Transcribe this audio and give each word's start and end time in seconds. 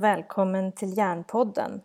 Och 0.00 0.04
välkommen 0.04 0.72
till 0.72 0.96
Hjärnpodden. 0.96 1.82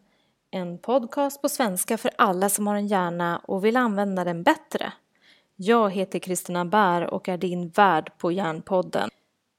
En 0.52 0.78
podcast 0.78 1.42
på 1.42 1.50
svenska 1.50 1.98
för 1.98 2.12
alla 2.18 2.50
som 2.50 2.68
har 2.68 2.76
en 2.76 2.88
hjärna 2.88 3.42
och 3.44 3.66
vill 3.66 3.78
använda 3.78 4.24
den 4.24 4.44
bättre. 4.44 4.94
Jag 5.56 5.92
heter 5.92 6.20
Kristina 6.20 6.66
Bär 6.66 7.14
och 7.14 7.30
är 7.30 7.38
din 7.38 7.70
värd 7.70 8.18
på 8.18 8.32
Hjärnpodden. 8.32 9.10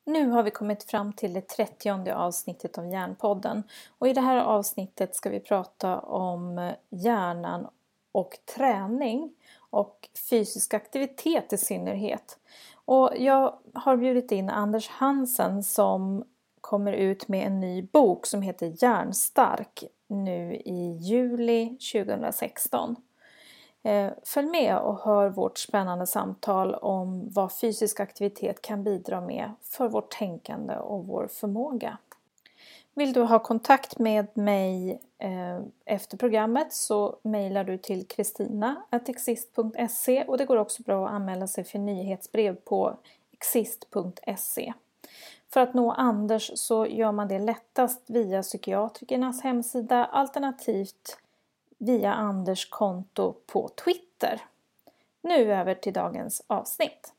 Nu 0.07 0.29
har 0.29 0.43
vi 0.43 0.51
kommit 0.51 0.85
fram 0.85 1.13
till 1.13 1.33
det 1.33 1.49
trettionde 1.49 2.17
avsnittet 2.17 2.79
av 2.79 2.87
Hjärnpodden 2.87 3.63
och 3.99 4.09
i 4.09 4.13
det 4.13 4.21
här 4.21 4.37
avsnittet 4.37 5.15
ska 5.15 5.31
vi 5.31 5.41
prata 5.41 5.99
om 5.99 6.73
hjärnan 6.91 7.67
och 8.13 8.39
träning 8.57 9.35
och 9.71 10.09
fysisk 10.31 10.75
aktivitet 10.75 11.53
i 11.53 11.59
synnerhet. 11.59 12.39
Och 12.85 13.11
jag 13.17 13.59
har 13.75 13.97
bjudit 13.97 14.33
in 14.33 14.51
Anders 14.51 14.89
Hansen 14.89 15.63
som 15.63 16.25
kommer 16.67 16.93
ut 16.93 17.29
med 17.29 17.47
en 17.47 17.61
ny 17.61 17.83
bok 17.83 18.27
som 18.27 18.43
heter 18.43 18.73
Hjärnstark 18.83 19.85
nu 20.07 20.55
i 20.55 20.99
juli 21.01 21.79
2016. 21.93 22.97
Eh, 23.83 24.13
följ 24.25 24.49
med 24.49 24.79
och 24.79 25.01
hör 25.01 25.29
vårt 25.29 25.59
spännande 25.59 26.07
samtal 26.07 26.75
om 26.75 27.29
vad 27.31 27.53
fysisk 27.53 28.01
aktivitet 28.01 28.63
kan 28.63 28.85
bidra 28.85 29.21
med 29.21 29.53
för 29.63 29.89
vårt 29.89 30.19
tänkande 30.19 30.77
och 30.77 31.07
vår 31.07 31.29
förmåga. 31.29 31.99
Vill 32.95 33.13
du 33.13 33.23
ha 33.23 33.39
kontakt 33.39 33.99
med 33.99 34.37
mig 34.37 35.01
eh, 35.19 35.61
efter 35.85 36.17
programmet 36.17 36.73
så 36.73 37.19
mejlar 37.23 37.65
du 37.65 37.79
till 37.79 38.07
kristina.exist.se 38.07 40.25
och 40.25 40.39
det 40.39 40.45
går 40.45 40.57
också 40.57 40.83
bra 40.83 41.07
att 41.07 41.13
anmäla 41.13 41.47
sig 41.47 41.65
för 41.65 41.79
nyhetsbrev 41.79 42.55
på 42.55 42.97
exist.se. 43.33 44.73
För 45.53 45.61
att 45.61 45.75
nå 45.75 45.93
Anders 45.93 46.51
så 46.55 46.87
gör 46.87 47.13
man 47.13 47.29
det 47.29 47.39
lättast 47.39 48.11
via 48.11 48.43
psykiatrikernas 48.43 49.43
hemsida 49.43 50.05
alternativt 50.05 51.19
via 51.79 52.15
Anders 52.15 52.71
konto 52.71 53.35
på 53.47 53.69
Twitter. 53.69 54.41
Nu 55.23 55.53
över 55.53 55.75
till 55.75 55.93
dagens 55.93 56.43
avsnitt. 56.47 57.13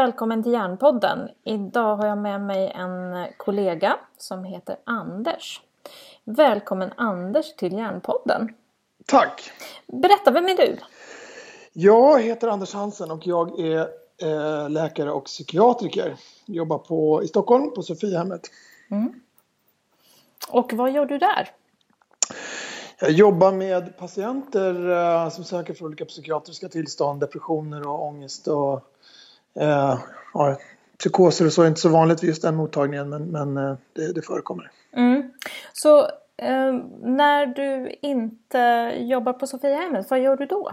Välkommen 0.00 0.42
till 0.42 0.52
Järnpodden. 0.52 1.28
Idag 1.44 1.96
har 1.96 2.06
jag 2.06 2.18
med 2.18 2.40
mig 2.40 2.72
en 2.74 3.26
kollega 3.36 3.96
som 4.18 4.44
heter 4.44 4.76
Anders. 4.84 5.60
Välkommen 6.24 6.92
Anders 6.96 7.56
till 7.56 7.72
Järnpodden. 7.72 8.54
Tack! 9.06 9.50
Berätta, 9.86 10.30
vem 10.30 10.44
är 10.44 10.56
du? 10.56 10.76
Jag 11.72 12.22
heter 12.22 12.48
Anders 12.48 12.74
Hansen 12.74 13.10
och 13.10 13.26
jag 13.26 13.60
är 13.60 13.88
eh, 14.22 14.70
läkare 14.70 15.12
och 15.12 15.24
psykiatriker. 15.24 16.16
Jobbar 16.46 16.78
på, 16.78 17.22
i 17.22 17.28
Stockholm 17.28 17.74
på 17.74 17.82
Sofiahemmet. 17.82 18.50
Mm. 18.90 19.20
Och 20.48 20.72
vad 20.72 20.92
gör 20.92 21.06
du 21.06 21.18
där? 21.18 21.50
Jag 23.00 23.10
jobbar 23.10 23.52
med 23.52 23.98
patienter 23.98 24.90
eh, 24.90 25.30
som 25.30 25.44
söker 25.44 25.74
för 25.74 25.84
olika 25.84 26.04
psykiatriska 26.04 26.68
tillstånd, 26.68 27.20
depressioner 27.20 27.88
och 27.88 28.04
ångest 28.06 28.48
och 28.48 28.86
Eh, 29.54 29.98
ja, 30.34 30.58
psykoser 30.98 31.46
och 31.46 31.52
så 31.52 31.62
är 31.62 31.66
inte 31.66 31.80
så 31.80 31.88
vanligt 31.88 32.22
vid 32.22 32.28
just 32.28 32.42
den 32.42 32.56
mottagningen 32.56 33.08
men, 33.08 33.24
men 33.24 33.56
eh, 33.56 33.76
det, 33.92 34.12
det 34.12 34.22
förekommer. 34.22 34.70
Mm. 34.96 35.30
Så 35.72 35.98
eh, 36.36 36.74
när 37.02 37.46
du 37.46 37.96
inte 38.02 38.92
jobbar 38.98 39.32
på 39.32 39.46
Sofiahemmet, 39.46 40.10
vad 40.10 40.20
gör 40.20 40.36
du 40.36 40.46
då? 40.46 40.72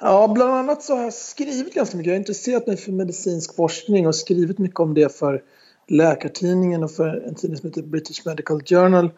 Ja, 0.00 0.28
bland 0.28 0.54
annat 0.54 0.82
så 0.82 0.96
har 0.96 1.02
jag 1.02 1.14
skrivit 1.14 1.74
ganska 1.74 1.96
mycket. 1.96 2.08
Jag 2.08 2.14
har 2.14 2.18
intresserat 2.18 2.66
mig 2.66 2.76
för 2.76 2.92
medicinsk 2.92 3.56
forskning 3.56 4.06
och 4.06 4.14
skrivit 4.14 4.58
mycket 4.58 4.80
om 4.80 4.94
det 4.94 5.18
för 5.18 5.42
Läkartidningen 5.88 6.84
och 6.84 6.90
för 6.90 7.26
en 7.28 7.34
tidning 7.34 7.56
som 7.56 7.68
heter 7.68 7.82
British 7.82 8.26
Medical 8.26 8.62
Journal. 8.62 9.10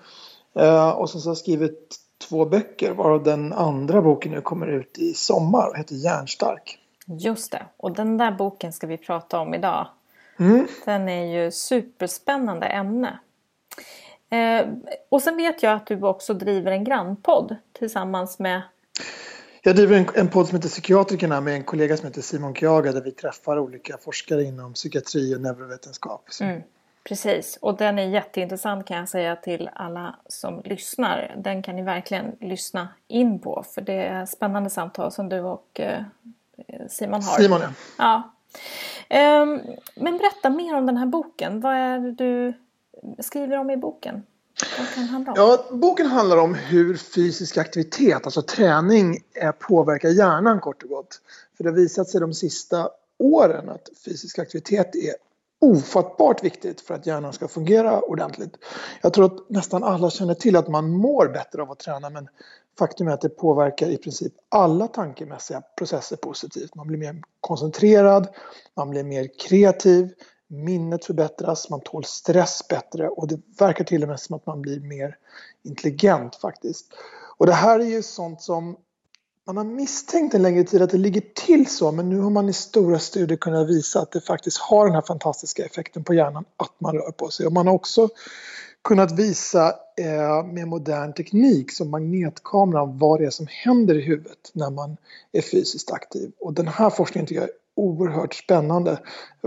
Eh, 0.59 0.91
och 0.91 1.11
så 1.11 1.19
har 1.19 1.31
jag 1.31 1.37
skrivit 1.37 1.97
två 2.29 2.45
böcker 2.45 2.93
varav 2.93 3.23
den 3.23 3.53
andra 3.53 4.03
boken 4.03 4.33
nu 4.33 4.41
kommer 4.41 4.67
ut 4.67 4.99
i 4.99 5.15
sommar 5.15 5.69
och 5.69 5.77
heter 5.77 5.95
Hjärnstark. 5.95 6.80
Just 7.19 7.53
det, 7.53 7.67
och 7.77 7.93
den 7.93 8.17
där 8.17 8.31
boken 8.31 8.73
ska 8.73 8.87
vi 8.87 8.97
prata 8.97 9.41
om 9.41 9.55
idag. 9.55 9.89
Mm. 10.39 10.67
Den 10.85 11.09
är 11.09 11.43
ju 11.43 11.51
superspännande 11.51 12.67
ämne. 12.67 13.19
Eh, 14.31 14.67
och 15.09 15.23
sen 15.23 15.37
vet 15.37 15.63
jag 15.63 15.73
att 15.73 15.87
du 15.87 16.03
också 16.03 16.35
driver 16.35 16.73
en 16.73 16.85
grannpodd 16.85 17.57
tillsammans 17.73 18.39
med 18.39 18.63
jag 19.63 19.77
driver 19.77 19.97
en, 19.97 20.07
en 20.15 20.29
podd 20.29 20.49
som 20.49 20.57
heter 20.57 20.69
Psykiatrikerna 20.69 21.41
med 21.41 21.55
en 21.55 21.65
kollega 21.65 21.97
som 21.97 22.07
heter 22.07 22.23
Simon 22.23 22.55
Kjaga 22.55 22.93
där 22.93 23.01
vi 23.01 23.11
träffar 23.11 23.59
olika 23.59 23.99
forskare 23.99 24.43
inom 24.43 24.75
psykiatri 24.75 25.37
och 25.37 25.41
neurovetenskap. 25.41 26.29
Mm, 26.41 26.63
precis, 27.05 27.59
och 27.61 27.77
den 27.77 27.99
är 27.99 28.03
jätteintressant 28.03 28.87
kan 28.87 28.97
jag 28.97 29.09
säga 29.09 29.37
till 29.37 29.71
alla 29.73 30.17
som 30.27 30.63
lyssnar. 30.65 31.35
Den 31.39 31.63
kan 31.63 31.77
ni 31.77 31.83
verkligen 31.83 32.37
lyssna 32.41 32.89
in 33.09 33.39
på 33.39 33.65
för 33.75 33.81
det 33.81 34.03
är 34.03 34.27
spännande 34.27 34.71
samtal 34.71 35.13
som 35.13 35.29
du 35.29 35.41
och 35.41 35.81
eh, 35.81 36.03
Simon 36.89 37.23
har. 37.23 37.37
Simon, 37.37 37.61
ja. 37.61 37.73
ja. 37.99 38.35
Ehm, 39.09 39.61
men 39.97 40.19
berätta 40.19 40.51
mer 40.51 40.77
om 40.77 40.87
den 40.87 40.97
här 40.97 41.07
boken. 41.07 41.61
Vad 41.61 41.75
är 41.75 41.99
det 41.99 42.13
du 42.13 42.55
skriver 43.23 43.57
om 43.57 43.71
i 43.71 43.77
boken? 43.77 44.23
Ja, 45.37 45.65
boken 45.71 46.07
handlar 46.07 46.37
om 46.37 46.55
hur 46.55 46.97
fysisk 46.97 47.57
aktivitet, 47.57 48.25
alltså 48.25 48.43
träning, 48.43 49.19
påverkar 49.59 50.09
hjärnan 50.09 50.61
kort 50.61 50.83
och 50.83 50.89
gott. 50.89 51.21
För 51.57 51.65
det 51.65 51.71
har 51.71 51.77
visat 51.77 52.09
sig 52.09 52.21
de 52.21 52.35
sista 52.35 52.89
åren 53.19 53.69
att 53.69 53.89
fysisk 54.05 54.39
aktivitet 54.39 54.97
är 54.97 55.15
ofattbart 55.61 56.45
viktigt 56.45 56.81
för 56.81 56.95
att 56.95 57.07
hjärnan 57.07 57.33
ska 57.33 57.49
fungera 57.49 58.01
ordentligt. 58.01 58.57
Jag 59.03 59.13
tror 59.13 59.25
att 59.25 59.51
nästan 59.51 59.85
alla 59.85 60.11
känner 60.11 60.35
till 60.35 60.57
att 60.57 60.69
man 60.69 60.91
mår 60.91 61.29
bättre 61.29 61.63
av 61.63 61.71
att 61.71 61.79
träna 61.79 62.11
men 62.11 62.29
faktum 62.81 63.09
är 63.09 63.13
att 63.13 63.21
det 63.21 63.29
påverkar 63.29 63.89
i 63.89 63.97
princip 63.97 64.33
alla 64.49 64.89
tankemässiga 64.89 65.63
processer 65.79 66.17
positivt. 66.17 66.75
Man 66.75 66.87
blir 66.87 66.99
mer 66.99 67.23
koncentrerad, 67.41 68.29
man 68.77 68.91
blir 68.91 69.05
mer 69.05 69.29
kreativ, 69.49 70.13
minnet 70.49 71.05
förbättras, 71.05 71.71
man 71.71 71.81
tål 71.81 72.05
stress 72.05 72.69
bättre 72.69 73.09
och 73.09 73.29
det 73.29 73.41
verkar 73.59 73.85
till 73.85 74.03
och 74.03 74.09
med 74.09 74.21
som 74.21 74.37
att 74.37 74.47
man 74.47 74.63
blir 74.63 74.81
mer 74.81 75.17
intelligent 75.63 76.37
faktiskt. 76.37 76.93
Och 77.37 77.47
det 77.47 77.53
här 77.53 77.81
är 77.81 77.85
ju 77.85 78.03
sånt 78.03 78.43
som 78.43 78.77
man 79.47 79.57
har 79.57 79.65
misstänkt 79.65 80.35
en 80.35 80.43
längre 80.43 80.65
tid 80.65 80.83
att 80.83 80.91
det 80.91 80.99
ligger 80.99 81.23
till 81.35 81.67
så 81.67 81.93
men 81.93 82.09
nu 82.09 82.21
har 82.21 82.31
man 82.31 82.49
i 82.49 82.53
stora 82.53 82.99
studier 82.99 83.39
kunnat 83.39 83.69
visa 83.69 84.01
att 84.01 84.13
det 84.13 84.21
faktiskt 84.21 84.59
har 84.59 84.87
den 84.87 84.95
här 84.95 85.03
fantastiska 85.03 85.65
effekten 85.65 86.05
på 86.05 86.15
hjärnan 86.15 86.45
att 86.57 86.81
man 86.81 86.95
rör 86.95 87.11
på 87.11 87.29
sig. 87.29 87.47
Och 87.47 87.53
man 87.53 87.67
har 87.67 87.75
också 87.75 88.09
kunnat 88.85 89.13
visa 89.13 89.75
eh, 90.01 90.45
med 90.45 90.69
modern 90.69 91.13
teknik 91.13 91.73
som 91.73 91.91
magnetkameran 91.91 92.99
vad 92.99 93.21
det 93.21 93.27
är 93.27 93.31
som 93.31 93.47
händer 93.51 93.95
i 93.95 94.01
huvudet 94.01 94.51
när 94.53 94.71
man 94.71 94.97
är 95.33 95.43
fysiskt 95.43 95.93
aktiv. 95.93 96.33
Och 96.41 96.55
den 96.55 96.69
här 96.69 96.91
forskningen 96.91 97.27
tycker 97.27 97.41
jag 97.41 97.49
är 97.49 97.55
oerhört 97.75 98.35
spännande. 98.35 98.99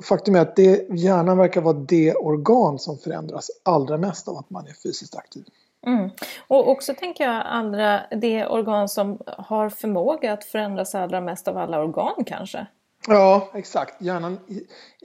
Faktum 0.01 0.35
är 0.35 0.39
att 0.39 0.55
det, 0.55 0.89
hjärnan 0.89 1.37
verkar 1.37 1.61
vara 1.61 1.73
det 1.73 2.15
organ 2.15 2.79
som 2.79 2.97
förändras 2.97 3.51
allra 3.63 3.97
mest 3.97 4.27
av 4.27 4.37
att 4.37 4.49
man 4.49 4.67
är 4.67 4.73
fysiskt 4.73 5.15
aktiv. 5.15 5.43
Mm. 5.87 6.09
Och 6.47 6.69
också 6.69 6.93
tänker 6.93 7.23
jag 7.23 7.43
andra, 7.45 8.01
det 8.11 8.47
organ 8.47 8.89
som 8.89 9.19
har 9.25 9.69
förmåga 9.69 10.33
att 10.33 10.43
förändras 10.43 10.95
allra 10.95 11.21
mest 11.21 11.47
av 11.47 11.57
alla 11.57 11.79
organ 11.79 12.23
kanske? 12.25 12.67
Ja, 13.07 13.51
exakt. 13.53 14.01
Hjärnan 14.01 14.39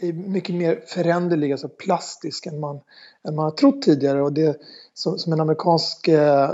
är 0.00 0.12
mycket 0.12 0.54
mer 0.54 0.84
föränderlig, 0.86 1.52
alltså 1.52 1.68
plastisk 1.68 2.46
än 2.46 2.60
man, 2.60 2.80
än 3.28 3.34
man 3.34 3.44
har 3.44 3.50
trott 3.50 3.82
tidigare. 3.82 4.22
Och 4.22 4.32
det 4.32 4.60
som, 4.94 5.18
som 5.18 5.32
en 5.32 5.40
amerikansk 5.40 6.08
eh, 6.08 6.50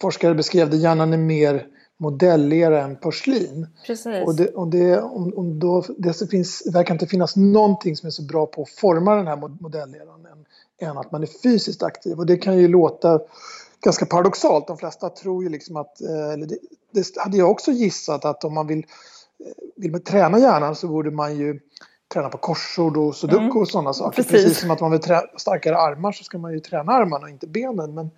forskare 0.00 0.34
beskrev 0.34 0.70
det, 0.70 0.76
hjärnan 0.76 1.12
är 1.12 1.18
mer 1.18 1.66
modellera 1.96 2.82
än 2.82 2.96
porslin. 2.96 3.66
Precis. 3.86 4.26
Och, 4.26 4.34
det, 4.34 4.48
och 4.48 4.68
det, 4.68 5.00
om, 5.00 5.32
om 5.36 5.58
då, 5.58 5.84
det 5.98 6.30
finns, 6.30 6.62
verkar 6.72 6.94
inte 6.94 7.06
finnas 7.06 7.36
någonting 7.36 7.96
som 7.96 8.06
är 8.06 8.10
så 8.10 8.22
bra 8.22 8.46
på 8.46 8.62
att 8.62 8.70
forma 8.70 9.16
den 9.16 9.26
här 9.26 9.36
modelleraren 9.36 10.26
än, 10.26 10.88
än 10.88 10.98
att 10.98 11.12
man 11.12 11.22
är 11.22 11.26
fysiskt 11.42 11.82
aktiv. 11.82 12.18
Och 12.18 12.26
det 12.26 12.36
kan 12.36 12.58
ju 12.58 12.68
låta 12.68 13.20
ganska 13.84 14.06
paradoxalt. 14.06 14.66
De 14.66 14.78
flesta 14.78 15.08
tror 15.08 15.42
ju 15.42 15.48
liksom 15.48 15.76
att, 15.76 16.00
eh, 16.00 16.32
eller 16.32 16.46
det, 16.46 16.58
det 16.90 17.16
hade 17.16 17.36
jag 17.36 17.50
också 17.50 17.70
gissat 17.70 18.24
att 18.24 18.44
om 18.44 18.54
man 18.54 18.66
vill, 18.66 18.86
vill 19.76 19.90
man 19.90 20.00
träna 20.00 20.38
hjärnan 20.38 20.76
så 20.76 20.88
borde 20.88 21.10
man 21.10 21.36
ju 21.36 21.60
träna 22.12 22.28
på 22.28 22.38
korsord 22.38 22.96
och 22.96 23.16
sudoku 23.16 23.44
mm. 23.44 23.56
och 23.56 23.68
sådana 23.68 23.92
saker. 23.92 24.16
Precis. 24.16 24.32
Precis 24.32 24.60
som 24.60 24.70
att 24.70 24.80
man 24.80 24.90
vill 24.90 25.00
träna 25.00 25.22
starkare 25.36 25.76
armar 25.76 26.12
så 26.12 26.24
ska 26.24 26.38
man 26.38 26.52
ju 26.52 26.60
träna 26.60 26.92
armarna 26.92 27.24
och 27.24 27.30
inte 27.30 27.46
benen. 27.46 27.94
Men 27.94 28.10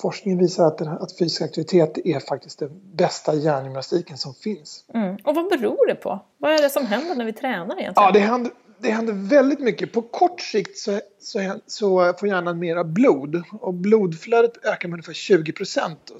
forskningen 0.00 0.38
visar 0.38 0.66
att, 0.66 0.80
att 0.80 1.18
fysisk 1.18 1.42
aktivitet 1.42 1.98
är 2.04 2.20
faktiskt 2.20 2.58
den 2.58 2.80
bästa 2.92 3.34
hjärngymnastiken 3.34 4.18
som 4.18 4.34
finns. 4.34 4.84
Mm. 4.94 5.16
Och 5.24 5.34
vad 5.34 5.48
beror 5.48 5.86
det 5.86 5.94
på? 5.94 6.20
Vad 6.38 6.52
är 6.52 6.62
det 6.62 6.70
som 6.70 6.86
händer 6.86 7.14
när 7.14 7.24
vi 7.24 7.32
tränar 7.32 7.80
egentligen? 7.80 7.92
Ja, 8.06 8.10
det 8.10 8.20
händer, 8.20 8.52
det 8.78 8.90
händer 8.90 9.12
väldigt 9.12 9.60
mycket. 9.60 9.92
På 9.92 10.02
kort 10.02 10.40
sikt 10.40 10.78
så, 10.78 11.00
så, 11.20 11.54
så 11.66 12.14
får 12.20 12.28
hjärnan 12.28 12.58
mera 12.58 12.84
blod 12.84 13.42
och 13.60 13.74
blodflödet 13.74 14.64
ökar 14.64 14.88
med 14.88 14.94
ungefär 14.94 15.12
20 15.12 15.52
procent. 15.52 16.10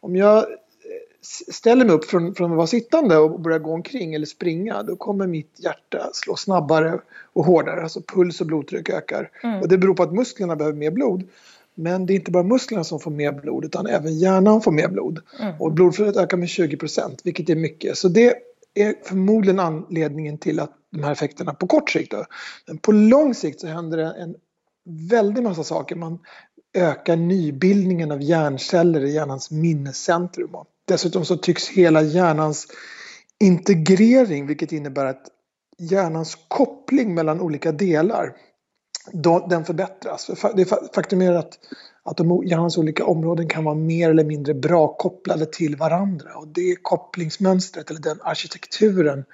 Om 0.00 0.16
jag 0.16 0.46
ställer 1.52 1.84
mig 1.84 1.94
upp 1.94 2.04
från, 2.04 2.34
från 2.34 2.50
att 2.50 2.56
vara 2.56 2.66
sittande 2.66 3.18
och 3.18 3.40
börjar 3.40 3.58
gå 3.58 3.72
omkring 3.72 4.14
eller 4.14 4.26
springa 4.26 4.82
då 4.82 4.96
kommer 4.96 5.26
mitt 5.26 5.56
hjärta 5.58 6.10
slå 6.12 6.36
snabbare 6.36 7.00
och 7.32 7.44
hårdare. 7.44 7.82
Alltså 7.82 8.02
puls 8.02 8.40
och 8.40 8.46
blodtryck 8.46 8.90
ökar. 8.90 9.30
Mm. 9.42 9.60
Och 9.60 9.68
det 9.68 9.78
beror 9.78 9.94
på 9.94 10.02
att 10.02 10.12
musklerna 10.12 10.56
behöver 10.56 10.78
mer 10.78 10.90
blod. 10.90 11.28
Men 11.74 12.06
det 12.06 12.12
är 12.12 12.14
inte 12.14 12.30
bara 12.30 12.42
musklerna 12.42 12.84
som 12.84 13.00
får 13.00 13.10
mer 13.10 13.32
blod 13.32 13.64
utan 13.64 13.86
även 13.86 14.18
hjärnan 14.18 14.62
får 14.62 14.72
mer 14.72 14.88
blod. 14.88 15.20
Mm. 15.40 15.60
Och 15.60 15.72
blodflödet 15.72 16.16
ökar 16.16 16.36
med 16.36 16.48
20 16.48 16.76
procent 16.76 17.20
vilket 17.24 17.50
är 17.50 17.56
mycket. 17.56 17.98
Så 17.98 18.08
det 18.08 18.34
är 18.74 18.94
förmodligen 19.02 19.60
anledningen 19.60 20.38
till 20.38 20.60
att 20.60 20.72
de 20.90 21.04
här 21.04 21.12
effekterna 21.12 21.54
på 21.54 21.66
kort 21.66 21.90
sikt. 21.90 22.10
Då. 22.10 22.24
Men 22.66 22.78
på 22.78 22.92
lång 22.92 23.34
sikt 23.34 23.60
så 23.60 23.66
händer 23.66 23.98
det 23.98 24.04
en 24.04 24.34
väldig 24.84 25.42
massa 25.42 25.64
saker. 25.64 25.96
Man 25.96 26.18
ökar 26.74 27.16
nybildningen 27.16 28.10
av 28.10 28.22
hjärnceller 28.22 29.04
i 29.04 29.14
hjärnans 29.14 29.50
minnescentrum. 29.50 30.50
Dessutom 30.88 31.24
så 31.24 31.36
tycks 31.36 31.68
hela 31.68 32.02
hjärnans 32.02 32.66
integrering, 33.40 34.46
vilket 34.46 34.72
innebär 34.72 35.04
att 35.04 35.26
hjärnans 35.78 36.36
koppling 36.48 37.14
mellan 37.14 37.40
olika 37.40 37.72
delar, 37.72 38.36
den 39.48 39.64
förbättras. 39.64 40.30
Det 40.56 40.64
faktum 40.94 41.22
är 41.22 41.32
att, 41.32 41.58
att 42.02 42.16
de 42.16 42.42
hjärnans 42.46 42.78
olika 42.78 43.04
områden 43.04 43.48
kan 43.48 43.64
vara 43.64 43.74
mer 43.74 44.10
eller 44.10 44.24
mindre 44.24 44.54
bra 44.54 44.96
kopplade 44.96 45.46
till 45.46 45.76
varandra 45.76 46.34
och 46.34 46.48
det 46.48 46.76
kopplingsmönstret 46.82 47.90
eller 47.90 48.00
den 48.00 48.20
arkitekturen 48.22 49.24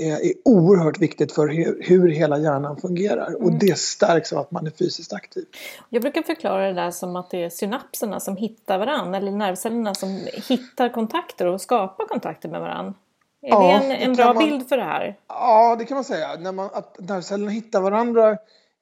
är 0.00 0.32
oerhört 0.44 0.98
viktigt 0.98 1.32
för 1.32 1.48
hur 1.82 2.08
hela 2.08 2.38
hjärnan 2.38 2.76
fungerar 2.76 3.34
och 3.34 3.48
mm. 3.48 3.58
det 3.58 3.78
stärks 3.78 4.32
av 4.32 4.38
att 4.38 4.50
man 4.50 4.66
är 4.66 4.70
fysiskt 4.70 5.12
aktiv. 5.12 5.44
Jag 5.88 6.02
brukar 6.02 6.22
förklara 6.22 6.66
det 6.66 6.72
där 6.72 6.90
som 6.90 7.16
att 7.16 7.30
det 7.30 7.44
är 7.44 7.50
synapserna 7.50 8.20
som 8.20 8.36
hittar 8.36 8.78
varandra 8.78 9.18
eller 9.18 9.32
nervcellerna 9.32 9.94
som 9.94 10.20
hittar 10.48 10.88
kontakter 10.88 11.46
och 11.46 11.60
skapar 11.60 12.06
kontakter 12.06 12.48
med 12.48 12.60
varandra. 12.60 12.94
Är 13.42 13.48
ja, 13.48 13.60
det 13.60 13.94
en, 13.94 14.10
en 14.10 14.16
bra 14.16 14.34
man, 14.34 14.44
bild 14.44 14.68
för 14.68 14.76
det 14.76 14.84
här? 14.84 15.18
Ja, 15.28 15.76
det 15.78 15.84
kan 15.84 15.94
man 15.94 16.04
säga. 16.04 16.36
När 16.38 16.52
man, 16.52 16.70
att 16.72 16.96
nervcellerna 17.00 17.50
hittar 17.50 17.80
varandra 17.80 18.36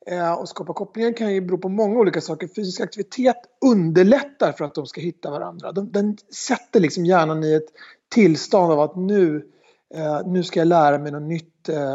eh, 0.07 0.33
och 0.33 0.49
skapar 0.49 0.75
kopplingar 0.75 1.13
kan 1.13 1.35
ju 1.35 1.41
bero 1.41 1.59
på 1.59 1.69
många 1.69 1.99
olika 1.99 2.21
saker. 2.21 2.49
Fysisk 2.49 2.81
aktivitet 2.81 3.37
underlättar 3.61 4.53
för 4.53 4.65
att 4.65 4.75
de 4.75 4.87
ska 4.87 5.01
hitta 5.01 5.31
varandra. 5.31 5.73
De, 5.73 5.93
den 5.93 6.17
sätter 6.49 6.81
liksom 6.81 7.07
hjärnan 7.07 7.45
i 7.45 7.55
ett 7.55 7.69
tillstånd 8.09 8.73
av 8.73 8.81
att 8.81 8.97
nu 8.97 9.49
eh, 9.95 10.27
nu 10.27 10.45
ska 10.45 10.61
jag 10.61 10.69
lära 10.69 10.99
mig 10.99 11.13
något 11.13 11.23
nytt 11.23 11.69
eh, 11.69 11.95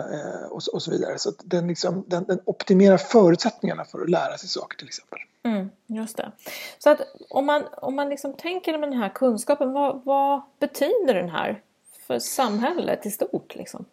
och, 0.50 0.62
och, 0.74 0.82
så 0.82 0.92
vidare. 0.92 1.18
Så 1.18 1.32
den, 1.44 1.68
liksom, 1.68 2.04
den, 2.08 2.24
den, 2.24 2.40
optimerar 2.46 2.98
förutsättningarna 2.98 3.86
för 3.86 4.02
att 4.02 4.10
lära 4.10 4.38
sig 4.38 4.50
saker 4.50 4.78
till 4.78 4.88
exempel. 4.88 5.20
Mm, 5.44 5.70
just 5.88 6.18
det. 6.18 6.32
Så 6.80 6.90
att 6.90 7.02
om 7.30 7.46
man, 7.46 7.64
om 7.82 7.96
man 7.96 8.10
liksom 8.10 8.34
tänker 8.34 8.78
med 8.78 8.90
den 8.90 9.00
här 9.00 9.10
kunskapen, 9.10 9.74
vad, 9.74 10.02
vad 10.06 10.42
betyder 10.60 11.14
den 11.14 11.30
här 11.30 11.62
för 12.08 12.20
samhället 12.20 13.06
i 13.06 13.12
stort? 13.12 13.56
Liksom? 13.56 13.86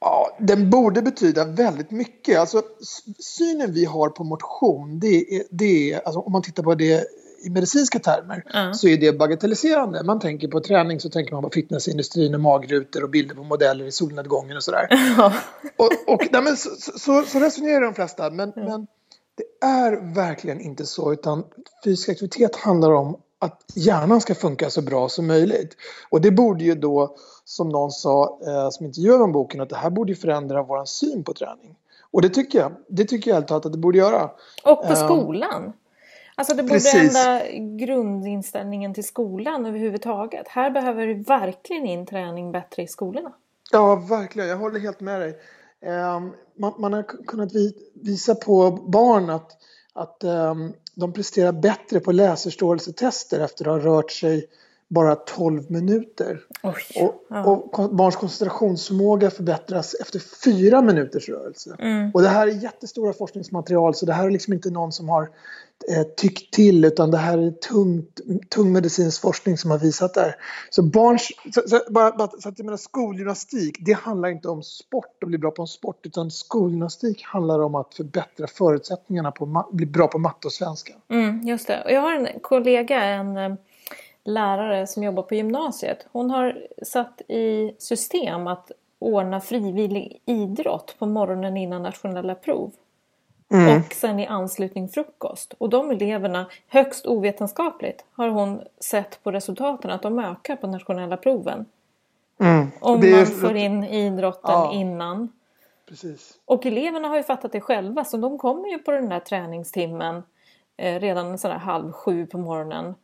Ja, 0.00 0.36
den 0.40 0.70
borde 0.70 1.02
betyda 1.02 1.44
väldigt 1.44 1.90
mycket. 1.90 2.38
Alltså, 2.38 2.62
synen 3.18 3.72
vi 3.72 3.84
har 3.84 4.08
på 4.08 4.24
motion, 4.24 5.00
det 5.00 5.36
är, 5.36 5.42
det 5.50 5.92
är 5.92 6.00
alltså, 6.04 6.20
om 6.20 6.32
man 6.32 6.42
tittar 6.42 6.62
på 6.62 6.74
det 6.74 7.04
i 7.40 7.50
medicinska 7.50 7.98
termer 7.98 8.44
mm. 8.54 8.74
så 8.74 8.88
är 8.88 8.96
det 8.96 9.18
bagatelliserande. 9.18 10.02
Man 10.02 10.20
tänker 10.20 10.48
på 10.48 10.60
träning 10.60 11.00
så 11.00 11.10
tänker 11.10 11.32
man 11.32 11.42
på 11.42 11.50
fitnessindustrin 11.50 12.34
och 12.34 12.40
magrutor 12.40 13.02
och 13.02 13.10
bilder 13.10 13.34
på 13.34 13.42
modeller 13.42 13.84
i 13.84 13.92
solnedgången 13.92 14.56
och 14.56 14.64
sådär. 14.64 14.86
Mm. 14.90 15.32
och, 15.76 16.14
och 16.14 16.28
nej, 16.32 16.42
men 16.42 16.56
så, 16.56 16.70
så, 16.98 17.22
så, 17.22 17.40
resonerar 17.40 17.80
de 17.80 17.94
flesta 17.94 18.30
men, 18.30 18.52
mm. 18.52 18.68
men 18.68 18.86
det 19.34 19.66
är 19.66 20.14
verkligen 20.14 20.60
inte 20.60 20.86
så 20.86 21.12
utan 21.12 21.44
fysisk 21.84 22.08
aktivitet 22.08 22.56
handlar 22.56 22.90
om 22.90 23.16
att 23.38 23.62
hjärnan 23.74 24.20
ska 24.20 24.34
funka 24.34 24.70
så 24.70 24.82
bra 24.82 25.08
som 25.08 25.26
möjligt. 25.26 25.76
Och 26.10 26.20
det 26.20 26.30
borde 26.30 26.64
ju 26.64 26.74
då, 26.74 27.16
som 27.44 27.68
någon 27.68 27.90
sa 27.90 28.38
eh, 28.46 28.70
som 28.70 28.86
intervjuade 28.86 29.24
om 29.24 29.32
boken, 29.32 29.60
att 29.60 29.68
det 29.68 29.76
här 29.76 29.90
borde 29.90 30.14
förändra 30.14 30.62
vår 30.62 30.84
syn 30.84 31.24
på 31.24 31.32
träning. 31.32 31.76
Och 32.10 32.22
det 32.22 32.28
tycker 32.28 32.58
jag. 32.58 32.72
Det 32.88 33.04
tycker 33.04 33.30
jag 33.30 33.34
helt 33.34 33.50
att 33.50 33.72
det 33.72 33.78
borde 33.78 33.98
göra. 33.98 34.30
Och 34.64 34.82
på 34.82 34.92
ehm, 34.92 34.96
skolan? 34.96 35.72
Alltså 36.38 36.54
det 36.54 36.62
borde 36.62 36.74
Precis. 36.74 37.16
ändra 37.16 37.42
grundinställningen 37.86 38.94
till 38.94 39.04
skolan 39.04 39.66
överhuvudtaget. 39.66 40.48
Här 40.48 40.70
behöver 40.70 41.06
vi 41.06 41.14
verkligen 41.14 41.86
in 41.86 42.06
träning 42.06 42.52
bättre 42.52 42.82
i 42.82 42.86
skolorna. 42.86 43.32
Ja, 43.72 43.96
verkligen. 43.96 44.48
Jag 44.48 44.56
håller 44.56 44.80
helt 44.80 45.00
med 45.00 45.20
dig. 45.20 45.38
Ehm, 45.82 46.32
man, 46.78 46.92
har 46.92 47.02
kunnat 47.26 47.50
visa 47.94 48.34
på 48.34 48.70
barn 48.70 49.30
att, 49.30 49.50
att 49.92 50.24
ehm, 50.24 50.72
de 50.94 51.12
presterar 51.12 51.52
bättre 51.52 52.00
på 52.00 52.12
läsförståelsetester 52.12 53.40
efter 53.40 53.68
att 53.68 53.82
ha 53.82 53.90
rört 53.90 54.10
sig 54.10 54.46
bara 54.88 55.14
12 55.14 55.70
minuter. 55.70 56.40
Och, 56.62 57.78
och, 57.78 57.90
barns 57.90 58.16
koncentrationsförmåga 58.16 59.30
förbättras 59.30 59.94
efter 59.94 60.18
fyra 60.44 60.82
minuters 60.82 61.28
rörelse. 61.28 61.76
Mm. 61.78 62.10
Och 62.14 62.22
det 62.22 62.28
här 62.28 62.46
är 62.46 62.52
jättestora 62.52 63.12
forskningsmaterial 63.12 63.94
så 63.94 64.06
det 64.06 64.12
här 64.12 64.26
är 64.26 64.30
liksom 64.30 64.52
inte 64.52 64.70
någon 64.70 64.92
som 64.92 65.08
har 65.08 65.22
eh, 65.88 66.02
tyckt 66.16 66.54
till 66.54 66.84
utan 66.84 67.10
det 67.10 67.18
här 67.18 67.38
är 67.38 67.50
tungt, 67.50 68.20
tung 68.48 68.72
medicinsk 68.72 69.20
forskning 69.20 69.58
som 69.58 69.70
har 69.70 69.78
visat 69.78 70.14
det 70.14 70.20
här. 70.20 70.34
Så 70.70 70.82
barns, 70.82 71.28
så, 71.54 71.62
så, 71.66 71.80
bara, 71.90 72.10
bara, 72.10 72.28
så 72.28 72.48
att 72.48 72.58
jag 72.58 72.64
menar 72.64 72.76
skolgymnastik, 72.76 73.76
det 73.80 73.92
handlar 73.92 74.28
inte 74.28 74.48
om 74.48 74.62
sport 74.62 75.22
och 75.22 75.28
bli 75.28 75.38
bra 75.38 75.50
på 75.50 75.62
en 75.62 75.68
sport 75.68 76.06
utan 76.06 76.30
skolgymnastik 76.30 77.22
handlar 77.24 77.62
om 77.62 77.74
att 77.74 77.94
förbättra 77.94 78.46
förutsättningarna 78.46 79.30
på 79.30 79.64
att 79.70 79.72
bli 79.72 79.86
bra 79.86 80.06
på 80.06 80.18
matte 80.18 80.46
och 80.46 80.52
svenska. 80.52 80.92
Mm, 81.10 81.42
just 81.42 81.66
det. 81.66 81.84
Och 81.84 81.92
jag 81.92 82.00
har 82.00 82.12
en 82.12 82.40
kollega, 82.40 83.04
en 83.04 83.36
eh, 83.36 83.54
lärare 84.24 84.86
som 84.86 85.02
jobbar 85.02 85.22
på 85.22 85.34
gymnasiet. 85.34 86.06
Hon 86.12 86.30
har 86.30 86.66
satt 86.82 87.20
i 87.28 87.74
system 87.78 88.46
att 88.46 88.70
ordna 88.98 89.40
frivillig 89.40 90.20
idrott 90.24 90.94
på 90.98 91.06
morgonen 91.06 91.56
innan 91.56 91.82
nationella 91.82 92.34
prov. 92.34 92.72
Mm. 93.50 93.76
Och 93.76 93.92
sen 93.92 94.20
i 94.20 94.26
anslutning 94.26 94.88
frukost. 94.88 95.54
Och 95.58 95.68
de 95.68 95.90
eleverna, 95.90 96.46
högst 96.68 97.06
ovetenskapligt, 97.06 98.04
har 98.12 98.28
hon 98.28 98.60
sett 98.80 99.22
på 99.22 99.32
resultaten 99.32 99.90
att 99.90 100.02
de 100.02 100.18
ökar 100.18 100.56
på 100.56 100.66
nationella 100.66 101.16
proven. 101.16 101.66
Mm. 102.40 102.70
Om 102.80 103.02
är... 103.02 103.16
man 103.16 103.26
får 103.26 103.56
in 103.56 103.84
idrotten 103.84 104.50
ja. 104.50 104.72
innan. 104.72 105.32
Precis. 105.88 106.38
Och 106.44 106.66
eleverna 106.66 107.08
har 107.08 107.16
ju 107.16 107.22
fattat 107.22 107.52
det 107.52 107.60
själva 107.60 108.04
så 108.04 108.16
de 108.16 108.38
kommer 108.38 108.68
ju 108.68 108.78
på 108.78 108.90
den 108.90 109.08
där 109.08 109.20
träningstimmen 109.20 110.22
eh, 110.76 111.00
redan 111.00 111.38
sådär 111.38 111.58
halv 111.58 111.92
sju 111.92 112.26
på 112.26 112.38
morgonen. 112.38 112.94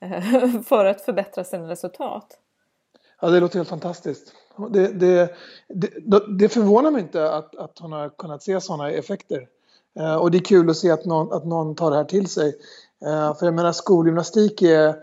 För 0.66 0.84
att 0.84 1.00
förbättra 1.00 1.44
sina 1.44 1.68
resultat. 1.68 2.38
Ja, 3.20 3.28
det 3.28 3.40
låter 3.40 3.58
helt 3.58 3.68
fantastiskt. 3.68 4.32
Det, 4.70 4.88
det, 4.88 5.34
det, 5.68 6.38
det 6.38 6.48
förvånar 6.48 6.90
mig 6.90 7.02
inte 7.02 7.32
att, 7.32 7.56
att 7.56 7.78
hon 7.78 7.92
har 7.92 8.08
kunnat 8.08 8.42
se 8.42 8.60
sådana 8.60 8.90
effekter. 8.90 9.48
Eh, 9.98 10.14
och 10.14 10.30
det 10.30 10.38
är 10.38 10.42
kul 10.42 10.70
att 10.70 10.76
se 10.76 10.90
att 10.90 11.04
någon, 11.04 11.32
att 11.32 11.44
någon 11.44 11.74
tar 11.74 11.90
det 11.90 11.96
här 11.96 12.04
till 12.04 12.26
sig. 12.26 12.48
Eh, 13.06 13.38
för 13.38 13.46
jag 13.46 13.54
menar 13.54 13.72
skolgymnastik 13.72 14.62
är, 14.62 14.94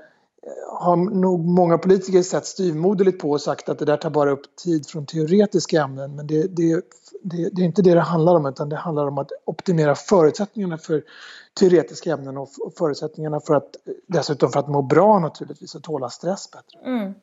har 0.79 0.95
nog 0.95 1.45
många 1.45 1.77
politiker 1.77 2.21
sett 2.21 2.45
styvmoderligt 2.45 3.19
på 3.19 3.31
och 3.31 3.41
sagt 3.41 3.69
att 3.69 3.79
det 3.79 3.85
där 3.85 3.97
tar 3.97 4.09
bara 4.09 4.31
upp 4.31 4.55
tid 4.55 4.87
från 4.87 5.05
teoretiska 5.05 5.81
ämnen. 5.81 6.15
Men 6.15 6.27
det, 6.27 6.47
det, 6.47 6.81
det, 7.21 7.49
det 7.49 7.61
är 7.61 7.65
inte 7.65 7.81
det 7.81 7.93
det 7.93 8.01
handlar 8.01 8.35
om 8.35 8.45
utan 8.45 8.69
det 8.69 8.75
handlar 8.75 9.07
om 9.07 9.17
att 9.17 9.31
optimera 9.45 9.95
förutsättningarna 9.95 10.77
för 10.77 11.03
teoretiska 11.59 12.13
ämnen 12.13 12.37
och 12.37 12.49
förutsättningarna 12.77 13.39
för 13.39 13.55
att 13.55 13.75
dessutom 14.07 14.51
för 14.51 14.59
att 14.59 14.67
må 14.67 14.81
bra 14.81 15.19
naturligtvis 15.19 15.75
och 15.75 15.83
tåla 15.83 16.09
stress 16.09 16.51
bättre. 16.51 16.79
Mm. 16.85 17.13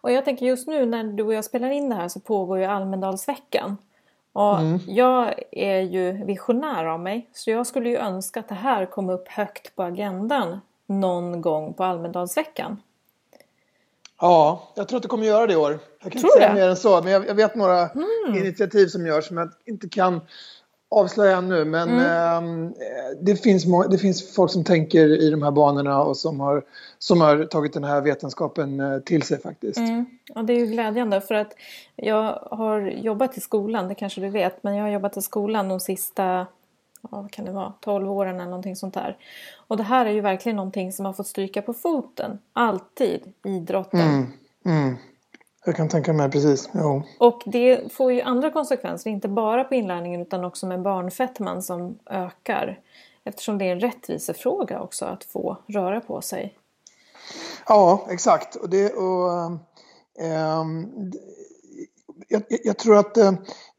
Och 0.00 0.12
jag 0.12 0.24
tänker 0.24 0.46
just 0.46 0.66
nu 0.66 0.86
när 0.86 1.04
du 1.04 1.22
och 1.22 1.34
jag 1.34 1.44
spelar 1.44 1.70
in 1.70 1.88
det 1.88 1.94
här 1.94 2.08
så 2.08 2.20
pågår 2.20 2.58
ju 2.58 2.64
Almedalsveckan. 2.64 3.76
Och 4.32 4.58
mm. 4.60 4.78
jag 4.86 5.34
är 5.50 5.80
ju 5.80 6.24
visionär 6.24 6.84
av 6.84 7.00
mig 7.00 7.30
så 7.32 7.50
jag 7.50 7.66
skulle 7.66 7.88
ju 7.88 7.96
önska 7.96 8.40
att 8.40 8.48
det 8.48 8.54
här 8.54 8.86
kom 8.86 9.10
upp 9.10 9.28
högt 9.28 9.76
på 9.76 9.82
agendan 9.82 10.60
någon 10.90 11.40
gång 11.40 11.74
på 11.74 11.84
Almedalsveckan. 11.84 12.82
Ja, 14.20 14.72
jag 14.74 14.88
tror 14.88 14.96
att 14.96 15.02
det 15.02 15.08
kommer 15.08 15.26
göra 15.26 15.46
det 15.46 15.52
i 15.52 15.56
år. 15.56 15.78
Jag 16.02 16.12
kan 16.12 16.22
tror 16.22 16.32
inte 16.32 16.38
säga 16.38 16.48
det? 16.48 16.54
mer 16.54 16.68
än 16.68 16.76
så, 16.76 17.02
men 17.02 17.12
jag, 17.12 17.28
jag 17.28 17.34
vet 17.34 17.54
några 17.54 17.88
mm. 17.88 18.34
initiativ 18.34 18.86
som 18.86 19.06
görs 19.06 19.24
som 19.24 19.36
jag 19.36 19.50
inte 19.66 19.88
kan 19.88 20.20
avslöja 20.90 21.36
ännu, 21.36 21.64
men 21.64 21.88
mm. 21.88 22.66
eh, 22.66 22.72
det, 23.20 23.36
finns 23.36 23.64
det 23.90 23.98
finns 23.98 24.34
folk 24.34 24.50
som 24.50 24.64
tänker 24.64 25.22
i 25.22 25.30
de 25.30 25.42
här 25.42 25.50
banorna 25.50 26.02
och 26.02 26.16
som 26.16 26.40
har, 26.40 26.62
som 26.98 27.20
har 27.20 27.44
tagit 27.44 27.72
den 27.72 27.84
här 27.84 28.00
vetenskapen 28.00 28.80
eh, 28.80 28.98
till 28.98 29.22
sig 29.22 29.40
faktiskt. 29.40 29.78
Mm. 29.78 30.06
Ja, 30.34 30.42
det 30.42 30.52
är 30.52 30.58
ju 30.58 30.66
glädjande 30.66 31.20
för 31.20 31.34
att 31.34 31.52
jag 31.96 32.48
har 32.50 32.80
jobbat 32.80 33.36
i 33.36 33.40
skolan, 33.40 33.88
det 33.88 33.94
kanske 33.94 34.20
du 34.20 34.28
vet, 34.28 34.62
men 34.62 34.74
jag 34.74 34.84
har 34.84 34.90
jobbat 34.90 35.16
i 35.16 35.22
skolan 35.22 35.68
de 35.68 35.80
sista 35.80 36.46
ja, 37.02 37.08
vad 37.10 37.30
kan 37.30 37.44
det 37.44 37.52
vara, 37.52 37.72
12 37.80 38.10
åren 38.10 38.34
eller 38.34 38.44
någonting 38.44 38.76
sånt 38.76 38.94
där. 38.94 39.16
Och 39.66 39.76
det 39.76 39.82
här 39.82 40.06
är 40.06 40.10
ju 40.10 40.20
verkligen 40.20 40.56
någonting 40.56 40.92
som 40.92 41.06
har 41.06 41.12
fått 41.12 41.26
stryka 41.26 41.62
på 41.62 41.74
foten. 41.74 42.38
Alltid, 42.52 43.32
idrotten. 43.44 44.00
Mm, 44.00 44.32
mm. 44.64 44.96
Jag 45.64 45.76
kan 45.76 45.88
tänka 45.88 46.12
mig 46.12 46.30
precis. 46.30 46.70
Jo. 46.74 47.02
Och 47.18 47.42
det 47.46 47.92
får 47.92 48.12
ju 48.12 48.20
andra 48.20 48.50
konsekvenser, 48.50 49.10
inte 49.10 49.28
bara 49.28 49.64
på 49.64 49.74
inlärningen 49.74 50.20
utan 50.20 50.44
också 50.44 50.66
med 50.66 50.82
barnfettman 50.82 51.62
som 51.62 51.98
ökar. 52.06 52.80
Eftersom 53.24 53.58
det 53.58 53.64
är 53.64 53.72
en 53.72 53.80
rättvisefråga 53.80 54.80
också 54.80 55.04
att 55.04 55.24
få 55.24 55.56
röra 55.66 56.00
på 56.00 56.20
sig. 56.20 56.54
Ja, 57.66 58.06
exakt. 58.10 58.54
Och 58.54 58.70
det, 58.70 58.92
och, 58.92 59.50
ähm, 60.20 61.12
jag, 62.28 62.42
jag, 62.48 62.78
tror 62.78 62.98
att 62.98 63.16
äh, 63.16 63.32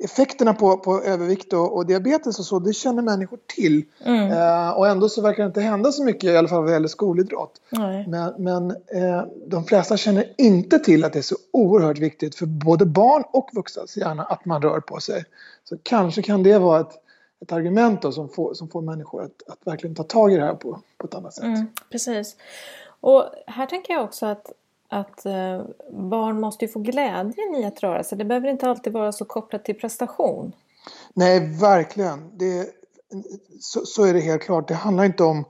effekterna 0.04 0.54
på, 0.54 0.78
på 0.78 1.02
övervikt 1.02 1.54
och, 1.54 1.76
och, 1.76 1.86
diabetes 1.86 2.40
och 2.40 2.46
så, 2.46 2.60
det 2.60 2.74
känner 2.74 3.02
människor 3.02 3.40
till. 3.56 3.86
Mm. 4.06 4.32
Äh, 4.32 4.70
och 4.70 4.88
ändå 4.88 5.10
så 5.10 5.22
verkar 5.22 5.44
det 5.44 5.48
inte 5.48 5.62
hända 5.62 5.92
så 5.92 6.04
mycket, 6.04 6.24
i 6.24 6.38
alla 6.38 6.48
fall 6.48 6.64
vad 6.64 6.72
gäller 6.72 6.88
skolidrott. 6.88 7.62
Nej. 7.70 8.08
Men, 8.08 8.34
men 8.38 8.72
äh, 8.72 9.24
de 9.48 9.66
flesta 9.66 9.98
känner 9.98 10.34
inte 10.38 10.80
till 10.80 11.06
att 11.06 11.14
det 11.14 11.20
är 11.20 11.24
så 11.24 11.36
oerhört 11.54 12.00
viktigt 12.00 12.36
för 12.36 12.46
både 12.46 12.86
barn 12.86 13.24
och 13.34 13.50
vuxnas 13.54 13.98
hjärna 13.98 14.24
att 14.24 14.46
man 14.46 14.62
rör 14.62 14.80
på 14.80 15.00
sig. 15.00 15.24
Så 15.64 15.78
kanske 15.84 16.22
kan 16.22 16.44
det 16.44 16.60
vara 16.60 16.80
ett 16.80 17.02
ett 17.42 17.52
argument 17.52 18.02
då, 18.02 18.12
som, 18.12 18.30
får, 18.30 18.54
som 18.54 18.70
får 18.70 18.82
människor 18.82 19.24
att, 19.24 19.50
att 19.50 19.68
verkligen 19.68 19.96
ta 19.96 20.04
tag 20.04 20.34
i 20.34 20.38
det 20.38 20.46
här 20.46 20.56
på, 20.56 20.82
på 20.98 21.08
ett 21.08 21.16
annat 21.16 21.34
sätt. 21.34 21.44
Mm, 21.44 21.68
precis. 21.92 22.36
Och 23.02 23.26
här 23.48 23.66
tänker 23.66 23.94
jag 23.94 24.04
också 24.04 24.26
att, 24.26 24.52
att 24.92 25.26
eh, 25.26 25.62
barn 25.92 26.40
måste 26.40 26.66
ju 26.66 26.72
få 26.72 26.80
glädjen 26.80 27.56
i 27.56 27.66
att 27.66 27.84
röra 27.84 28.04
sig. 28.04 28.18
Det 28.18 28.26
behöver 28.26 28.50
inte 28.50 28.70
alltid 28.70 28.94
vara 28.94 29.12
så 29.12 29.26
kopplat 29.26 29.66
till 29.66 29.80
prestation. 29.80 30.52
Nej, 31.14 31.40
verkligen. 31.62 32.38
Det, 32.38 32.70
så, 33.60 33.86
så 33.86 34.06
är 34.06 34.14
det 34.14 34.20
helt 34.20 34.42
klart. 34.42 34.68
Det 34.68 34.74
handlar 34.74 35.04
inte 35.04 35.24
om, 35.24 35.46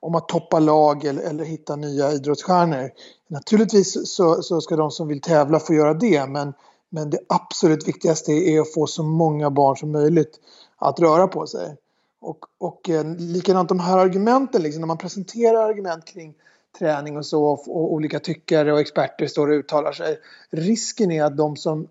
om 0.00 0.14
att 0.14 0.28
toppa 0.28 0.58
lag 0.58 1.04
eller, 1.04 1.22
eller 1.22 1.44
hitta 1.44 1.76
nya 1.76 2.12
idrottsstjärnor. 2.12 2.90
Naturligtvis 3.28 4.14
så, 4.14 4.42
så 4.42 4.60
ska 4.60 4.76
de 4.76 4.90
som 4.90 5.08
vill 5.08 5.20
tävla 5.20 5.60
få 5.60 5.74
göra 5.74 5.94
det 5.94 6.26
men, 6.26 6.52
men 6.88 7.10
det 7.10 7.18
absolut 7.28 7.88
viktigaste 7.88 8.32
är 8.32 8.60
att 8.60 8.74
få 8.74 8.86
så 8.86 9.02
många 9.02 9.50
barn 9.50 9.76
som 9.76 9.92
möjligt 9.92 10.40
att 10.78 11.00
röra 11.00 11.28
på 11.28 11.46
sig. 11.46 11.76
Och, 12.20 12.38
och 12.58 12.90
eh, 12.90 13.04
likadant 13.04 13.68
de 13.68 13.80
här 13.80 13.98
argumenten, 13.98 14.62
liksom, 14.62 14.80
när 14.80 14.86
man 14.86 14.98
presenterar 14.98 15.68
argument 15.68 16.04
kring 16.04 16.34
träning 16.78 17.16
och 17.16 17.26
så 17.26 17.44
och 17.44 17.92
olika 17.92 18.18
tyckare 18.18 18.72
och 18.72 18.80
experter 18.80 19.26
står 19.26 19.48
och 19.48 19.54
uttalar 19.54 19.92
sig. 19.92 20.18
Risken 20.50 21.10
är 21.10 21.24
att 21.24 21.36
de 21.36 21.56
som 21.56 21.88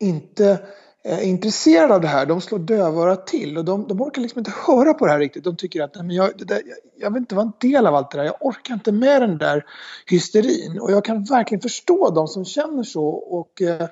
inte 0.00 0.58
är 1.04 1.20
intresserade 1.20 1.94
av 1.94 2.00
det 2.00 2.08
här, 2.08 2.26
de 2.26 2.40
slår 2.40 2.58
dövörat 2.58 3.26
till 3.26 3.58
och 3.58 3.64
de, 3.64 3.88
de 3.88 4.00
orkar 4.00 4.22
liksom 4.22 4.38
inte 4.38 4.52
höra 4.66 4.94
på 4.94 5.06
det 5.06 5.12
här 5.12 5.18
riktigt. 5.18 5.44
De 5.44 5.56
tycker 5.56 5.82
att 5.82 5.94
nej, 5.94 6.04
men 6.04 6.16
jag, 6.16 6.46
där, 6.46 6.62
jag 6.96 7.10
vill 7.10 7.20
inte 7.20 7.34
vara 7.34 7.46
en 7.46 7.70
del 7.70 7.86
av 7.86 7.94
allt 7.94 8.10
det 8.10 8.18
där, 8.18 8.24
jag 8.24 8.36
orkar 8.40 8.74
inte 8.74 8.92
med 8.92 9.22
den 9.22 9.38
där 9.38 9.64
hysterin. 10.06 10.80
Och 10.80 10.92
jag 10.92 11.04
kan 11.04 11.24
verkligen 11.24 11.62
förstå 11.62 12.10
de 12.10 12.28
som 12.28 12.44
känner 12.44 12.82
så 12.82 13.06
och 13.08 13.62
eh, 13.62 13.82
eh 13.82 13.88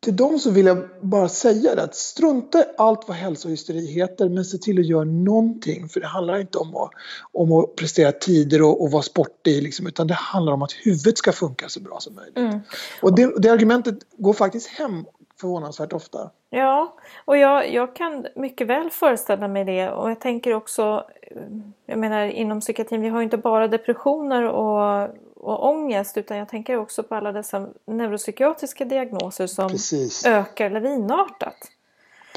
till 0.00 0.16
dem 0.16 0.38
så 0.38 0.50
vill 0.50 0.66
jag 0.66 0.88
bara 1.00 1.28
säga 1.28 1.74
det 1.74 1.82
att 1.82 1.94
strunta 1.94 2.60
i 2.60 2.64
allt 2.78 3.08
vad 3.08 3.16
hälsohysteri 3.16 3.86
heter 3.86 4.28
men 4.28 4.44
se 4.44 4.58
till 4.58 4.78
att 4.78 4.86
göra 4.86 5.04
någonting 5.04 5.88
för 5.88 6.00
det 6.00 6.06
handlar 6.06 6.38
inte 6.38 6.58
om 6.58 6.76
att, 6.76 6.90
om 7.32 7.52
att 7.52 7.76
prestera 7.76 8.12
tider 8.12 8.62
och, 8.62 8.82
och 8.82 8.90
vara 8.90 9.02
sportig 9.02 9.62
liksom, 9.62 9.86
utan 9.86 10.06
det 10.06 10.14
handlar 10.14 10.52
om 10.52 10.62
att 10.62 10.72
huvudet 10.72 11.18
ska 11.18 11.32
funka 11.32 11.68
så 11.68 11.80
bra 11.80 12.00
som 12.00 12.14
möjligt. 12.14 12.38
Mm. 12.38 12.60
Och 13.02 13.14
det, 13.14 13.42
det 13.42 13.48
argumentet 13.48 13.98
går 14.16 14.32
faktiskt 14.32 14.68
hem 14.68 15.04
förvånansvärt 15.40 15.92
ofta. 15.92 16.30
Ja, 16.50 16.96
och 17.24 17.36
jag, 17.36 17.72
jag 17.72 17.96
kan 17.96 18.26
mycket 18.36 18.66
väl 18.66 18.90
föreställa 18.90 19.48
mig 19.48 19.64
det 19.64 19.90
och 19.90 20.10
jag 20.10 20.20
tänker 20.20 20.54
också, 20.54 21.04
jag 21.86 21.98
menar 21.98 22.26
inom 22.26 22.60
psykiatrin, 22.60 23.00
vi 23.00 23.08
har 23.08 23.18
ju 23.18 23.24
inte 23.24 23.36
bara 23.36 23.68
depressioner 23.68 24.42
och 24.42 25.08
och 25.36 25.68
ångest 25.68 26.16
utan 26.16 26.36
jag 26.36 26.48
tänker 26.48 26.76
också 26.76 27.02
på 27.02 27.14
alla 27.14 27.32
dessa 27.32 27.68
neuropsykiatriska 27.86 28.84
diagnoser 28.84 29.46
som 29.46 29.68
Precis. 29.68 30.26
ökar 30.26 30.70
lavinartat. 30.70 31.70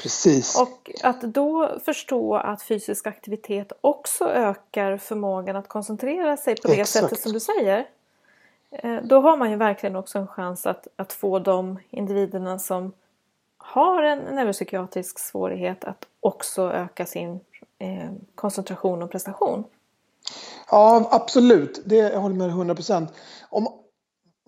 Precis. 0.02 0.60
Och 0.60 0.90
att 1.02 1.20
då 1.20 1.78
förstå 1.84 2.36
att 2.36 2.62
fysisk 2.62 3.06
aktivitet 3.06 3.72
också 3.80 4.28
ökar 4.28 4.96
förmågan 4.96 5.56
att 5.56 5.68
koncentrera 5.68 6.36
sig 6.36 6.56
på 6.56 6.68
det 6.68 6.80
Exakt. 6.80 7.04
sättet 7.04 7.20
som 7.20 7.32
du 7.32 7.40
säger. 7.40 7.86
Eh, 8.70 8.96
då 9.02 9.20
har 9.20 9.36
man 9.36 9.50
ju 9.50 9.56
verkligen 9.56 9.96
också 9.96 10.18
en 10.18 10.26
chans 10.26 10.66
att, 10.66 10.86
att 10.96 11.12
få 11.12 11.38
de 11.38 11.78
individerna 11.90 12.58
som 12.58 12.92
har 13.58 14.02
en 14.02 14.18
neuropsykiatrisk 14.18 15.18
svårighet 15.18 15.84
att 15.84 16.06
också 16.20 16.72
öka 16.72 17.06
sin 17.06 17.40
eh, 17.78 18.10
koncentration 18.34 19.02
och 19.02 19.10
prestation. 19.10 19.64
Ja, 20.70 21.08
absolut. 21.12 21.82
Det, 21.84 21.96
jag 21.96 22.20
håller 22.20 22.36
med 22.36 22.48
100 22.48 22.74
procent. 22.74 23.12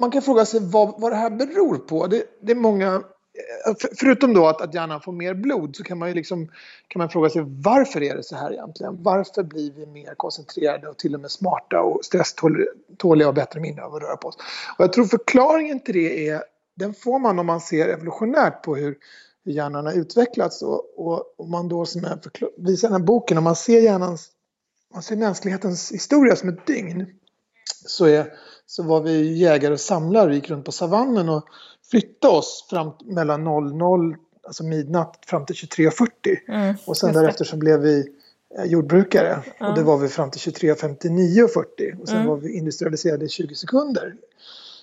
Man 0.00 0.10
kan 0.10 0.22
fråga 0.22 0.44
sig 0.44 0.60
vad, 0.62 1.00
vad 1.00 1.12
det 1.12 1.16
här 1.16 1.30
beror 1.30 1.78
på. 1.78 2.06
Det, 2.06 2.24
det 2.40 2.52
är 2.52 2.56
många 2.56 2.94
eh, 2.94 3.74
För, 3.80 3.90
Förutom 3.96 4.34
då 4.34 4.46
att, 4.46 4.60
att 4.60 4.74
hjärnan 4.74 5.00
får 5.00 5.12
mer 5.12 5.34
blod 5.34 5.76
så 5.76 5.82
kan 5.82 5.98
man 5.98 6.08
ju 6.08 6.14
liksom, 6.14 6.46
kan 6.88 6.98
man 6.98 7.08
fråga 7.08 7.30
sig 7.30 7.42
varför 7.46 8.02
är 8.02 8.16
det 8.16 8.22
så 8.22 8.36
här 8.36 8.52
egentligen? 8.52 9.02
Varför 9.02 9.42
blir 9.42 9.72
vi 9.72 9.86
mer 9.86 10.14
koncentrerade 10.14 10.88
och 10.88 10.98
till 10.98 11.14
och 11.14 11.20
med 11.20 11.30
smarta 11.30 11.80
och 11.80 12.04
stresståliga 12.04 13.28
och 13.28 13.34
bättre 13.34 13.60
minne 13.60 13.82
av 13.82 13.94
att 13.94 14.02
röra 14.02 14.16
på 14.16 14.28
oss? 14.28 14.36
Och 14.78 14.84
jag 14.84 14.92
tror 14.92 15.04
förklaringen 15.04 15.80
till 15.80 15.94
det 15.94 16.28
är, 16.28 16.42
den 16.76 16.94
får 16.94 17.18
man 17.18 17.38
om 17.38 17.46
man 17.46 17.60
ser 17.60 17.88
evolutionärt 17.88 18.62
på 18.62 18.76
hur, 18.76 18.96
hur 19.44 19.52
hjärnan 19.52 19.86
har 19.86 19.92
utvecklats 19.92 20.62
och, 20.62 20.98
och, 20.98 21.34
och 21.38 21.48
man 21.48 21.68
då 21.68 21.86
som 21.86 22.02
jag 22.02 22.18
visar 22.56 22.88
den 22.88 23.00
här 23.00 23.06
boken, 23.06 23.38
om 23.38 23.44
man 23.44 23.56
ser 23.56 23.80
hjärnans 23.80 24.31
man 24.92 25.02
ser 25.02 25.16
mänsklighetens 25.16 25.92
historia 25.92 26.36
som 26.36 26.48
ett 26.48 26.66
dygn 26.66 27.06
så, 27.86 28.04
är, 28.04 28.32
så 28.66 28.82
var 28.82 29.00
vi 29.00 29.38
jägare 29.38 29.72
och 29.72 29.80
samlare 29.80 30.28
och 30.28 30.34
gick 30.34 30.50
runt 30.50 30.64
på 30.64 30.72
savannen 30.72 31.28
och 31.28 31.44
flyttade 31.90 32.34
oss 32.34 32.66
fram 32.70 32.92
mellan 33.04 33.44
00, 33.44 34.16
alltså 34.46 34.64
midnatt, 34.64 35.18
fram 35.26 35.46
till 35.46 35.56
23.40. 35.56 36.08
Mm, 36.48 36.74
och 36.84 36.96
sen 36.96 37.12
därefter 37.12 37.44
så 37.44 37.56
blev 37.56 37.80
vi 37.80 38.08
eh, 38.58 38.64
jordbrukare 38.64 39.32
mm. 39.32 39.70
och 39.70 39.78
det 39.78 39.82
var 39.82 39.98
vi 39.98 40.08
fram 40.08 40.30
till 40.30 40.52
23.59 40.52 41.42
och 41.42 41.50
40 41.50 41.68
och 42.00 42.08
sen 42.08 42.16
mm. 42.16 42.28
var 42.28 42.36
vi 42.36 42.56
industrialiserade 42.56 43.24
i 43.24 43.28
20 43.28 43.54
sekunder. 43.54 44.14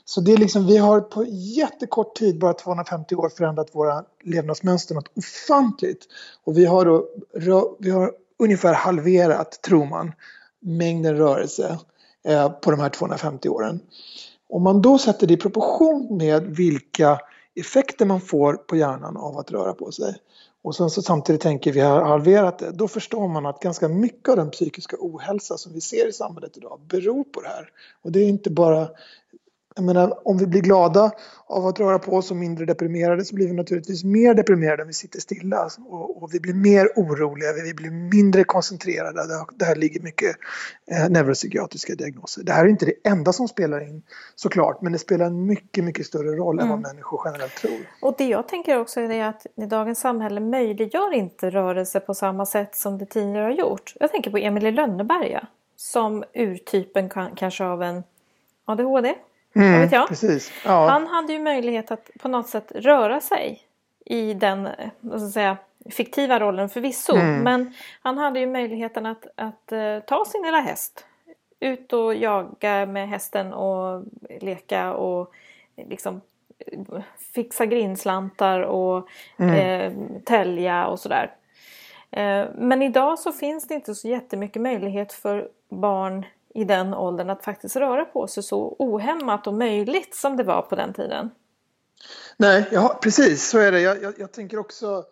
Så 0.05 0.21
det 0.21 0.33
är 0.33 0.37
liksom, 0.37 0.67
vi 0.67 0.77
har 0.77 1.01
på 1.01 1.25
jättekort 1.29 2.15
tid, 2.15 2.39
bara 2.39 2.53
250 2.53 3.15
år, 3.15 3.29
förändrat 3.29 3.75
våra 3.75 4.03
levnadsmönster 4.23 4.95
något 4.95 5.11
ofantligt. 5.17 6.07
Och 6.43 6.57
vi 6.57 6.65
har 6.65 6.85
då, 6.85 7.09
vi 7.79 7.89
har 7.89 8.11
ungefär 8.39 8.73
halverat, 8.73 9.61
tror 9.61 9.85
man, 9.85 10.11
mängden 10.59 11.17
rörelse 11.17 11.79
eh, 12.27 12.49
på 12.49 12.71
de 12.71 12.79
här 12.79 12.89
250 12.89 13.49
åren. 13.49 13.79
Om 14.49 14.63
man 14.63 14.81
då 14.81 14.97
sätter 14.97 15.27
det 15.27 15.33
i 15.33 15.37
proportion 15.37 16.17
med 16.17 16.43
vilka 16.43 17.19
effekter 17.55 18.05
man 18.05 18.21
får 18.21 18.53
på 18.53 18.75
hjärnan 18.75 19.17
av 19.17 19.37
att 19.37 19.51
röra 19.51 19.73
på 19.73 19.91
sig 19.91 20.15
och 20.61 20.75
sen 20.75 20.89
så 20.89 21.01
samtidigt 21.01 21.41
tänker 21.41 21.71
vi 21.71 21.79
har 21.79 22.01
halverat 22.01 22.59
det, 22.59 22.71
då 22.71 22.87
förstår 22.87 23.27
man 23.27 23.45
att 23.45 23.59
ganska 23.59 23.87
mycket 23.87 24.29
av 24.29 24.35
den 24.35 24.49
psykiska 24.49 24.97
ohälsa 24.99 25.57
som 25.57 25.73
vi 25.73 25.81
ser 25.81 26.07
i 26.07 26.13
samhället 26.13 26.57
idag 26.57 26.79
beror 26.89 27.23
på 27.23 27.41
det 27.41 27.47
här. 27.47 27.69
Och 28.01 28.11
det 28.11 28.19
är 28.19 28.27
inte 28.27 28.49
bara 28.49 28.89
jag 29.79 29.85
menar, 29.85 30.27
om 30.27 30.37
vi 30.37 30.47
blir 30.47 30.61
glada 30.61 31.11
av 31.47 31.67
att 31.67 31.79
röra 31.79 31.99
på 31.99 32.11
oss 32.11 32.31
och 32.31 32.37
mindre 32.37 32.65
deprimerade 32.65 33.25
så 33.25 33.35
blir 33.35 33.47
vi 33.47 33.53
naturligtvis 33.53 34.03
mer 34.03 34.33
deprimerade 34.33 34.81
om 34.81 34.87
vi 34.87 34.93
sitter 34.93 35.19
stilla. 35.19 35.69
Och, 35.89 36.23
och 36.23 36.33
vi 36.33 36.39
blir 36.39 36.53
mer 36.53 36.87
oroliga, 36.95 37.53
vi 37.63 37.73
blir 37.73 37.91
mindre 37.91 38.43
koncentrerade. 38.43 39.27
Det, 39.27 39.45
det 39.55 39.65
här 39.65 39.75
ligger 39.75 40.01
mycket 40.01 40.35
eh, 40.91 41.09
neuropsykiatriska 41.09 41.95
diagnoser. 41.95 42.43
Det 42.43 42.51
här 42.51 42.65
är 42.65 42.69
inte 42.69 42.85
det 42.85 43.09
enda 43.09 43.33
som 43.33 43.47
spelar 43.47 43.81
in 43.81 44.03
såklart, 44.35 44.81
men 44.81 44.91
det 44.91 44.99
spelar 44.99 45.25
en 45.25 45.45
mycket, 45.45 45.83
mycket 45.83 46.05
större 46.05 46.35
roll 46.35 46.55
mm. 46.55 46.63
än 46.63 46.69
vad 46.69 46.79
mm. 46.79 46.91
människor 46.91 47.21
generellt 47.25 47.55
tror. 47.55 47.79
Och 48.01 48.15
det 48.17 48.27
jag 48.27 48.47
tänker 48.47 48.79
också 48.79 48.99
är 48.99 49.25
att 49.25 49.45
i 49.55 49.65
dagens 49.65 49.99
samhälle 49.99 50.39
möjliggör 50.39 51.13
inte 51.13 51.49
rörelse 51.49 51.99
på 51.99 52.13
samma 52.13 52.45
sätt 52.45 52.75
som 52.75 52.97
det 52.97 53.05
tidigare 53.05 53.43
har 53.43 53.51
gjort. 53.51 53.93
Jag 53.99 54.11
tänker 54.11 54.31
på 54.31 54.37
Emil 54.37 54.65
i 54.65 54.71
Lönneberga 54.71 55.47
som 55.75 56.23
urtypen 56.33 57.09
kanske 57.35 57.65
av 57.65 57.83
en 57.83 58.03
ADHD 58.65 59.15
Mm, 59.55 59.81
vet 59.81 59.91
jag. 59.91 60.07
Precis. 60.07 60.51
Ja. 60.65 60.87
Han 60.89 61.07
hade 61.07 61.33
ju 61.33 61.39
möjlighet 61.39 61.91
att 61.91 62.09
på 62.19 62.27
något 62.27 62.49
sätt 62.49 62.71
röra 62.75 63.21
sig 63.21 63.61
i 64.05 64.33
den 64.33 64.69
vad 64.99 65.19
ska 65.19 65.25
jag 65.25 65.33
säga, 65.33 65.57
fiktiva 65.89 66.39
rollen 66.39 66.69
förvisso. 66.69 67.15
Mm. 67.15 67.43
Men 67.43 67.73
han 68.01 68.17
hade 68.17 68.39
ju 68.39 68.47
möjligheten 68.47 69.05
att, 69.05 69.25
att 69.35 69.71
uh, 69.71 69.99
ta 69.99 70.25
sin 70.25 70.41
lilla 70.41 70.59
häst 70.59 71.05
ut 71.59 71.93
och 71.93 72.15
jaga 72.15 72.85
med 72.85 73.09
hästen 73.09 73.53
och 73.53 74.03
leka 74.41 74.93
och 74.93 75.33
liksom 75.75 76.21
fixa 77.33 77.65
grinslantar 77.65 78.61
och 78.61 79.07
mm. 79.37 79.55
eh, 79.55 80.21
tälja 80.25 80.87
och 80.87 80.99
sådär. 80.99 81.31
Eh, 82.11 82.45
men 82.55 82.81
idag 82.81 83.19
så 83.19 83.31
finns 83.31 83.67
det 83.67 83.73
inte 83.73 83.95
så 83.95 84.07
jättemycket 84.07 84.61
möjlighet 84.61 85.13
för 85.13 85.49
barn 85.69 86.25
i 86.59 86.63
den 86.63 86.93
åldern 86.93 87.29
att 87.29 87.43
faktiskt 87.43 87.75
röra 87.75 88.05
på 88.05 88.27
sig 88.27 88.43
så 88.43 88.75
ohämmat 88.79 89.47
och 89.47 89.53
möjligt 89.53 90.15
som 90.15 90.37
det 90.37 90.43
var 90.43 90.61
på 90.61 90.75
den 90.75 90.93
tiden. 90.93 91.29
Nej, 92.37 92.65
ja, 92.71 92.99
precis 93.01 93.49
så 93.49 93.59
är 93.59 93.71
det. 93.71 93.81
Jag, 93.81 94.03
jag, 94.03 94.13
jag 94.17 94.31
tänker 94.31 94.59
också 94.59 95.03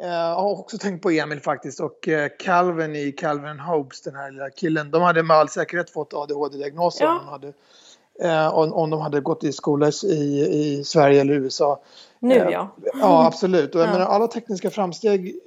Jag 0.00 0.34
har 0.34 0.60
också 0.60 0.78
tänkt 0.78 1.02
på 1.02 1.10
Emil 1.10 1.40
faktiskt 1.40 1.80
och 1.80 2.08
Calvin 2.38 2.96
i 2.96 3.12
Calvin 3.12 3.60
Hopes, 3.60 4.02
den 4.02 4.14
här 4.14 4.30
lilla 4.30 4.50
killen. 4.50 4.90
De 4.90 5.02
hade 5.02 5.22
med 5.22 5.36
all 5.36 5.48
säkerhet 5.48 5.90
fått 5.90 6.14
ADHD-diagnoser 6.14 7.04
ja. 7.04 7.10
om, 7.10 7.18
de 7.18 7.30
hade, 7.30 8.48
om, 8.50 8.72
om 8.72 8.90
de 8.90 9.00
hade 9.00 9.20
gått 9.20 9.44
i 9.44 9.52
skola 9.52 9.90
i, 10.04 10.46
i 10.50 10.84
Sverige 10.84 11.20
eller 11.20 11.34
USA. 11.34 11.82
Nu 12.18 12.34
ja. 12.34 12.68
Ja, 13.00 13.26
absolut. 13.26 13.74
Och 13.74 13.80
jag 13.80 13.88
ja. 13.88 13.92
menar, 13.92 14.06
alla 14.06 14.26
tekniska 14.26 14.70
framsteg 14.70 15.40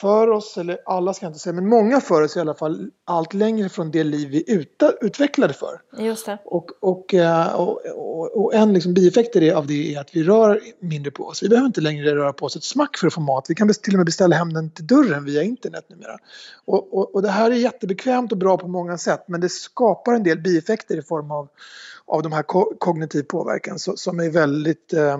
för 0.00 0.30
oss, 0.30 0.58
eller 0.58 0.78
alla 0.86 1.14
ska 1.14 1.26
jag 1.26 1.30
inte 1.30 1.38
säga, 1.38 1.52
men 1.52 1.68
många 1.68 2.00
för 2.00 2.22
oss 2.22 2.36
i 2.36 2.40
alla 2.40 2.54
fall 2.54 2.90
allt 3.04 3.34
längre 3.34 3.68
från 3.68 3.90
det 3.90 4.04
liv 4.04 4.28
vi 4.28 4.52
uta, 4.52 4.92
utvecklade 5.00 5.54
för. 5.54 5.80
Just 5.98 6.26
det. 6.26 6.38
Och, 6.44 6.70
och, 6.80 7.14
eh, 7.14 7.54
och, 7.54 7.80
och, 7.86 8.44
och 8.44 8.54
en 8.54 8.72
liksom 8.72 8.94
bieffekt 8.94 9.36
av 9.36 9.66
det 9.66 9.94
är 9.94 10.00
att 10.00 10.16
vi 10.16 10.22
rör 10.22 10.60
mindre 10.80 11.10
på 11.10 11.24
oss. 11.24 11.42
Vi 11.42 11.48
behöver 11.48 11.66
inte 11.66 11.80
längre 11.80 12.14
röra 12.14 12.32
på 12.32 12.46
oss 12.46 12.56
ett 12.56 12.64
smack 12.64 12.98
för 12.98 13.06
att 13.06 13.14
få 13.14 13.20
mat. 13.20 13.46
Vi 13.48 13.54
kan 13.54 13.68
till 13.68 13.94
och 13.94 13.98
med 13.98 14.06
beställa 14.06 14.36
hem 14.36 14.52
den 14.52 14.70
till 14.70 14.86
dörren 14.86 15.24
via 15.24 15.42
internet 15.42 15.84
numera. 15.88 16.18
Och, 16.64 16.94
och, 16.94 17.14
och 17.14 17.22
det 17.22 17.30
här 17.30 17.50
är 17.50 17.54
jättebekvämt 17.54 18.32
och 18.32 18.38
bra 18.38 18.58
på 18.58 18.68
många 18.68 18.98
sätt 18.98 19.24
men 19.28 19.40
det 19.40 19.48
skapar 19.48 20.12
en 20.12 20.22
del 20.22 20.38
bieffekter 20.38 20.98
i 20.98 21.02
form 21.02 21.30
av, 21.30 21.48
av 22.06 22.22
de 22.22 22.32
här 22.32 22.42
ko 22.42 22.72
kognitiv 22.78 23.22
påverkan 23.22 23.78
så, 23.78 23.96
som 23.96 24.20
är 24.20 24.30
väldigt 24.30 24.92
eh, 24.92 25.18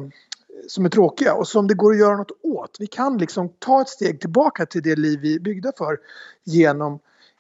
som 0.68 0.84
är 0.84 0.88
tråkiga 0.88 1.34
och 1.34 1.48
som 1.48 1.66
det 1.66 1.74
går 1.74 1.92
att 1.92 1.98
göra 1.98 2.16
något 2.16 2.30
åt. 2.42 2.76
Vi 2.78 2.86
kan 2.86 3.18
liksom 3.18 3.48
ta 3.58 3.80
ett 3.80 3.88
steg 3.88 4.20
tillbaka 4.20 4.66
till 4.66 4.82
det 4.82 4.96
liv 4.96 5.20
vi 5.20 5.34
är 5.34 5.40
byggda 5.40 5.72
för 5.78 5.98
genom, 6.44 6.98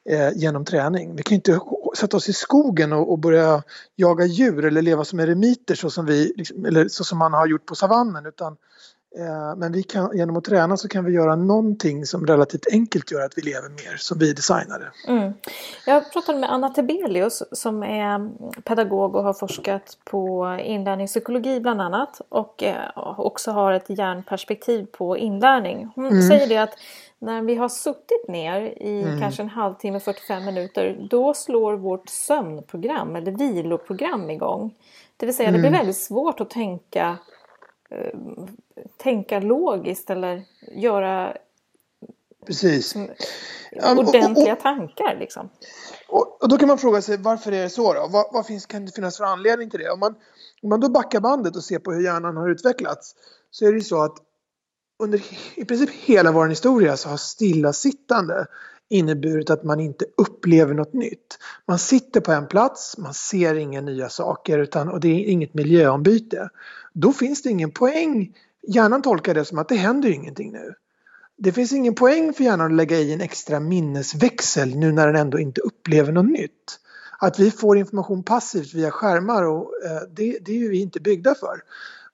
eh, 0.08 0.30
genom 0.34 0.64
träning. 0.64 1.16
Vi 1.16 1.22
kan 1.22 1.34
inte 1.34 1.60
sätta 1.96 2.16
oss 2.16 2.28
i 2.28 2.32
skogen 2.32 2.92
och, 2.92 3.12
och, 3.12 3.18
börja 3.18 3.62
jaga 3.96 4.24
djur 4.24 4.64
eller 4.64 4.82
leva 4.82 5.04
som 5.04 5.20
eremiter 5.20 5.74
så 5.74 5.90
som, 5.90 6.06
vi, 6.06 6.32
liksom, 6.36 6.64
eller 6.64 6.88
så 6.88 7.04
som 7.04 7.18
man 7.18 7.32
har 7.32 7.46
gjort 7.46 7.66
på 7.66 7.74
savannen 7.74 8.26
utan 8.26 8.56
men 9.56 9.72
vi 9.72 9.82
kan, 9.82 10.16
genom 10.16 10.36
att 10.36 10.44
träna 10.44 10.76
så 10.76 10.88
kan 10.88 11.04
vi 11.04 11.12
göra 11.12 11.36
någonting 11.36 12.06
som 12.06 12.26
relativt 12.26 12.66
enkelt 12.72 13.12
gör 13.12 13.24
att 13.24 13.32
vi 13.38 13.42
lever 13.42 13.68
mer 13.68 13.96
som 13.96 14.18
vi 14.18 14.32
designade. 14.32 14.92
Mm. 15.08 15.32
Jag 15.86 16.12
pratade 16.12 16.38
med 16.38 16.52
Anna 16.52 16.68
Tebelius 16.68 17.42
som 17.52 17.82
är 17.82 18.30
pedagog 18.62 19.14
och 19.14 19.24
har 19.24 19.32
forskat 19.32 19.98
på 20.04 20.56
inlärningspsykologi 20.64 21.60
bland 21.60 21.80
annat 21.80 22.20
och 22.28 22.62
eh, 22.62 22.90
också 23.16 23.50
har 23.50 23.72
ett 23.72 23.90
hjärnperspektiv 23.98 24.86
på 24.86 25.16
inlärning. 25.16 25.88
Hon 25.94 26.06
mm. 26.06 26.22
säger 26.22 26.48
det 26.48 26.56
att 26.56 26.74
när 27.18 27.42
vi 27.42 27.54
har 27.54 27.68
suttit 27.68 28.28
ner 28.28 28.60
i 28.82 29.02
mm. 29.02 29.20
kanske 29.20 29.42
en 29.42 29.48
halvtimme, 29.48 30.00
45 30.00 30.44
minuter 30.44 31.06
då 31.10 31.34
slår 31.34 31.74
vårt 31.76 32.08
sömnprogram 32.08 33.16
eller 33.16 33.32
viloprogram 33.32 34.30
igång. 34.30 34.74
Det 35.16 35.26
vill 35.26 35.36
säga 35.36 35.50
det 35.50 35.58
blir 35.58 35.68
mm. 35.68 35.78
väldigt 35.78 35.96
svårt 35.96 36.40
att 36.40 36.50
tänka 36.50 37.18
Eh, 37.90 38.18
tänka 38.96 39.40
logiskt 39.40 40.10
eller 40.10 40.42
göra 40.72 41.36
Precis. 42.46 42.96
ordentliga 43.96 44.52
och, 44.52 44.58
och, 44.58 44.62
tankar. 44.62 45.16
Liksom. 45.18 45.48
Och, 46.08 46.42
och, 46.42 46.48
då 46.48 46.58
kan 46.58 46.68
man 46.68 46.78
fråga 46.78 47.02
sig 47.02 47.16
varför 47.16 47.52
är 47.52 47.62
det 47.62 47.70
så 47.70 47.92
då? 47.92 48.08
Vad, 48.10 48.26
vad 48.32 48.46
finns, 48.46 48.66
kan 48.66 48.86
det 48.86 48.94
finnas 48.94 49.16
för 49.16 49.24
anledning 49.24 49.70
till 49.70 49.80
det? 49.80 49.90
Om 49.90 50.00
man, 50.00 50.14
om 50.62 50.68
man 50.68 50.80
då 50.80 50.88
backar 50.88 51.20
bandet 51.20 51.56
och 51.56 51.64
ser 51.64 51.78
på 51.78 51.92
hur 51.92 52.04
hjärnan 52.04 52.36
har 52.36 52.48
utvecklats 52.48 53.14
så 53.50 53.66
är 53.66 53.72
det 53.72 53.78
ju 53.78 53.84
så 53.84 54.02
att 54.02 54.16
under 54.98 55.22
i 55.54 55.64
princip 55.64 55.90
hela 55.90 56.32
vår 56.32 56.46
historia 56.46 56.96
så 56.96 57.08
har 57.08 57.16
stillasittande 57.16 58.46
inneburit 58.88 59.50
att 59.50 59.64
man 59.64 59.80
inte 59.80 60.04
upplever 60.16 60.74
något 60.74 60.92
nytt. 60.92 61.38
Man 61.66 61.78
sitter 61.78 62.20
på 62.20 62.32
en 62.32 62.46
plats, 62.46 62.98
man 62.98 63.14
ser 63.14 63.54
inga 63.54 63.80
nya 63.80 64.08
saker 64.08 64.58
utan, 64.58 64.88
och 64.88 65.00
det 65.00 65.08
är 65.08 65.24
inget 65.24 65.54
miljöombyte. 65.54 66.48
Då 66.92 67.12
finns 67.12 67.42
det 67.42 67.50
ingen 67.50 67.70
poäng. 67.70 68.32
Hjärnan 68.68 69.02
tolkar 69.02 69.34
det 69.34 69.44
som 69.44 69.58
att 69.58 69.68
det 69.68 69.74
händer 69.74 70.10
ingenting 70.10 70.52
nu. 70.52 70.74
Det 71.38 71.52
finns 71.52 71.72
ingen 71.72 71.94
poäng 71.94 72.32
för 72.32 72.44
hjärnan 72.44 72.66
att 72.66 72.76
lägga 72.76 72.96
i 72.96 73.12
en 73.12 73.20
extra 73.20 73.60
minnesväxel 73.60 74.76
nu 74.76 74.92
när 74.92 75.06
den 75.06 75.16
ändå 75.16 75.38
inte 75.38 75.60
upplever 75.60 76.12
något 76.12 76.30
nytt. 76.30 76.80
Att 77.18 77.38
vi 77.38 77.50
får 77.50 77.78
information 77.78 78.22
passivt 78.22 78.74
via 78.74 78.90
skärmar 78.90 79.42
och 79.42 79.72
eh, 79.84 80.02
det, 80.10 80.38
det 80.42 80.52
är 80.52 80.56
ju 80.56 80.68
vi 80.68 80.80
inte 80.80 81.00
byggda 81.00 81.34
för. 81.34 81.60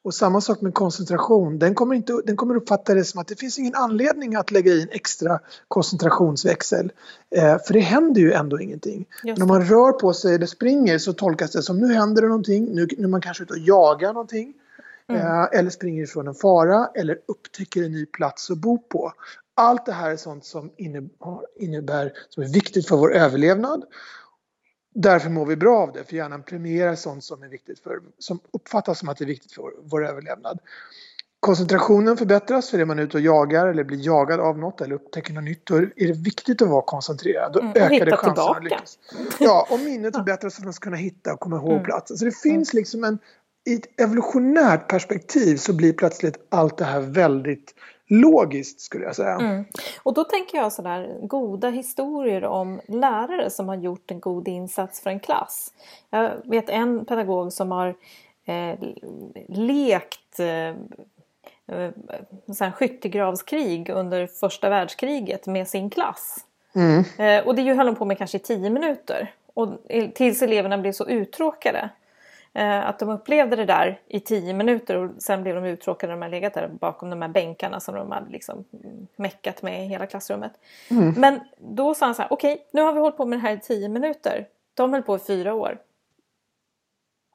Och 0.05 0.15
samma 0.15 0.41
sak 0.41 0.61
med 0.61 0.75
koncentration. 0.75 1.59
Den 1.59 1.75
kommer, 1.75 1.95
inte, 1.95 2.23
den 2.27 2.37
kommer 2.37 2.57
uppfatta 2.57 2.95
det 2.95 3.05
som 3.05 3.21
att 3.21 3.29
det 3.29 3.41
finns 3.41 3.59
ingen 3.59 3.75
anledning 3.75 4.35
att 4.35 4.51
lägga 4.51 4.73
i 4.73 4.83
en 4.83 4.89
extra 4.91 5.41
koncentrationsväxel. 5.69 6.93
Eh, 7.37 7.59
för 7.67 7.73
det 7.75 7.81
händer 7.81 8.21
ju 8.21 8.33
ändå 8.33 8.61
ingenting. 8.61 9.07
När 9.25 9.47
man 9.47 9.65
rör 9.65 9.93
på 9.93 10.13
sig 10.13 10.35
eller 10.35 10.47
springer 10.47 10.99
så 10.99 11.13
tolkas 11.13 11.51
det 11.51 11.63
som 11.63 11.79
nu 11.79 11.95
händer 11.95 12.23
det 12.23 12.29
någonting. 12.29 12.65
Nu, 12.65 12.89
nu 12.99 13.05
är 13.05 13.09
man 13.09 13.21
kanske 13.21 13.43
ute 13.43 13.53
och 13.53 13.59
jagar 13.59 14.13
någonting. 14.13 14.55
Mm. 15.09 15.23
Eh, 15.23 15.49
eller 15.53 15.71
springer 15.71 16.03
ifrån 16.03 16.29
en 16.29 16.35
fara 16.35 16.89
eller 16.95 17.19
upptäcker 17.27 17.83
en 17.83 17.93
ny 17.93 18.07
plats 18.07 18.51
att 18.51 18.59
bo 18.59 18.79
på. 18.79 19.13
Allt 19.55 19.87
det 19.87 19.93
här 19.93 20.11
är 20.11 20.17
sånt 20.17 20.45
som 20.45 20.71
innebär, 21.57 22.13
som 22.29 22.43
är 22.43 22.49
viktigt 22.49 22.89
för 22.89 22.97
vår 22.97 23.15
överlevnad 23.15 23.85
Därför 24.95 25.31
mår 25.31 25.47
vi 25.47 25.57
bra 25.57 25.79
av 25.79 25.93
det, 25.93 26.05
för 26.05 26.17
hjärnan 26.17 26.43
premierar 26.43 26.95
sånt 26.95 27.25
som 27.25 27.43
är 27.43 27.49
viktigt 27.49 27.81
för, 27.81 28.01
som 28.19 28.41
uppfattas 28.51 28.99
som 28.99 29.09
att 29.09 29.19
det 29.19 29.25
är 29.25 29.27
viktigt 29.27 29.53
för 29.53 29.73
vår 29.85 30.07
överlevnad. 30.07 30.59
Koncentrationen 31.41 32.17
förbättras 32.17 32.71
för 32.71 32.79
är 32.79 32.85
man 32.85 32.99
ute 32.99 33.17
och 33.17 33.21
jagar 33.21 33.67
eller 33.69 33.85
blir 33.85 34.07
jagad 34.07 34.41
av 34.41 34.59
något 34.59 34.81
eller 34.81 34.95
upptäcker 34.95 35.33
något 35.33 35.45
nytt. 35.45 35.67
Då 35.67 35.77
är 35.77 36.07
det 36.07 36.13
viktigt 36.13 36.63
att 36.63 36.69
vara 36.69 36.83
koncentrerad. 36.83 37.53
Då 37.53 37.61
mm, 37.61 37.73
ökar 37.77 38.07
det 38.07 38.17
chansen 38.17 38.57
att 38.57 38.65
lyckas. 38.65 38.99
Ja, 39.41 39.67
och 39.71 39.81
minnet 39.81 40.17
förbättras 40.17 40.55
för 40.55 40.61
att 40.61 40.65
man 40.65 40.73
ska 40.73 40.85
kunna 40.85 40.97
hitta 40.97 41.33
och 41.33 41.41
komma 41.41 41.57
ihåg 41.57 41.73
mm. 41.73 41.85
platsen. 41.85 42.17
Så 42.17 42.25
det 42.25 42.37
finns 42.37 42.75
mm. 42.75 42.81
liksom 42.81 43.05
en, 43.05 43.19
i 43.67 43.75
ett 43.75 44.01
evolutionärt 44.01 44.89
perspektiv 44.89 45.57
så 45.57 45.73
blir 45.73 45.93
plötsligt 45.93 46.47
allt 46.49 46.77
det 46.79 46.85
här 46.85 47.01
väldigt 47.01 47.75
logiskt 48.13 48.81
skulle 48.81 49.05
jag 49.05 49.17
säga. 49.17 49.35
Mm. 49.35 49.65
Och 50.03 50.15
då 50.15 50.25
tänker 50.25 50.59
jag 50.59 50.73
sådär 50.73 51.19
goda 51.23 51.71
historier 51.71 52.45
om 52.45 52.81
lärare 52.89 53.51
som 53.51 53.69
har 53.69 53.77
gjort 53.77 54.11
en 54.11 54.21
god 54.21 54.49
insats 54.49 55.01
för 55.01 55.11
en 55.11 55.21
klass. 55.21 55.73
Jag 56.11 56.31
vet 56.45 56.69
en 56.69 57.05
pedagog 57.05 57.53
som 57.53 57.71
har 57.73 57.95
eh, 58.45 58.79
lekt 59.49 60.41
eh, 60.41 60.75
eh 62.59 62.73
skyttegravskrig 62.73 63.89
under 63.89 64.27
första 64.27 64.69
världskriget 64.69 65.47
med 65.47 65.69
sin 65.69 65.91
klass. 65.91 66.37
Mm. 66.75 67.05
Eh, 67.19 67.47
och 67.47 67.55
det 67.55 67.75
höll 67.75 67.87
de 67.87 67.95
på 67.97 68.05
med 68.05 68.19
kanske 68.19 68.37
i 68.37 68.41
tio 68.41 68.71
minuter. 68.71 69.35
Och 69.55 69.69
tills 70.15 70.43
eleverna 70.43 70.79
blev 70.79 70.93
så 70.93 71.07
uttråkade. 71.09 71.91
Eh, 72.55 72.89
att 72.89 72.99
de 72.99 73.09
upplevde 73.11 73.57
det 73.57 73.65
där 73.65 74.01
i 74.09 74.21
tio 74.21 74.55
minuter 74.55 74.97
och 74.97 75.11
sen 75.23 75.43
blev 75.43 75.55
de 75.55 75.65
uttråkade 75.65 76.13
när 76.13 76.21
de 76.21 76.23
hade 76.23 76.37
legat 76.37 76.55
där 76.55 76.69
bakom 76.69 77.11
de 77.11 77.23
här 77.23 77.29
bänkarna 77.29 77.81
som 77.81 77.95
de 77.95 78.11
hade 78.11 78.31
liksom 78.31 78.65
meckat 79.17 79.63
med 79.63 79.85
i 79.85 79.89
hela 79.89 80.07
klassrummet. 80.07 80.53
Mm. 80.91 81.15
Men 81.17 81.41
då 81.59 81.95
sa 81.95 82.07
han 82.07 82.15
så 82.15 82.23
här, 82.23 82.33
okej 82.33 82.53
okay, 82.53 82.65
nu 82.71 82.83
har 82.83 82.93
vi 82.93 83.01
hållit 83.01 83.17
på 83.17 83.27
med 83.27 83.39
det 83.39 83.43
här 83.43 83.53
i 83.53 83.61
tio 83.61 83.89
minuter. 83.89 84.47
De 84.75 84.93
höll 84.93 85.03
på 85.03 85.17
i 85.17 85.19
fyra 85.19 85.55
år. 85.55 85.79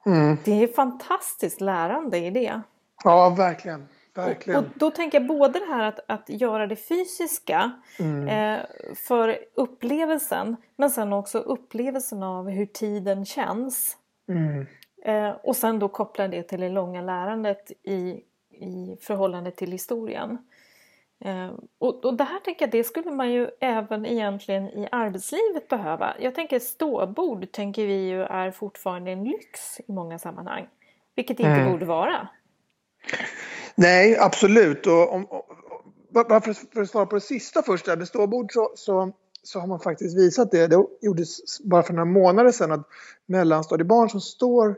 Mm. 0.06 0.38
Det 0.46 0.64
är 0.64 0.68
fantastiskt 0.68 1.62
lärande 1.62 2.18
i 2.18 2.30
det. 2.30 2.62
Ja, 3.04 3.36
verkligen. 3.38 3.88
Verkligen. 4.16 4.60
Och, 4.60 4.66
och, 4.66 4.72
då 4.76 4.92
tänker 4.92 5.20
jag 5.20 5.28
både 5.28 5.60
det 5.60 5.66
här 5.66 5.84
att, 5.84 6.00
att 6.08 6.30
göra 6.30 6.68
det 6.68 6.76
fysiska 6.76 7.72
mm. 8.00 8.28
eh, 8.28 8.66
för 9.08 9.38
upplevelsen 9.56 10.56
men 10.76 10.90
sen 10.90 11.14
också 11.14 11.38
upplevelsen 11.38 12.24
av 12.24 12.50
hur 12.50 12.66
tiden 12.66 13.26
känns. 13.26 13.98
Mm. 14.30 14.66
Eh, 15.06 15.30
och 15.30 15.56
sen 15.56 15.80
då 15.80 15.90
koppla 15.90 16.28
det 16.28 16.44
till 16.44 16.60
det 16.60 16.70
långa 16.70 17.02
lärandet 17.02 17.72
i, 17.84 18.22
i 18.52 18.98
förhållande 19.02 19.52
till 19.52 19.72
historien. 19.72 20.38
Eh, 21.26 21.52
och, 21.78 22.06
och 22.06 22.14
det 22.14 22.24
här 22.24 22.40
tänker 22.40 22.66
jag, 22.66 22.72
det 22.72 22.84
skulle 22.84 23.12
man 23.12 23.32
ju 23.32 23.50
även 23.60 24.06
egentligen 24.06 24.70
i 24.70 24.88
arbetslivet 24.92 25.68
behöva. 25.68 26.16
Jag 26.20 26.36
tänker 26.36 26.60
ståbord 26.60 27.52
tänker 27.52 27.86
vi 27.86 28.08
ju 28.08 28.22
är 28.22 28.52
fortfarande 28.52 29.12
en 29.12 29.24
lyx 29.24 29.80
i 29.88 29.92
många 29.92 30.20
sammanhang. 30.20 30.68
Vilket 31.16 31.40
inte 31.40 31.52
mm. 31.52 31.72
borde 31.72 31.86
vara. 31.86 32.28
Nej, 33.76 34.18
absolut. 34.20 34.88
Och 34.88 35.14
om, 35.14 35.28
bara 36.10 36.42
för, 36.42 36.54
för 36.74 36.82
att 36.82 36.90
svara 36.90 37.06
på 37.06 37.16
det 37.16 37.22
sista 37.22 37.64
först, 37.64 37.86
där 37.86 37.98
med 37.98 38.08
ståbord 38.08 38.54
så, 38.54 38.72
så, 38.76 39.12
så 39.48 39.60
har 39.60 39.68
man 39.68 39.80
faktiskt 39.80 40.18
visat 40.18 40.52
det. 40.52 40.68
Det 40.68 40.86
gjordes 41.02 41.60
bara 41.64 41.84
för 41.84 41.94
några 41.94 42.06
månader 42.06 42.52
sedan 42.52 42.72
att 42.72 42.88
mellanstadiebarn 43.26 44.10
som 44.10 44.22
står 44.22 44.78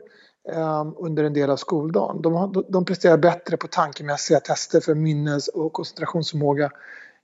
um, 0.54 0.94
under 0.98 1.24
en 1.24 1.32
del 1.32 1.50
av 1.50 1.56
skoldagen. 1.56 2.22
De, 2.22 2.64
de 2.68 2.84
presterar 2.84 3.18
bättre 3.18 3.56
på 3.56 3.66
tankemässiga 3.66 4.40
tester 4.40 4.80
för 4.80 4.94
minnes 4.94 5.48
och 5.48 5.72
koncentrationsförmåga 5.72 6.70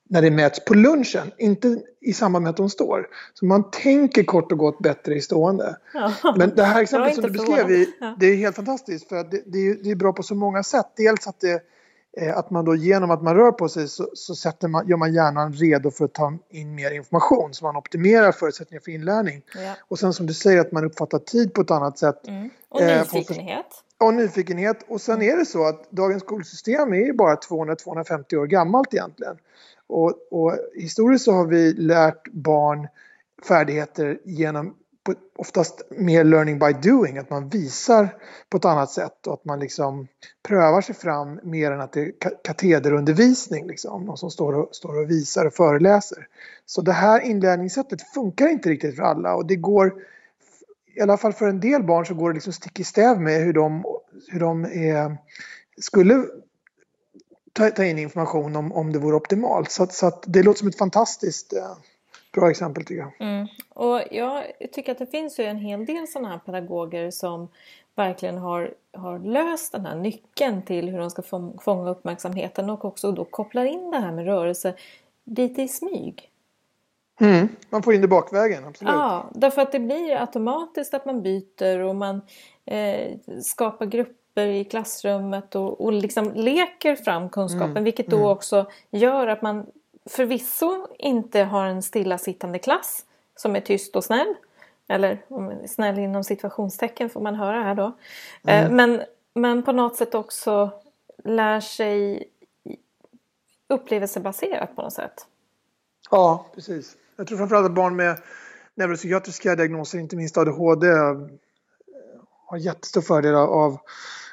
när 0.08 0.22
det 0.22 0.30
mäts 0.30 0.64
på 0.64 0.74
lunchen, 0.74 1.32
inte 1.38 1.82
i 2.00 2.12
samband 2.12 2.42
med 2.42 2.50
att 2.50 2.56
de 2.56 2.70
står. 2.70 3.08
Så 3.34 3.46
man 3.46 3.70
tänker 3.70 4.24
kort 4.24 4.52
och 4.52 4.58
gott 4.58 4.78
bättre 4.78 5.14
i 5.14 5.20
stående. 5.20 5.76
Ja. 5.94 6.12
Men 6.36 6.54
det 6.56 6.62
här 6.62 6.82
exemplet 6.82 7.14
som 7.14 7.24
du 7.24 7.30
beskrev, 7.30 7.86
det 8.18 8.26
är 8.26 8.36
helt 8.36 8.56
fantastiskt 8.56 9.08
för 9.08 9.24
det, 9.24 9.42
det, 9.46 9.58
är, 9.58 9.74
det 9.84 9.90
är 9.90 9.96
bra 9.96 10.12
på 10.12 10.22
så 10.22 10.34
många 10.34 10.62
sätt. 10.62 10.86
Dels 10.96 11.26
att 11.26 11.40
det 11.40 11.62
att 12.34 12.50
man 12.50 12.64
då 12.64 12.74
genom 12.74 13.10
att 13.10 13.22
man 13.22 13.34
rör 13.34 13.52
på 13.52 13.68
sig 13.68 13.88
så, 13.88 14.08
så 14.14 14.34
sätter 14.34 14.68
man, 14.68 14.88
gör 14.88 14.96
man 14.96 15.14
hjärnan 15.14 15.52
redo 15.52 15.90
för 15.90 16.04
att 16.04 16.14
ta 16.14 16.38
in 16.50 16.74
mer 16.74 16.90
information 16.90 17.54
så 17.54 17.64
man 17.64 17.76
optimerar 17.76 18.32
förutsättningar 18.32 18.80
för 18.80 18.90
inlärning. 18.90 19.42
Ja. 19.54 19.74
Och 19.80 19.98
sen 19.98 20.12
som 20.12 20.26
du 20.26 20.34
säger 20.34 20.60
att 20.60 20.72
man 20.72 20.84
uppfattar 20.84 21.18
tid 21.18 21.54
på 21.54 21.60
ett 21.60 21.70
annat 21.70 21.98
sätt. 21.98 22.28
Mm. 22.28 22.50
Och 22.68 22.82
eh, 22.82 22.98
nyfikenhet. 22.98 23.66
och 24.00 24.14
nyfikenhet. 24.14 24.84
Och 24.88 25.00
sen 25.00 25.22
är 25.22 25.36
det 25.36 25.46
så 25.46 25.66
att 25.66 25.90
dagens 25.90 26.22
skolsystem 26.22 26.94
är 26.94 27.12
bara 27.12 27.34
200-250 27.34 28.36
år 28.36 28.46
gammalt 28.46 28.94
egentligen. 28.94 29.36
Och, 29.86 30.12
och 30.30 30.58
historiskt 30.74 31.24
så 31.24 31.32
har 31.32 31.46
vi 31.46 31.72
lärt 31.72 32.32
barn 32.32 32.88
färdigheter 33.48 34.18
genom 34.24 34.74
oftast 35.36 35.82
mer 35.90 36.24
learning 36.24 36.58
by 36.58 36.72
doing, 36.72 37.18
att 37.18 37.30
man 37.30 37.48
visar 37.48 38.08
på 38.48 38.56
ett 38.56 38.64
annat 38.64 38.90
sätt 38.90 39.26
och 39.26 39.34
att 39.34 39.44
man 39.44 39.60
liksom 39.60 40.08
prövar 40.48 40.80
sig 40.80 40.94
fram 40.94 41.40
mer 41.42 41.72
än 41.72 41.80
att 41.80 41.92
det 41.92 42.00
är 42.00 42.12
katederundervisning, 42.44 43.66
liksom, 43.66 44.04
någon 44.04 44.16
som 44.16 44.30
står 44.30 44.52
och, 44.52 44.68
står 44.72 45.02
och 45.02 45.10
visar 45.10 45.44
och 45.44 45.54
föreläser. 45.54 46.28
Så 46.66 46.82
det 46.82 46.92
här 46.92 47.20
inlärningssättet 47.20 48.02
funkar 48.02 48.48
inte 48.48 48.68
riktigt 48.68 48.96
för 48.96 49.02
alla 49.02 49.34
och 49.34 49.46
det 49.46 49.56
går, 49.56 49.94
i 50.94 51.00
alla 51.00 51.16
fall 51.16 51.32
för 51.32 51.48
en 51.48 51.60
del 51.60 51.82
barn 51.82 52.06
så 52.06 52.14
går 52.14 52.30
det 52.30 52.34
liksom 52.34 52.52
stick 52.52 52.80
i 52.80 52.84
stäv 52.84 53.20
med 53.20 53.40
hur 53.40 53.52
de, 53.52 53.84
hur 54.28 54.40
de 54.40 54.64
är, 54.64 55.16
skulle 55.80 56.24
ta, 57.52 57.70
ta 57.70 57.84
in 57.84 57.98
information 57.98 58.56
om, 58.56 58.72
om 58.72 58.92
det 58.92 58.98
vore 58.98 59.16
optimalt. 59.16 59.70
Så, 59.70 59.86
så 59.86 60.06
att 60.06 60.24
det 60.26 60.42
låter 60.42 60.58
som 60.58 60.68
ett 60.68 60.78
fantastiskt 60.78 61.52
eh, 61.52 61.76
bra 62.36 62.50
exempel 62.50 62.84
tycker 62.84 63.00
jag. 63.00 63.12
Mm. 63.28 63.46
Och 63.68 64.00
jag 64.10 64.44
tycker 64.72 64.92
att 64.92 64.98
det 64.98 65.06
finns 65.06 65.40
ju 65.40 65.44
en 65.44 65.58
hel 65.58 65.86
del 65.86 66.08
sådana 66.08 66.28
här 66.28 66.38
pedagoger 66.38 67.10
som 67.10 67.48
verkligen 67.94 68.38
har, 68.38 68.74
har 68.92 69.18
löst 69.18 69.72
den 69.72 69.86
här 69.86 69.96
nyckeln 69.96 70.62
till 70.62 70.88
hur 70.88 70.98
de 70.98 71.10
ska 71.10 71.22
fånga 71.60 71.90
uppmärksamheten 71.90 72.70
och 72.70 72.84
också 72.84 73.12
då 73.12 73.24
kopplar 73.24 73.64
in 73.64 73.90
det 73.90 73.98
här 73.98 74.12
med 74.12 74.24
rörelse 74.24 74.74
lite 75.24 75.62
i 75.62 75.68
smyg. 75.68 76.30
Mm, 77.20 77.48
man 77.70 77.82
får 77.82 77.94
in 77.94 78.00
det 78.00 78.08
bakvägen, 78.08 78.64
absolut. 78.64 78.94
Ja, 78.94 79.30
därför 79.34 79.62
att 79.62 79.72
det 79.72 79.78
blir 79.78 80.20
automatiskt 80.20 80.94
att 80.94 81.06
man 81.06 81.22
byter 81.22 81.78
och 81.78 81.96
man 81.96 82.20
eh, 82.64 83.16
skapar 83.42 83.86
grupper 83.86 84.46
i 84.46 84.64
klassrummet 84.64 85.54
och, 85.54 85.80
och 85.80 85.92
liksom 85.92 86.32
leker 86.34 86.96
fram 86.96 87.28
kunskapen 87.28 87.70
mm, 87.70 87.84
vilket 87.84 88.06
då 88.06 88.16
mm. 88.16 88.28
också 88.28 88.66
gör 88.90 89.26
att 89.26 89.42
man 89.42 89.66
förvisso 90.06 90.86
inte 90.98 91.40
har 91.40 91.66
en 91.66 91.82
stillasittande 91.82 92.58
klass 92.58 93.04
som 93.36 93.56
är 93.56 93.60
tyst 93.60 93.96
och 93.96 94.04
snäll. 94.04 94.34
Eller 94.88 95.22
snäll 95.66 95.98
inom 95.98 96.24
situationstecken 96.24 97.10
får 97.10 97.20
man 97.20 97.34
höra 97.34 97.62
här 97.62 97.74
då. 97.74 97.96
Eh, 98.46 98.64
mm. 98.64 98.76
Men, 98.76 99.02
men 99.34 99.62
på 99.62 99.72
något 99.72 99.96
sätt 99.96 100.14
också 100.14 100.70
lär 101.24 101.60
sig 101.60 102.24
upplevelsebaserat 103.68 104.76
på 104.76 104.82
något 104.82 104.92
sätt. 104.92 105.26
Ja, 106.10 106.46
precis. 106.54 106.96
Jag 107.16 107.26
tror 107.26 107.38
framförallt 107.38 107.66
att 107.66 107.74
barn 107.74 107.96
med 107.96 108.18
neuropsykiatriska 108.74 109.54
diagnoser, 109.54 109.98
inte 109.98 110.16
minst 110.16 110.38
ADHD, 110.38 110.86
har 112.46 112.56
jättestor 112.56 113.00
fördel 113.00 113.34
av 113.34 113.78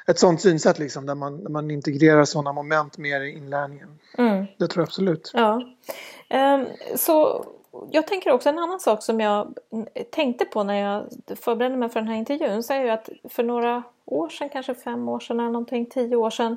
ett 0.06 0.18
sånt 0.18 0.40
synsätt 0.40 0.78
liksom, 0.78 1.06
där 1.06 1.14
man, 1.14 1.44
där 1.44 1.50
man 1.50 1.70
integrerar 1.70 2.24
sådana 2.24 2.52
moment 2.52 2.98
mer 2.98 3.20
i 3.20 3.30
inlärningen. 3.30 3.98
Mm. 4.18 4.46
Det 4.58 4.68
tror 4.68 4.82
jag 4.82 4.86
absolut. 4.86 5.30
Ja. 5.34 5.62
Um, 6.30 6.66
så 6.96 7.44
jag 7.90 8.06
tänker 8.06 8.30
också 8.30 8.48
en 8.48 8.58
annan 8.58 8.80
sak 8.80 9.02
som 9.02 9.20
jag 9.20 9.58
tänkte 10.10 10.44
på 10.44 10.62
när 10.62 10.74
jag 10.74 11.06
förberedde 11.40 11.76
mig 11.76 11.88
för 11.88 12.00
den 12.00 12.08
här 12.08 12.16
intervjun. 12.16 12.62
Så 12.62 12.72
är 12.72 12.82
ju 12.82 12.90
att 12.90 13.08
för 13.28 13.42
några 13.42 13.82
år 14.04 14.28
sedan, 14.28 14.48
kanske 14.48 14.74
fem 14.74 15.08
år 15.08 15.20
sedan 15.20 15.40
eller 15.40 15.50
någonting, 15.50 15.86
tio 15.86 16.16
år 16.16 16.30
sedan. 16.30 16.56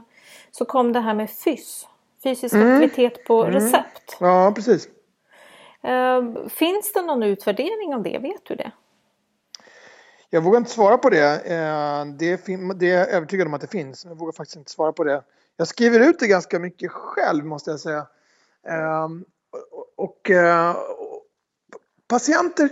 Så 0.52 0.66
kom 0.66 0.94
det 0.94 1.00
här 1.00 1.14
med 1.14 1.30
FYS. 1.30 1.88
Fysisk 2.24 2.56
mm. 2.56 2.74
aktivitet 2.74 3.26
på 3.26 3.44
mm. 3.44 3.54
recept. 3.54 4.18
Ja, 4.20 4.52
precis. 4.56 4.88
Uh, 5.88 6.48
finns 6.48 6.94
det 6.94 7.02
någon 7.02 7.24
utvärdering 7.24 7.96
av 7.96 8.04
det? 8.04 8.18
Vet 8.18 8.46
du 8.46 8.56
det? 8.56 8.72
Jag 10.30 10.42
vågar 10.42 10.58
inte 10.58 10.72
svara 10.72 10.98
på 10.98 11.10
det. 11.10 11.36
Eh, 11.36 12.06
det 12.06 12.32
är, 12.32 12.74
det 12.74 12.92
är 12.92 12.98
jag 12.98 13.10
övertygad 13.10 13.48
om 13.48 13.54
att 13.54 13.62
det 13.62 13.68
finns, 13.68 14.06
men 14.06 14.12
jag 14.12 14.20
vågar 14.20 14.32
faktiskt 14.32 14.58
inte 14.58 14.72
svara 14.72 14.94
på 14.94 15.04
det. 15.04 15.24
Jag 15.58 15.68
skriver 15.68 16.00
ut 16.00 16.20
det 16.20 16.28
ganska 16.28 16.60
mycket 16.60 16.92
själv 16.92 17.46
måste 17.46 17.72
jag 17.72 17.80
säga. 17.80 18.08
Ehm, 18.68 19.26
och, 19.98 20.30
eh, 20.30 20.76
patienter, 22.08 22.70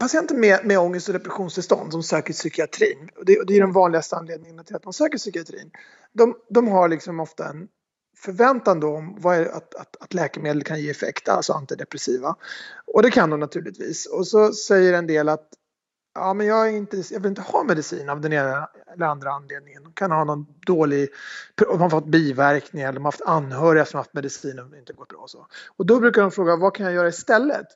patienter 0.00 0.34
med, 0.34 0.64
med 0.64 0.78
ångest 0.78 1.08
och 1.08 1.14
depressionstillstånd 1.14 1.92
som 1.92 2.02
söker 2.02 2.32
psykiatrin, 2.32 3.10
och 3.16 3.24
det, 3.24 3.44
det 3.46 3.56
är 3.56 3.60
den 3.60 3.72
vanligaste 3.72 4.16
anledningen 4.16 4.64
till 4.64 4.76
att 4.76 4.84
man 4.84 4.92
söker 4.92 5.18
psykiatrin, 5.18 5.70
de, 6.12 6.36
de 6.48 6.68
har 6.68 6.88
liksom 6.88 7.20
ofta 7.20 7.48
en 7.48 7.68
förväntan 8.16 8.80
då 8.80 8.96
om 8.96 9.16
vad 9.18 9.36
är, 9.36 9.46
att, 9.46 9.74
att, 9.74 9.96
att 10.00 10.14
läkemedel 10.14 10.64
kan 10.64 10.80
ge 10.80 10.90
effekt, 10.90 11.28
alltså 11.28 11.52
antidepressiva. 11.52 12.36
Och 12.86 13.02
det 13.02 13.10
kan 13.10 13.30
de 13.30 13.40
naturligtvis. 13.40 14.06
Och 14.06 14.26
så 14.26 14.52
säger 14.52 14.92
en 14.92 15.06
del 15.06 15.28
att 15.28 15.48
ja, 16.14 16.34
men 16.34 16.46
jag, 16.46 16.68
är 16.68 16.72
inte, 16.72 17.02
jag 17.10 17.20
vill 17.20 17.28
inte 17.28 17.42
ha 17.42 17.64
medicin 17.64 18.08
av 18.08 18.20
den 18.20 18.32
ena 18.32 18.68
eller 18.94 19.06
andra 19.06 19.30
anledningen. 19.30 19.82
De 19.82 19.92
kan 19.92 20.10
ha 20.10 20.24
någon 20.24 20.46
dålig, 20.66 21.08
de 21.54 21.80
har 21.80 21.90
fått 21.90 22.06
biverkningar 22.06 22.88
eller 22.88 22.98
de 22.98 23.04
har 23.04 23.12
haft 23.12 23.22
anhöriga 23.22 23.84
som 23.84 23.98
har 23.98 24.02
haft 24.02 24.14
medicin 24.14 24.58
och 24.58 24.76
inte 24.76 24.92
gått 24.92 25.08
bra. 25.08 25.18
Och, 25.18 25.30
så. 25.30 25.46
och 25.76 25.86
då 25.86 26.00
brukar 26.00 26.22
de 26.22 26.30
fråga 26.30 26.56
vad 26.56 26.74
kan 26.74 26.86
jag 26.86 26.94
göra 26.94 27.08
istället? 27.08 27.66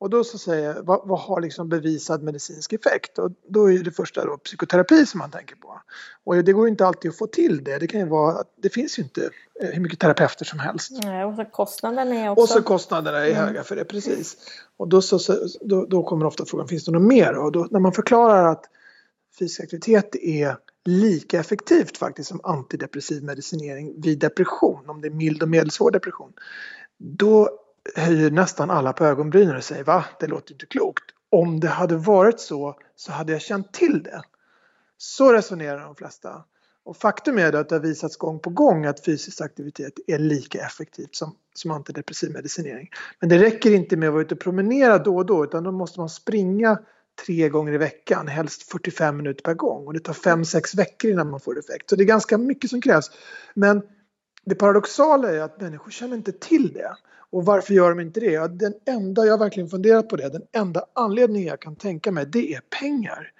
Och 0.00 0.10
då 0.10 0.24
så 0.24 0.38
säger 0.38 0.74
jag, 0.74 0.82
vad, 0.82 1.08
vad, 1.08 1.20
har 1.20 1.40
liksom 1.40 1.68
bevisad 1.68 2.22
medicinsk 2.22 2.72
effekt? 2.72 3.18
Och 3.18 3.30
då 3.48 3.72
är 3.72 3.78
det 3.78 3.90
första 3.90 4.24
då 4.24 4.36
psykoterapi 4.36 5.06
som 5.06 5.18
man 5.18 5.30
tänker 5.30 5.56
på. 5.56 5.80
Och 6.24 6.44
det 6.44 6.52
går 6.52 6.68
inte 6.68 6.86
alltid 6.86 7.10
att 7.10 7.18
få 7.18 7.26
till 7.26 7.64
det. 7.64 7.78
Det 7.78 7.86
kan 7.86 8.00
ju 8.00 8.06
vara 8.06 8.44
det 8.56 8.68
finns 8.68 8.98
ju 8.98 9.02
inte 9.02 9.30
eh, 9.60 9.68
hur 9.68 9.80
mycket 9.80 9.98
terapeuter 9.98 10.44
som 10.44 10.58
helst. 10.58 10.90
Nej, 11.04 11.24
och 11.24 11.34
så 11.34 11.44
kostnaderna 11.44 12.14
är 12.14 12.30
också... 12.30 12.42
Och 12.42 12.48
så 12.48 12.62
kostnaderna 12.62 13.18
är 13.18 13.30
mm. 13.30 13.46
höga 13.46 13.64
för 13.64 13.76
det, 13.76 13.84
precis. 13.84 14.36
Och 14.76 14.88
då, 14.88 15.02
så, 15.02 15.18
då, 15.60 15.86
då 15.86 16.02
kommer 16.02 16.26
ofta 16.26 16.44
frågan, 16.44 16.68
finns 16.68 16.84
det 16.84 16.92
något 16.92 17.02
mer? 17.02 17.32
Och 17.32 17.52
då, 17.52 17.68
när 17.70 17.80
man 17.80 17.92
förklarar 17.92 18.52
att 18.52 18.64
fysisk 19.38 19.60
aktivitet 19.60 20.16
är 20.16 20.56
lika 20.84 21.40
effektivt 21.40 21.96
faktiskt 21.96 22.28
som 22.28 22.40
antidepressiv 22.42 23.24
medicinering 23.24 24.00
vid 24.00 24.18
depression, 24.18 24.90
om 24.90 25.00
det 25.00 25.08
är 25.08 25.12
mild 25.12 25.42
och 25.42 25.48
medelsvår 25.48 25.90
depression. 25.90 26.32
Då 26.98 27.50
höjer 27.96 28.30
nästan 28.30 28.70
alla 28.70 28.92
på 28.92 29.04
ögonbrynen 29.04 29.56
och 29.56 29.64
säger 29.64 29.84
va, 29.84 30.04
det 30.20 30.26
låter 30.26 30.52
inte 30.52 30.66
klokt. 30.66 31.04
Om 31.30 31.60
det 31.60 31.68
hade 31.68 31.96
varit 31.96 32.40
så, 32.40 32.78
så 32.96 33.12
hade 33.12 33.32
jag 33.32 33.42
känt 33.42 33.72
till 33.72 34.02
det. 34.02 34.22
Så 34.98 35.32
resonerar 35.32 35.80
de 35.80 35.94
flesta. 35.94 36.44
Och 36.84 36.96
faktum 36.96 37.38
är 37.38 37.52
att 37.52 37.68
det 37.68 37.74
har 37.74 37.80
visats 37.80 38.16
gång 38.16 38.38
på 38.38 38.50
gång 38.50 38.86
att 38.86 39.04
fysisk 39.04 39.40
aktivitet 39.40 39.92
är 40.06 40.18
lika 40.18 40.66
effektivt 40.66 41.14
som, 41.14 41.34
som 41.54 41.70
antidepressiv 41.70 42.32
medicinering. 42.32 42.88
Men 43.20 43.28
det 43.28 43.38
räcker 43.38 43.70
inte 43.70 43.96
med 43.96 44.08
att 44.08 44.12
vara 44.12 44.22
ute 44.22 44.34
och 44.34 44.40
promenera 44.40 44.98
då 44.98 45.16
och 45.16 45.26
då 45.26 45.44
utan 45.44 45.64
då 45.64 45.72
måste 45.72 46.00
man 46.00 46.08
springa 46.08 46.78
tre 47.26 47.48
gånger 47.48 47.72
i 47.72 47.78
veckan, 47.78 48.28
helst 48.28 48.62
45 48.62 49.16
minuter 49.16 49.42
per 49.42 49.54
gång. 49.54 49.86
Och 49.86 49.94
det 49.94 50.00
tar 50.00 50.12
5-6 50.12 50.76
veckor 50.76 51.10
innan 51.10 51.30
man 51.30 51.40
får 51.40 51.58
effekt. 51.58 51.90
Så 51.90 51.96
det 51.96 52.02
är 52.02 52.06
ganska 52.06 52.38
mycket 52.38 52.70
som 52.70 52.80
krävs. 52.80 53.10
Men 53.54 53.82
det 54.44 54.54
paradoxala 54.54 55.30
är 55.30 55.40
att 55.40 55.60
människor 55.60 55.90
känner 55.90 56.16
inte 56.16 56.32
till 56.32 56.72
det. 56.72 56.96
Och 57.32 57.44
varför 57.44 57.74
gör 57.74 57.90
de 57.90 58.00
inte 58.00 58.20
det? 58.20 58.32
Ja, 58.32 58.48
den 58.48 58.74
enda, 58.86 59.24
jag 59.24 59.32
har 59.32 59.38
verkligen 59.38 59.68
funderat 59.68 60.08
på 60.08 60.16
det, 60.16 60.28
den 60.28 60.42
enda 60.52 60.84
anledningen 60.92 61.48
jag 61.48 61.60
kan 61.60 61.76
tänka 61.76 62.12
mig 62.12 62.26
det 62.26 62.54
är 62.54 62.60
pengar. 62.80 63.32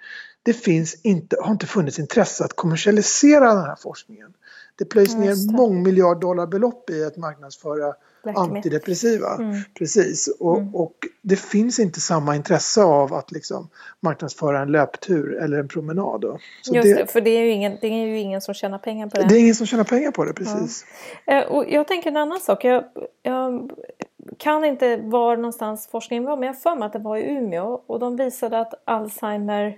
Det 0.43 0.53
finns 0.53 1.01
inte, 1.03 1.37
har 1.41 1.51
inte 1.51 1.65
funnits 1.67 1.99
intresse 1.99 2.43
att 2.43 2.53
kommersialisera 2.53 3.53
den 3.53 3.63
här 3.63 3.75
forskningen. 3.75 4.33
Det 4.79 4.85
plöjs 4.85 5.15
ner 5.15 5.51
mångmiljarddollarbelopp 5.57 6.89
i 6.89 7.03
att 7.03 7.17
marknadsföra 7.17 7.93
antidepressiva. 8.35 9.35
Mm. 9.35 9.61
Precis. 9.73 10.27
Och, 10.39 10.57
mm. 10.57 10.75
och, 10.75 10.93
det 11.21 11.35
finns 11.35 11.79
inte 11.79 11.99
samma 11.99 12.35
intresse 12.35 12.83
av 12.83 13.13
att 13.13 13.31
liksom 13.31 13.69
marknadsföra 13.99 14.61
en 14.61 14.71
löptur 14.71 15.35
eller 15.35 15.59
en 15.59 15.67
promenad. 15.67 16.21
Då. 16.21 16.37
Så 16.61 16.75
Just 16.75 16.97
det, 16.97 17.11
för 17.11 17.21
det 17.21 17.29
är, 17.29 17.43
ju 17.43 17.51
ingen, 17.51 17.77
det 17.81 17.87
är 17.87 18.05
ju 18.05 18.19
ingen 18.19 18.41
som 18.41 18.53
tjänar 18.53 18.77
pengar 18.77 19.07
på 19.07 19.17
det. 19.17 19.27
Det 19.27 19.35
är 19.35 19.39
ingen 19.39 19.55
som 19.55 19.67
tjänar 19.67 19.83
pengar 19.83 20.11
på 20.11 20.25
det, 20.25 20.33
precis. 20.33 20.85
Ja. 21.25 21.33
Eh, 21.33 21.47
och 21.47 21.65
jag 21.69 21.87
tänker 21.87 22.09
en 22.09 22.17
annan 22.17 22.39
sak. 22.39 22.63
Jag, 22.63 22.83
jag 23.23 23.71
kan 24.37 24.65
inte 24.65 24.97
var 24.97 25.35
någonstans 25.37 25.87
forskningen 25.91 26.23
var, 26.23 26.37
men 26.37 26.47
jag 26.47 26.61
för 26.61 26.75
mig 26.75 26.85
att 26.85 26.93
det 26.93 26.99
var 26.99 27.17
i 27.17 27.29
Umeå 27.29 27.81
och 27.87 27.99
de 27.99 28.15
visade 28.15 28.59
att 28.59 28.73
Alzheimer 28.85 29.77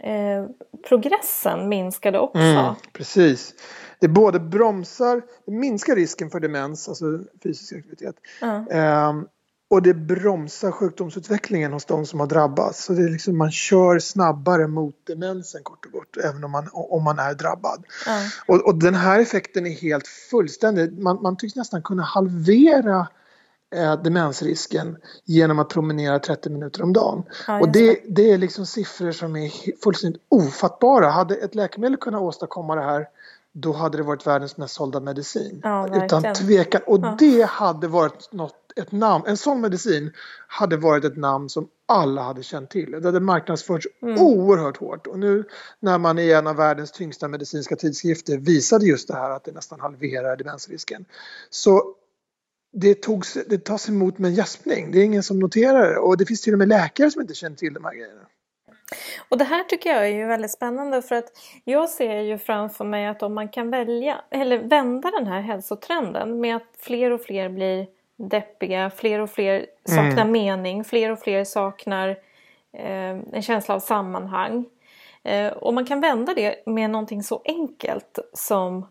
eh, 0.00 0.44
progressen 0.88 1.68
minskade 1.68 2.18
också. 2.18 2.38
Mm, 2.38 2.74
precis 2.92 3.54
det 4.00 4.08
både 4.08 4.40
bromsar, 4.40 5.22
det 5.46 5.52
minskar 5.52 5.96
risken 5.96 6.30
för 6.30 6.40
demens, 6.40 6.88
alltså 6.88 7.20
fysisk 7.42 7.72
aktivitet. 7.72 8.16
Mm. 8.42 8.68
Eh, 8.68 9.26
och 9.74 9.82
det 9.82 9.94
bromsar 9.94 10.70
sjukdomsutvecklingen 10.70 11.72
hos 11.72 11.84
de 11.84 12.06
som 12.06 12.20
har 12.20 12.26
drabbats. 12.26 12.84
Så 12.84 12.92
det 12.92 13.02
är 13.02 13.08
liksom, 13.08 13.38
man 13.38 13.50
kör 13.50 13.98
snabbare 13.98 14.66
mot 14.66 14.94
demensen 15.06 15.62
kort 15.62 15.86
och 15.86 15.92
gott, 15.92 16.16
även 16.24 16.44
om 16.44 16.50
man, 16.50 16.68
om 16.72 17.02
man 17.02 17.18
är 17.18 17.34
drabbad. 17.34 17.84
Mm. 18.06 18.28
Och, 18.46 18.66
och, 18.66 18.74
den 18.74 18.94
här 18.94 19.20
effekten 19.20 19.66
är 19.66 19.70
helt 19.70 20.06
fullständig. 20.06 20.98
Man, 20.98 21.22
man 21.22 21.36
tycks 21.36 21.56
nästan 21.56 21.82
kunna 21.82 22.02
halvera 22.02 23.08
eh, 23.74 24.02
demensrisken 24.02 24.96
genom 25.24 25.58
att 25.58 25.68
promenera 25.68 26.18
30 26.18 26.50
minuter 26.50 26.82
om 26.82 26.92
dagen. 26.92 27.22
Ja, 27.46 27.60
och 27.60 27.72
det, 27.72 28.00
det 28.08 28.32
är 28.32 28.38
liksom 28.38 28.66
siffror 28.66 29.12
som 29.12 29.36
är 29.36 29.50
fullständigt 29.82 30.22
ofattbara. 30.28 31.10
Hade 31.10 31.34
ett 31.34 31.54
läkemedel 31.54 31.96
kunnat 31.96 32.22
åstadkomma 32.22 32.74
det 32.74 32.82
här 32.82 33.08
då 33.56 33.72
hade 33.72 33.96
det 33.96 34.02
varit 34.02 34.26
världens 34.26 34.56
mest 34.56 34.74
sålda 34.74 35.00
medicin. 35.00 35.60
Ja, 35.62 36.04
Utan 36.04 36.34
tvekan. 36.34 36.80
Och 36.86 36.98
ja. 37.02 37.16
det 37.18 37.42
hade 37.42 37.88
varit 37.88 38.32
något, 38.32 38.72
ett 38.76 38.92
namn, 38.92 39.24
en 39.26 39.36
sån 39.36 39.60
medicin 39.60 40.12
hade 40.48 40.76
varit 40.76 41.04
ett 41.04 41.16
namn 41.16 41.48
som 41.48 41.68
alla 41.86 42.22
hade 42.22 42.42
känt 42.42 42.70
till. 42.70 42.90
Det 42.90 43.04
hade 43.04 43.20
marknadsförts 43.20 43.86
mm. 44.02 44.22
oerhört 44.22 44.76
hårt. 44.76 45.06
Och 45.06 45.18
nu 45.18 45.44
när 45.80 45.98
man 45.98 46.18
i 46.18 46.30
en 46.30 46.46
av 46.46 46.56
världens 46.56 46.92
tyngsta 46.92 47.28
medicinska 47.28 47.76
tidskrifter 47.76 48.38
visade 48.38 48.86
just 48.86 49.08
det 49.08 49.14
här 49.14 49.30
att 49.30 49.44
det 49.44 49.52
nästan 49.52 49.80
halverar 49.80 50.36
demensrisken. 50.36 51.04
Så 51.50 51.94
det, 52.72 53.02
togs, 53.02 53.38
det 53.48 53.64
tas 53.64 53.88
emot 53.88 54.18
med 54.18 54.28
en 54.28 54.34
gäspning. 54.34 54.92
Det 54.92 54.98
är 54.98 55.04
ingen 55.04 55.22
som 55.22 55.38
noterar 55.38 55.90
det 55.90 55.98
och 55.98 56.16
det 56.16 56.26
finns 56.26 56.40
till 56.40 56.52
och 56.52 56.58
med 56.58 56.68
läkare 56.68 57.10
som 57.10 57.20
inte 57.20 57.34
känner 57.34 57.56
till 57.56 57.74
de 57.74 57.84
här 57.84 57.94
grejerna. 57.94 58.26
Och 59.28 59.38
det 59.38 59.44
här 59.44 59.64
tycker 59.64 59.90
jag 59.90 60.04
är 60.04 60.12
ju 60.12 60.26
väldigt 60.26 60.50
spännande 60.50 61.02
för 61.02 61.14
att 61.14 61.32
jag 61.64 61.90
ser 61.90 62.20
ju 62.20 62.38
framför 62.38 62.84
mig 62.84 63.06
att 63.06 63.22
om 63.22 63.34
man 63.34 63.48
kan 63.48 63.70
välja 63.70 64.20
eller 64.30 64.58
vända 64.58 65.10
den 65.10 65.26
här 65.26 65.40
hälsotrenden 65.40 66.40
med 66.40 66.56
att 66.56 66.68
fler 66.78 67.10
och 67.10 67.22
fler 67.22 67.48
blir 67.48 67.86
deppiga, 68.16 68.90
fler 68.90 69.20
och 69.20 69.30
fler 69.30 69.66
saknar 69.84 70.10
mm. 70.10 70.32
mening, 70.32 70.84
fler 70.84 71.10
och 71.10 71.18
fler 71.18 71.44
saknar 71.44 72.08
eh, 72.72 73.18
en 73.32 73.42
känsla 73.42 73.74
av 73.74 73.80
sammanhang. 73.80 74.64
Eh, 75.22 75.52
och 75.52 75.74
man 75.74 75.86
kan 75.86 76.00
vända 76.00 76.34
det 76.34 76.62
med 76.66 76.90
någonting 76.90 77.22
så 77.22 77.42
enkelt 77.44 78.18
som 78.32 78.86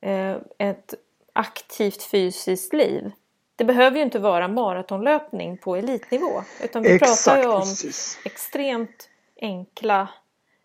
eh, 0.00 0.36
ett 0.58 0.94
aktivt 1.32 2.02
fysiskt 2.02 2.72
liv. 2.72 3.12
Det 3.56 3.64
behöver 3.64 3.96
ju 3.96 4.02
inte 4.02 4.18
vara 4.18 4.48
maratonlöpning 4.48 5.58
på 5.58 5.76
elitnivå 5.76 6.42
utan 6.62 6.82
vi 6.82 6.94
Exakt, 6.94 7.24
pratar 7.24 7.42
ju 7.42 7.48
om 7.48 7.60
precis. 7.60 8.18
extremt 8.24 9.08
enkla 9.40 10.08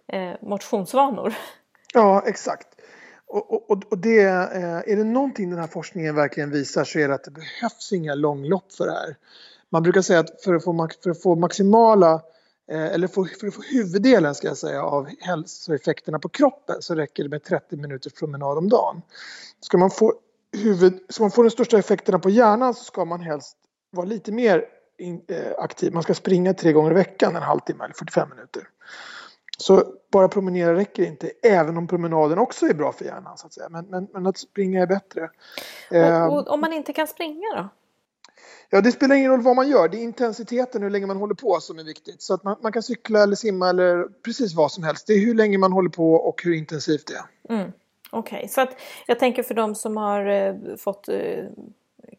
eh, 0.08 0.34
motionsvanor. 0.42 1.34
Ja, 1.94 2.24
exakt. 2.26 2.68
Och, 3.28 3.72
och, 3.72 3.84
och 3.90 3.98
det, 3.98 4.22
eh, 4.22 4.78
är 4.78 4.96
det 4.96 5.04
någonting 5.04 5.50
den 5.50 5.60
här 5.60 5.68
forskningen 5.68 6.16
verkligen 6.16 6.52
visar 6.52 6.84
så 6.84 7.00
är 7.00 7.08
det 7.08 7.14
att 7.14 7.24
det 7.24 7.32
behövs 7.32 7.92
inga 7.94 8.16
långlopp 8.16 8.74
för 8.74 8.86
det 8.86 8.92
här. 8.92 9.16
Man 9.70 9.84
brukar 9.84 10.02
säga 10.02 10.20
att 10.20 10.44
för 10.44 10.54
att 10.54 10.64
få, 10.64 10.90
för 11.04 11.10
att 11.10 11.22
få 11.22 11.36
maximala 11.36 12.14
eh, 12.72 12.86
eller 12.86 13.08
för, 13.08 13.24
för 13.40 13.48
att 13.48 13.54
få 13.54 13.62
huvuddelen 13.62 14.36
ska 14.36 14.48
jag 14.48 14.58
säga 14.58 14.84
av 14.84 15.08
hälsoeffekterna 15.20 16.20
på 16.20 16.30
kroppen 16.30 16.76
så 16.80 16.96
räcker 16.96 17.24
det 17.24 17.30
med 17.30 17.44
30 17.44 17.78
minuters 17.78 18.14
promenad 18.14 18.58
om 18.58 18.70
dagen. 18.70 19.02
Ska 19.60 19.78
man 19.78 19.92
få, 19.92 20.14
huvud, 20.58 21.00
ska 21.10 21.24
man 21.24 21.32
få 21.32 21.44
de 21.44 21.50
största 21.50 21.78
effekterna 21.78 22.20
på 22.20 22.30
hjärnan 22.30 22.74
så 22.74 22.84
ska 22.84 23.06
man 23.06 23.22
helst 23.22 23.58
vara 23.92 24.06
lite 24.06 24.32
mer 24.32 24.66
in, 25.02 25.22
eh, 25.28 25.52
aktiv. 25.58 25.94
Man 25.94 26.04
ska 26.04 26.14
springa 26.14 26.54
tre 26.54 26.72
gånger 26.72 26.92
i 26.92 26.94
veckan 26.94 27.36
en 27.36 27.42
halvtimme 27.42 27.84
eller 27.84 27.94
45 27.94 28.30
minuter. 28.30 28.68
Så 29.58 29.86
bara 30.12 30.28
promenera 30.28 30.76
räcker 30.76 31.04
inte, 31.04 31.32
även 31.44 31.78
om 31.78 31.88
promenaden 31.88 32.40
också 32.40 32.66
är 32.66 32.74
bra 32.74 32.92
för 32.92 33.06
hjärnan. 33.06 33.38
Så 33.38 33.48
att 33.48 33.54
säga. 33.54 33.70
Men, 33.70 33.86
men, 33.86 34.08
men 34.14 34.28
att 34.28 34.38
springa 34.38 34.82
är 34.82 34.88
bättre. 34.88 35.30
Och, 35.90 35.96
ehm. 35.96 36.30
och, 36.30 36.50
om 36.50 36.62
man 36.62 36.74
inte 36.74 36.94
kan 36.94 37.08
springa 37.08 37.56
då? 37.56 37.70
Ja, 38.70 38.82
det 38.82 38.92
spelar 38.92 39.16
ingen 39.16 39.32
roll 39.32 39.42
vad 39.42 39.56
man 39.56 39.70
gör. 39.70 39.90
Det 39.90 39.98
är 39.98 40.04
intensiteten, 40.04 40.84
hur 40.84 40.90
länge 40.90 41.06
man 41.06 41.18
håller 41.18 41.36
på, 41.36 41.60
som 41.60 41.80
är 41.80 41.84
viktigt. 41.84 42.22
Så 42.22 42.34
att 42.34 42.44
man, 42.44 42.56
man 42.62 42.72
kan 42.72 42.84
cykla 42.84 43.24
eller 43.24 43.36
simma 43.36 43.70
eller 43.70 44.04
precis 44.26 44.54
vad 44.54 44.72
som 44.72 44.84
helst. 44.84 45.08
Det 45.08 45.14
är 45.14 45.20
hur 45.20 45.36
länge 45.36 45.58
man 45.58 45.72
håller 45.72 45.90
på 45.90 46.14
och 46.14 46.42
hur 46.44 46.54
intensivt 46.54 47.08
det 47.08 47.14
är. 47.14 47.56
Mm. 47.56 47.72
Okej, 48.12 48.38
okay. 48.38 48.48
så 48.48 48.62
att 48.62 48.82
jag 49.08 49.20
tänker 49.20 49.44
för 49.44 49.54
de 49.54 49.76
som 49.76 49.98
har 49.98 50.26
eh, 50.26 50.56
fått 50.78 51.10
eh, 51.10 51.46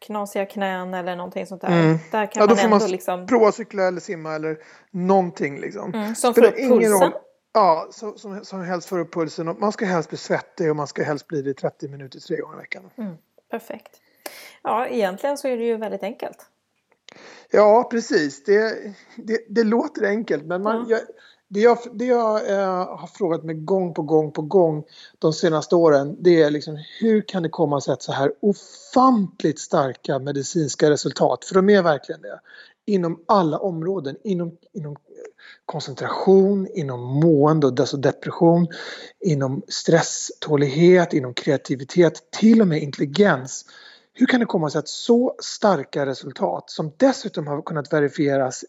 knasiga 0.01 0.47
knän 0.47 0.95
eller 0.95 1.17
någonting 1.17 1.47
sånt 1.47 1.61
där. 1.61 1.69
Mm. 1.69 1.99
Där 2.11 2.27
kan 2.27 2.41
ja, 2.41 2.47
då 2.47 2.55
man 2.55 2.57
får 2.57 2.69
man 2.69 2.91
liksom... 2.91 3.27
prova 3.27 3.53
cykla 3.53 3.83
eller 3.83 4.01
simma 4.01 4.35
eller 4.35 4.59
någonting 4.91 5.61
liksom. 5.61 5.95
Mm, 5.95 6.15
som 6.15 6.35
får 6.35 6.45
upp 6.45 6.57
pulsen? 6.57 6.93
Roll. 6.93 7.13
Ja, 7.55 7.89
så, 7.91 8.19
som, 8.19 8.45
som 8.45 8.63
helst 8.63 8.89
får 8.89 8.99
upp 8.99 9.15
pulsen. 9.15 9.57
man 9.59 9.73
ska 9.73 9.85
helst 9.85 10.09
bli 10.09 10.19
svettig 10.19 10.71
och 10.71 10.77
man 10.77 10.87
ska 10.87 11.03
helst 11.03 11.27
bli 11.27 11.43
det 11.43 11.51
i 11.51 11.55
30 11.55 11.89
minuter 11.89 12.21
tre 12.21 12.37
gånger 12.37 12.57
i 12.57 12.61
veckan. 12.61 12.91
Mm, 12.97 13.17
perfekt. 13.51 14.01
Ja, 14.63 14.87
egentligen 14.87 15.39
så 15.39 15.49
är 15.49 15.57
det 15.57 15.65
ju 15.65 15.77
väldigt 15.77 16.03
enkelt. 16.03 16.47
Ja, 17.51 17.89
precis. 17.91 18.45
Det, 18.45 18.95
det, 19.17 19.45
det 19.49 19.65
låter 19.65 20.07
enkelt 20.07 20.45
men 20.45 20.63
man, 20.63 20.87
ja. 20.89 20.97
jag, 20.97 21.01
det 21.53 21.61
jag, 21.61 21.79
det 21.93 22.05
jag 22.05 22.51
eh, 22.51 22.99
har 22.99 23.07
frågat 23.07 23.45
mig 23.45 23.55
gång 23.55 23.95
på 23.95 24.03
gång 24.03 24.33
på 24.33 24.43
gång 24.43 24.85
de 25.19 25.33
senaste 25.33 25.77
åren 25.77 26.17
det 26.21 26.43
är 26.43 26.51
liksom 26.51 26.79
hur 27.01 27.29
kan 27.29 27.43
det 27.43 27.49
komma 27.49 27.81
sig 27.81 27.93
att 27.93 28.03
så 28.03 28.13
här 28.13 28.33
ofantligt 28.41 29.59
starka 29.59 30.19
medicinska 30.19 30.91
resultat, 30.91 31.45
för 31.45 31.55
de 31.55 31.71
är 31.71 31.83
verkligen 31.83 32.23
det, 32.23 32.41
inom 32.87 33.25
alla 33.27 33.59
områden, 33.59 34.17
inom, 34.25 34.57
inom 34.73 34.97
koncentration, 35.67 36.69
inom 36.75 37.01
mående 37.01 37.67
och 37.67 37.81
alltså 37.81 37.97
depression, 37.97 38.69
inom 39.21 39.63
stresstålighet, 39.69 41.13
inom 41.13 41.35
kreativitet, 41.35 42.31
till 42.31 42.61
och 42.61 42.69
med 42.69 42.83
intelligens. 42.83 43.65
Hur 44.15 44.27
kan 44.27 44.41
det 44.41 44.47
komma 44.47 44.71
sig 44.71 44.79
att 44.79 44.89
så 44.89 45.35
starka 45.43 46.07
resultat 46.07 46.71
som 46.71 46.93
dessutom 46.97 47.47
har 47.47 47.63
kunnat 47.63 47.93
verifieras 47.93 48.65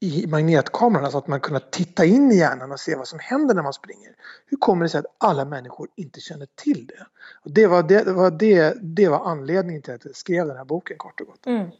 i 0.00 0.26
magnetkameran 0.26 1.12
så 1.12 1.18
att 1.18 1.26
man 1.26 1.40
kunnat 1.40 1.70
titta 1.70 2.04
in 2.04 2.32
i 2.32 2.36
hjärnan 2.36 2.72
och 2.72 2.80
se 2.80 2.96
vad 2.96 3.08
som 3.08 3.18
händer 3.18 3.54
när 3.54 3.62
man 3.62 3.72
springer. 3.72 4.12
Hur 4.46 4.56
kommer 4.56 4.84
det 4.84 4.88
sig 4.88 4.98
att 4.98 5.14
alla 5.18 5.44
människor 5.44 5.88
inte 5.96 6.20
känner 6.20 6.46
till 6.54 6.86
det? 6.86 7.06
Och 7.44 7.50
det, 7.50 7.66
var 7.66 7.82
det, 7.82 8.12
var 8.12 8.30
det, 8.30 8.76
det 8.82 9.08
var 9.08 9.18
anledningen 9.18 9.82
till 9.82 9.94
att 9.94 10.04
jag 10.04 10.16
skrev 10.16 10.46
den 10.46 10.56
här 10.56 10.64
boken 10.64 10.98
kort 10.98 11.20
och 11.20 11.26
gott. 11.26 11.46
Mm. 11.46 11.70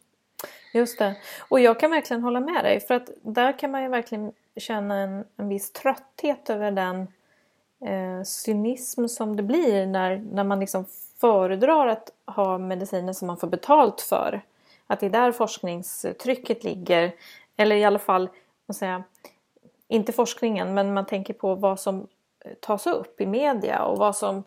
Just 0.72 0.98
det. 0.98 1.16
Och 1.48 1.60
jag 1.60 1.80
kan 1.80 1.90
verkligen 1.90 2.22
hålla 2.22 2.40
med 2.40 2.64
dig 2.64 2.80
för 2.80 2.94
att 2.94 3.10
där 3.22 3.58
kan 3.58 3.70
man 3.70 3.82
ju 3.82 3.88
verkligen 3.88 4.32
känna 4.56 4.94
en, 4.94 5.24
en 5.36 5.48
viss 5.48 5.72
trötthet 5.72 6.50
över 6.50 6.70
den 6.70 7.00
eh, 7.86 8.22
cynism 8.24 9.06
som 9.06 9.36
det 9.36 9.42
blir 9.42 9.86
när, 9.86 10.16
när 10.16 10.44
man 10.44 10.60
liksom 10.60 10.84
föredrar 11.20 11.86
att 11.86 12.10
ha 12.26 12.58
mediciner 12.58 13.12
som 13.12 13.26
man 13.26 13.36
får 13.36 13.48
betalt 13.48 14.00
för. 14.00 14.42
Att 14.86 15.00
det 15.00 15.06
är 15.06 15.10
där 15.10 15.32
forskningstrycket 15.32 16.64
ligger 16.64 17.14
eller 17.58 17.76
i 17.76 17.84
alla 17.84 17.98
fall, 17.98 18.28
säga, 18.74 19.04
inte 19.88 20.12
forskningen, 20.12 20.74
men 20.74 20.94
man 20.94 21.06
tänker 21.06 21.34
på 21.34 21.54
vad 21.54 21.80
som 21.80 22.06
eh, 22.44 22.52
tas 22.60 22.86
upp 22.86 23.20
i 23.20 23.26
media 23.26 23.82
och 23.84 23.98
vad 23.98 24.16
som 24.16 24.44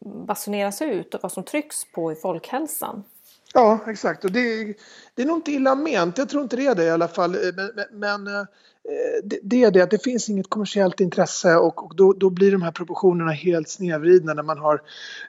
basuneras 0.00 0.82
ut 0.82 1.14
och 1.14 1.22
vad 1.22 1.32
som 1.32 1.44
trycks 1.44 1.92
på 1.92 2.12
i 2.12 2.14
folkhälsan. 2.14 3.04
Ja, 3.54 3.80
exakt. 3.86 4.24
Och 4.24 4.32
det, 4.32 4.74
det 5.14 5.22
är 5.22 5.26
nog 5.26 5.36
inte 5.36 5.52
illa 5.52 5.74
ment. 5.74 6.18
Jag 6.18 6.28
tror 6.28 6.42
inte 6.42 6.56
det 6.56 6.66
är 6.66 6.74
det 6.74 6.84
i 6.84 6.90
alla 6.90 7.08
fall. 7.08 7.30
Men, 7.30 7.70
men 7.92 8.26
eh, 8.26 8.44
det, 9.24 9.38
det, 9.42 9.64
är 9.64 9.70
det 9.70 9.80
att 9.80 9.90
det 9.90 10.04
finns 10.04 10.28
inget 10.28 10.50
kommersiellt 10.50 11.00
intresse 11.00 11.56
och, 11.56 11.84
och 11.84 11.96
då, 11.96 12.12
då, 12.12 12.30
blir 12.30 12.52
de 12.52 12.62
här 12.62 12.72
proportionerna 12.72 13.32
helt 13.32 13.68
snedvridna 13.68 14.34
när 14.34 14.42
man 14.42 14.58
har 14.58 14.82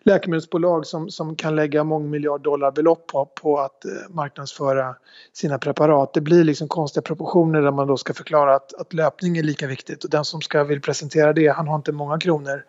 läkemedelsbolag 0.04 0.86
som, 0.86 1.10
som 1.10 1.36
kan 1.36 1.56
lägga 1.56 1.84
mångmiljardollarbelopp 1.84 3.08
på, 3.08 3.26
på 3.26 3.60
att 3.60 3.86
eh, 3.86 3.92
marknadsföra 4.10 4.96
sina 5.34 5.60
preparat. 5.60 6.14
Det 6.14 6.22
blir 6.22 6.44
liksom 6.44 6.68
konstiga 6.68 7.02
proportioner 7.02 7.62
där 7.62 7.72
man 7.72 7.88
då 7.88 7.98
ska 7.98 8.14
förklara 8.14 8.56
att, 8.56 8.74
att 8.74 8.94
löpning 8.94 9.38
är 9.38 9.44
lika 9.44 9.68
viktigt 9.68 10.04
och 10.04 10.10
den 10.10 10.26
som 10.26 10.42
ska 10.42 10.64
vill 10.64 10.82
presentera 10.82 11.34
det 11.34 11.48
han 11.48 11.68
har 11.68 11.76
inte 11.76 11.92
många 11.92 12.20
kronor 12.20 12.66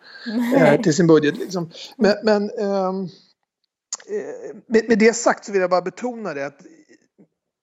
eh, 0.57 0.81
till 0.81 0.93
sin 0.93 1.07
budget. 1.07 1.37
Liksom. 1.37 1.71
Men, 1.97 2.15
men 2.23 2.43
Eh, 2.43 2.93
Eh, 4.05 4.55
med, 4.67 4.85
med 4.89 4.99
det 4.99 5.15
sagt 5.15 5.45
så 5.45 5.51
vill 5.51 5.61
jag 5.61 5.69
bara 5.69 5.81
betona 5.81 6.33
det 6.33 6.45
att 6.45 6.61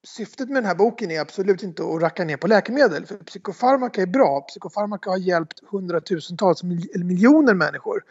syftet 0.07 0.49
med 0.49 0.57
den 0.57 0.65
här 0.65 0.75
boken 0.75 1.11
är 1.11 1.21
absolut 1.21 1.63
inte 1.63 1.83
att 1.83 2.03
racka 2.03 2.25
ner 2.25 2.37
på 2.37 2.47
läkemedel. 2.47 3.07
För 3.07 3.17
psykofarmaka 3.17 4.03
är 4.03 4.07
bra. 4.07 4.41
Psykofarmaka 4.41 5.11
har 5.11 5.19
hjälpt 5.19 5.61
hundratusentals 5.71 6.63
eller 6.63 7.05
miljoner 7.05 7.55
människor. 7.55 8.05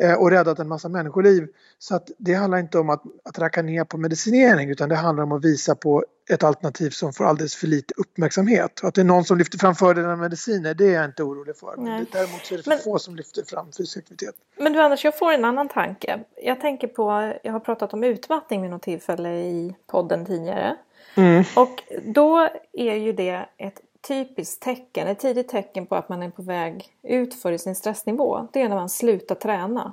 Eh, 0.00 0.14
och 0.14 0.30
räddat 0.30 0.58
en 0.58 0.68
massa 0.68 0.88
människoliv. 0.88 1.48
Så 1.78 1.96
att 1.96 2.10
det 2.18 2.34
handlar 2.34 2.58
inte 2.58 2.78
om 2.78 2.90
att, 2.90 3.02
att 3.24 3.38
racka 3.38 3.62
ner 3.62 3.84
på 3.84 3.98
medicinering 3.98 4.70
utan 4.70 4.88
det 4.88 4.96
handlar 4.96 5.24
om 5.24 5.32
att 5.32 5.44
visa 5.44 5.74
på 5.74 6.04
ett 6.30 6.44
alternativ 6.44 6.90
som 6.90 7.12
får 7.12 7.24
alldeles 7.24 7.56
för 7.56 7.66
lite 7.66 7.94
uppmärksamhet. 7.96 8.80
Och 8.80 8.88
att 8.88 8.94
det 8.94 9.00
är 9.00 9.04
någon 9.04 9.24
som 9.24 9.38
lyfter 9.38 9.58
fram 9.58 9.74
fördelarna 9.74 10.16
med 10.16 10.18
mediciner 10.18 10.74
det 10.74 10.84
är 10.84 10.92
jag 10.92 11.04
inte 11.04 11.22
orolig 11.22 11.56
för. 11.56 11.74
Nej. 11.76 12.04
Däremot 12.12 12.46
så 12.46 12.54
är 12.54 12.58
det 12.58 12.62
för 12.62 12.70
men, 12.70 12.78
få 12.78 12.98
som 12.98 13.16
lyfter 13.16 13.42
fram 13.42 13.66
fysisk 13.66 13.96
aktivitet. 13.96 14.34
Men 14.56 14.72
du 14.72 14.80
Anders, 14.80 15.04
jag 15.04 15.18
får 15.18 15.32
en 15.32 15.44
annan 15.44 15.68
tanke. 15.68 16.20
Jag 16.42 16.60
tänker 16.60 16.88
på, 16.88 17.34
jag 17.42 17.52
har 17.52 17.60
pratat 17.60 17.94
om 17.94 18.04
utmattning 18.04 18.62
vid 18.62 18.70
något 18.70 18.82
tillfälle 18.82 19.30
i 19.30 19.74
podden 19.86 20.26
tidigare. 20.26 20.76
Mm. 21.14 21.44
Och 21.56 21.82
då 22.04 22.48
är 22.72 22.94
ju 22.94 23.12
det 23.12 23.48
ett 23.58 23.80
typiskt 24.08 24.62
tecken, 24.62 25.08
ett 25.08 25.18
tidigt 25.18 25.48
tecken 25.48 25.86
på 25.86 25.94
att 25.94 26.08
man 26.08 26.22
är 26.22 26.30
på 26.30 26.42
väg 26.42 26.88
utför 27.02 27.52
i 27.52 27.58
sin 27.58 27.74
stressnivå, 27.74 28.48
det 28.52 28.62
är 28.62 28.68
när 28.68 28.76
man 28.76 28.88
slutar 28.88 29.34
träna. 29.34 29.92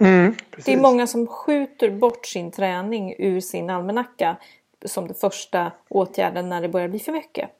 Mm, 0.00 0.34
det 0.64 0.72
är 0.72 0.80
många 0.80 1.06
som 1.06 1.26
skjuter 1.26 1.90
bort 1.90 2.26
sin 2.26 2.50
träning 2.50 3.14
ur 3.18 3.40
sin 3.40 3.70
almanacka 3.70 4.36
som 4.84 5.06
den 5.06 5.14
första 5.14 5.72
åtgärden 5.88 6.48
när 6.48 6.62
det 6.62 6.68
börjar 6.68 6.88
bli 6.88 6.98
för 6.98 7.12
mycket. 7.12 7.50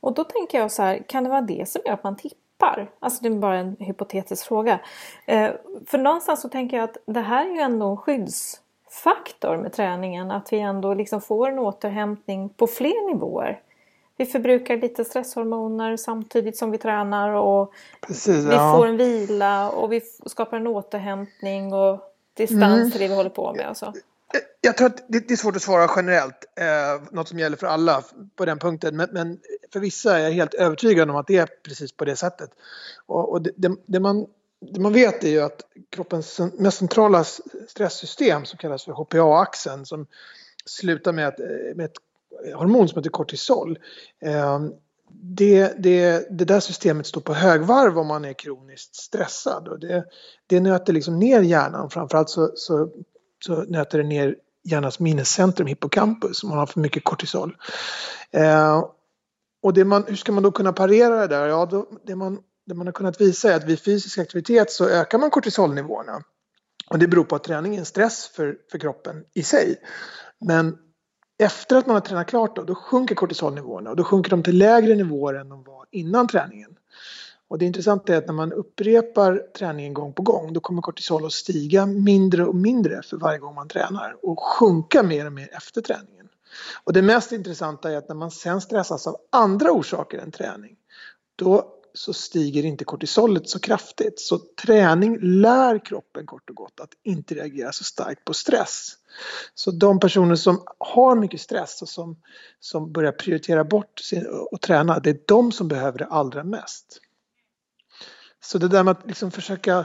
Och 0.00 0.14
då 0.14 0.24
tänker 0.24 0.58
jag 0.58 0.72
så 0.72 0.82
här, 0.82 1.02
kan 1.06 1.24
det 1.24 1.30
vara 1.30 1.40
det 1.40 1.68
som 1.68 1.82
gör 1.84 1.92
att 1.92 2.04
man 2.04 2.16
tippar? 2.16 2.90
Alltså 2.98 3.22
det 3.22 3.28
är 3.28 3.32
bara 3.32 3.58
en 3.58 3.76
hypotetisk 3.78 4.46
fråga. 4.46 4.80
Eh, 5.26 5.50
för 5.86 5.98
någonstans 5.98 6.40
så 6.40 6.48
tänker 6.48 6.76
jag 6.76 6.84
att 6.84 6.96
det 7.06 7.20
här 7.20 7.46
är 7.46 7.50
ju 7.50 7.60
ändå 7.60 7.86
en 7.86 7.96
skyddsfaktor 7.96 9.56
med 9.56 9.72
träningen. 9.72 10.30
Att 10.30 10.52
vi 10.52 10.58
ändå 10.60 10.94
liksom 10.94 11.20
får 11.20 11.48
en 11.48 11.58
återhämtning 11.58 12.48
på 12.48 12.66
fler 12.66 13.14
nivåer 13.14 13.60
vi 14.20 14.26
förbrukar 14.26 14.76
lite 14.76 15.04
stresshormoner 15.04 15.96
samtidigt 15.96 16.56
som 16.56 16.70
vi 16.70 16.78
tränar 16.78 17.30
och 17.30 17.72
Precis, 18.00 18.44
vi 18.44 18.52
ja. 18.52 18.76
får 18.76 18.86
en 18.86 18.96
vila 18.96 19.70
och 19.70 19.92
vi 19.92 20.00
skapar 20.26 20.56
en 20.56 20.66
återhämtning 20.66 21.72
och 21.72 22.00
distans 22.34 22.62
mm. 22.62 22.90
till 22.90 23.00
det 23.00 23.08
vi 23.08 23.14
håller 23.14 23.30
på 23.30 23.54
med. 23.54 23.68
Alltså. 23.68 23.92
Jag 24.60 24.76
tror 24.76 24.86
att 24.86 25.04
det 25.08 25.30
är 25.30 25.36
svårt 25.36 25.56
att 25.56 25.62
svara 25.62 25.90
generellt, 25.96 26.44
eh, 26.60 27.02
något 27.10 27.28
som 27.28 27.38
gäller 27.38 27.56
för 27.56 27.66
alla 27.66 28.02
på 28.36 28.44
den 28.44 28.58
punkten. 28.58 28.96
Men, 28.96 29.08
men, 29.12 29.38
för 29.72 29.80
vissa 29.80 30.18
är 30.18 30.22
jag 30.22 30.30
helt 30.30 30.54
övertygad 30.54 31.10
om 31.10 31.16
att 31.16 31.26
det 31.26 31.36
är 31.36 31.48
precis 31.62 31.92
på 31.92 32.04
det 32.04 32.16
sättet. 32.16 32.50
Och, 33.06 33.32
och 33.32 33.42
det, 33.42 33.50
det, 33.56 33.76
det, 33.86 34.00
man, 34.00 34.26
det 34.60 34.80
man 34.80 34.92
vet 34.92 35.24
är 35.24 35.28
ju 35.28 35.40
att 35.40 35.62
kroppens 35.90 36.40
mest 36.58 36.78
centrala 36.78 37.24
stresssystem 37.68 38.44
som 38.44 38.58
kallas 38.58 38.84
för 38.84 38.92
HPA-axeln 38.92 39.84
som 39.84 40.06
slutar 40.64 41.12
med, 41.12 41.28
att, 41.28 41.38
med 41.74 41.84
ett 41.84 41.96
hormon 42.54 42.88
som 42.88 42.98
heter 42.98 43.10
kortisol. 43.10 43.78
Ehm, 44.22 44.72
det, 45.22 45.82
det, 45.82 46.26
det 46.38 46.44
där 46.44 46.60
systemet 46.60 47.06
står 47.06 47.20
på 47.20 47.34
högvarv 47.34 47.98
om 47.98 48.06
man 48.06 48.24
är 48.24 48.32
kroniskt 48.32 48.96
stressad 48.96 49.68
och 49.68 49.80
det, 49.80 50.04
det 50.46 50.60
nöter 50.60 50.92
liksom 50.92 51.18
ner 51.18 51.40
hjärnan. 51.40 51.90
Framförallt 51.90 52.30
så, 52.30 52.50
så, 52.54 52.88
så 53.44 53.62
nöter 53.62 53.98
det 53.98 54.04
ner 54.04 54.36
hjärnans 54.62 55.00
minnescentrum, 55.00 55.66
hippocampus, 55.66 56.42
om 56.42 56.48
man 56.48 56.58
har 56.58 56.66
för 56.66 56.80
mycket 56.80 57.04
kortisol. 57.04 57.56
Eh, 58.30 58.84
och 59.62 59.74
det 59.74 59.84
man, 59.84 60.04
hur 60.08 60.16
ska 60.16 60.32
man 60.32 60.42
då 60.42 60.50
kunna 60.50 60.72
parera 60.72 61.20
det 61.20 61.26
där? 61.26 61.46
Ja, 61.46 61.66
då, 61.66 61.86
det, 62.06 62.16
man, 62.16 62.38
det 62.66 62.74
man 62.74 62.86
har 62.86 62.92
kunnat 62.92 63.20
visa 63.20 63.52
är 63.52 63.56
att 63.56 63.64
vid 63.64 63.80
fysisk 63.80 64.18
aktivitet 64.18 64.70
så 64.70 64.88
ökar 64.88 65.18
man 65.18 65.30
kortisolnivåerna. 65.30 66.22
Och 66.90 66.98
det 66.98 67.08
beror 67.08 67.24
på 67.24 67.36
att 67.36 67.44
träning 67.44 67.74
är 67.74 67.78
en 67.78 67.84
stress 67.84 68.26
för, 68.26 68.56
för 68.70 68.78
kroppen 68.78 69.24
i 69.34 69.42
sig. 69.42 69.76
Men 70.40 70.78
efter 71.40 71.76
att 71.76 71.86
man 71.86 71.96
har 71.96 72.00
tränat 72.00 72.26
klart 72.26 72.56
då, 72.56 72.62
då 72.62 72.74
sjunker 72.74 73.14
kortisolnivåerna 73.14 73.90
och 73.90 73.96
då 73.96 74.04
sjunker 74.04 74.30
de 74.30 74.42
till 74.42 74.58
lägre 74.58 74.94
nivåer 74.94 75.34
än 75.34 75.48
de 75.48 75.62
var 75.62 75.86
innan 75.90 76.28
träningen. 76.28 76.76
Och 77.48 77.58
det 77.58 77.64
intressanta 77.64 78.14
är 78.14 78.18
att 78.18 78.26
när 78.26 78.34
man 78.34 78.52
upprepar 78.52 79.42
träningen 79.58 79.94
gång 79.94 80.12
på 80.12 80.22
gång 80.22 80.52
då 80.52 80.60
kommer 80.60 80.82
kortisol 80.82 81.26
att 81.26 81.32
stiga 81.32 81.86
mindre 81.86 82.44
och 82.44 82.54
mindre 82.54 83.02
för 83.02 83.16
varje 83.16 83.38
gång 83.38 83.54
man 83.54 83.68
tränar 83.68 84.16
och 84.22 84.42
sjunka 84.42 85.02
mer 85.02 85.26
och 85.26 85.32
mer 85.32 85.48
efter 85.52 85.80
träningen. 85.80 86.28
Och 86.84 86.92
det 86.92 87.02
mest 87.02 87.32
intressanta 87.32 87.90
är 87.92 87.96
att 87.96 88.08
när 88.08 88.16
man 88.16 88.30
sen 88.30 88.60
stressas 88.60 89.06
av 89.06 89.16
andra 89.32 89.70
orsaker 89.70 90.18
än 90.18 90.32
träning 90.32 90.76
då 91.36 91.79
så 91.94 92.12
stiger 92.12 92.64
inte 92.64 92.84
kortisolet 92.84 93.48
så 93.48 93.60
kraftigt. 93.60 94.20
Så 94.20 94.38
träning 94.38 95.18
lär 95.20 95.84
kroppen 95.84 96.26
kort 96.26 96.50
och 96.50 96.56
gott 96.56 96.80
att 96.80 96.90
inte 97.02 97.34
reagera 97.34 97.72
så 97.72 97.84
starkt 97.84 98.24
på 98.24 98.34
stress. 98.34 98.96
Så 99.54 99.70
de 99.70 100.00
personer 100.00 100.34
som 100.34 100.62
har 100.78 101.16
mycket 101.16 101.40
stress 101.40 101.82
och 101.82 101.88
som, 101.88 102.16
som 102.60 102.92
börjar 102.92 103.12
prioritera 103.12 103.64
bort 103.64 103.98
sin, 103.98 104.26
och 104.26 104.60
träna, 104.60 104.98
det 104.98 105.10
är 105.10 105.18
de 105.26 105.52
som 105.52 105.68
behöver 105.68 105.98
det 105.98 106.06
allra 106.06 106.44
mest. 106.44 107.00
Så 108.40 108.58
det 108.58 108.68
där 108.68 108.84
med 108.84 108.90
att 108.92 109.06
liksom 109.06 109.30
försöka 109.30 109.84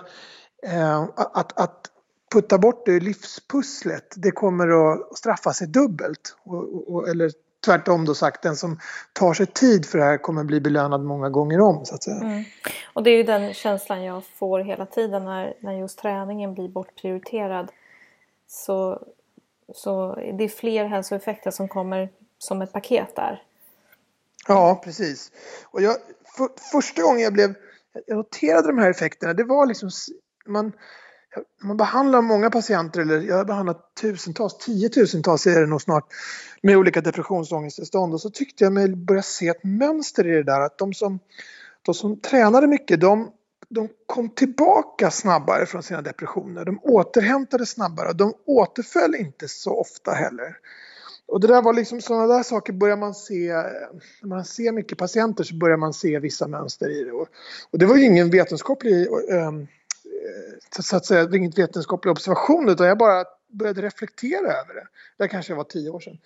eh, 0.64 1.02
att, 1.16 1.60
att 1.60 1.92
putta 2.32 2.58
bort 2.58 2.86
det 2.86 3.00
livspusslet, 3.00 4.14
det 4.16 4.32
kommer 4.32 4.68
att 4.68 5.18
straffa 5.18 5.54
sig 5.54 5.68
dubbelt. 5.68 6.36
Och, 6.44 6.94
och, 6.94 7.10
eller 7.10 7.32
tvärtom 7.66 8.06
då 8.06 8.16
sagt, 8.16 8.42
den 8.42 8.56
som 8.56 8.80
tar 9.14 9.34
sig 9.34 9.46
tid 9.46 9.86
för 9.86 9.98
det 9.98 10.04
här 10.04 10.18
kommer 10.18 10.44
bli 10.44 10.62
belönad 10.62 11.04
många 11.04 11.30
gånger 11.30 11.62
om 11.62 11.86
så 11.86 11.96
att 11.96 12.04
säga. 12.04 12.18
Mm. 12.18 12.44
Och 12.94 13.04
det 13.04 13.10
är 13.10 13.18
ju 13.18 13.24
den 13.24 13.54
känslan 13.54 14.04
jag 14.04 14.24
får 14.26 14.60
hela 14.60 14.86
tiden 14.86 15.26
när, 15.26 15.54
när 15.60 15.74
just 15.74 16.00
träningen 16.00 16.54
blir 16.54 16.70
bortprioriterad. 16.70 17.72
Så, 18.48 19.08
så 19.74 20.16
det 20.16 20.44
är 20.44 20.50
fler 20.50 20.86
hälsoeffekter 20.86 21.52
som 21.52 21.68
kommer 21.68 22.10
som 22.38 22.62
ett 22.62 22.74
paket 22.74 23.16
där. 23.16 23.44
Ja, 24.48 24.82
precis. 24.84 25.32
Och 25.72 25.82
jag, 25.82 25.96
för, 26.38 26.50
första 26.72 27.02
gången 27.02 27.22
jag 27.22 27.34
blev 27.34 27.56
jag 28.06 28.18
noterade 28.18 28.68
de 28.68 28.78
här 28.78 28.90
effekterna, 28.90 29.34
det 29.34 29.44
var 29.44 29.66
liksom 29.66 29.90
man, 30.46 30.72
man 31.64 31.78
behandlar 31.78 32.22
många 32.22 32.50
patienter, 32.50 33.02
eller 33.02 33.22
jag 33.22 33.36
har 33.36 33.46
behandlat 33.46 33.96
tusentals, 34.02 34.58
tiotusentals 34.58 35.48
är 35.48 35.62
det 35.62 35.68
nog 35.68 35.82
snart, 35.82 36.06
med 36.62 36.78
olika 36.78 37.02
depressionsångesttillstånd 37.02 38.14
och 38.14 38.22
så 38.22 38.30
tyckte 38.30 38.64
jag 38.64 38.74
mig 38.74 38.96
börja 38.96 39.22
se 39.22 39.48
ett 39.48 39.64
mönster 39.64 40.28
i 40.28 40.32
det 40.32 40.44
där 40.44 40.62
att 40.62 40.78
de 40.78 40.94
som, 40.94 41.20
de 41.82 41.94
som 41.94 42.20
tränade 42.20 42.68
mycket 42.68 43.02
de, 43.02 43.32
de 43.70 43.90
kom 44.06 44.30
tillbaka 44.30 45.12
snabbare 45.12 45.66
från 45.66 45.84
sina 45.84 46.02
depressioner. 46.02 46.66
De 46.66 46.80
återhämtade 46.84 47.66
snabbare. 47.66 48.14
De 48.14 48.34
återföll 48.46 49.16
inte 49.16 49.48
så 49.48 49.80
ofta 49.80 50.12
heller. 50.12 50.58
Och 51.28 51.40
det 51.40 51.48
där 51.48 51.62
var 51.62 51.74
liksom 51.74 52.02
sådana 52.02 52.28
där 52.28 52.44
saker 52.44 52.74
börjar 52.74 52.98
man 52.98 53.14
se, 53.14 53.54
när 54.22 54.28
man 54.28 54.46
ser 54.46 54.72
mycket 54.72 54.98
patienter 54.98 55.44
så 55.44 55.56
börjar 55.56 55.78
man 55.78 55.94
se 55.94 56.20
vissa 56.20 56.48
mönster 56.48 56.90
i 56.90 57.04
det. 57.04 57.12
Och, 57.12 57.28
och 57.72 57.80
det 57.80 57.86
var 57.86 57.96
ju 57.96 58.06
ingen 58.06 58.30
vetenskaplig, 58.30 59.08
ähm, 59.32 59.68
så 60.80 60.96
att 60.96 61.06
säga, 61.06 61.30
inget 61.36 61.58
vetenskaplig 61.58 62.12
observation 62.12 62.70
utan 62.70 62.88
jag 62.88 62.98
bara 62.98 63.26
började 63.48 63.82
reflektera 63.82 64.48
över 64.48 64.74
det. 64.74 64.88
Det 65.18 65.28
kanske 65.28 65.54
var 65.54 65.64
tio 65.64 65.90
år 65.90 66.00
sedan. 66.00 66.18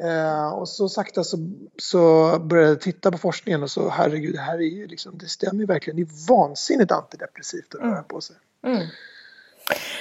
Eh, 0.00 0.52
och 0.52 0.68
så 0.68 0.88
sakta 0.88 1.24
så, 1.24 1.36
så 1.76 2.38
började 2.38 2.68
jag 2.68 2.80
titta 2.80 3.10
på 3.10 3.18
forskningen 3.18 3.62
och 3.62 3.70
så 3.70 3.88
herregud, 3.88 4.34
det 4.34 4.40
här 4.40 4.58
är 4.58 4.76
ju 4.76 4.86
liksom, 4.86 5.18
det 5.18 5.28
stämmer 5.28 5.60
ju 5.60 5.66
verkligen. 5.66 5.96
Det 5.96 6.02
är 6.02 6.28
vansinnigt 6.28 6.92
antidepressivt 6.92 7.74
att 7.74 7.80
röra 7.80 7.92
mm. 7.92 8.04
på 8.04 8.20
sig. 8.20 8.36
Mm. 8.62 8.86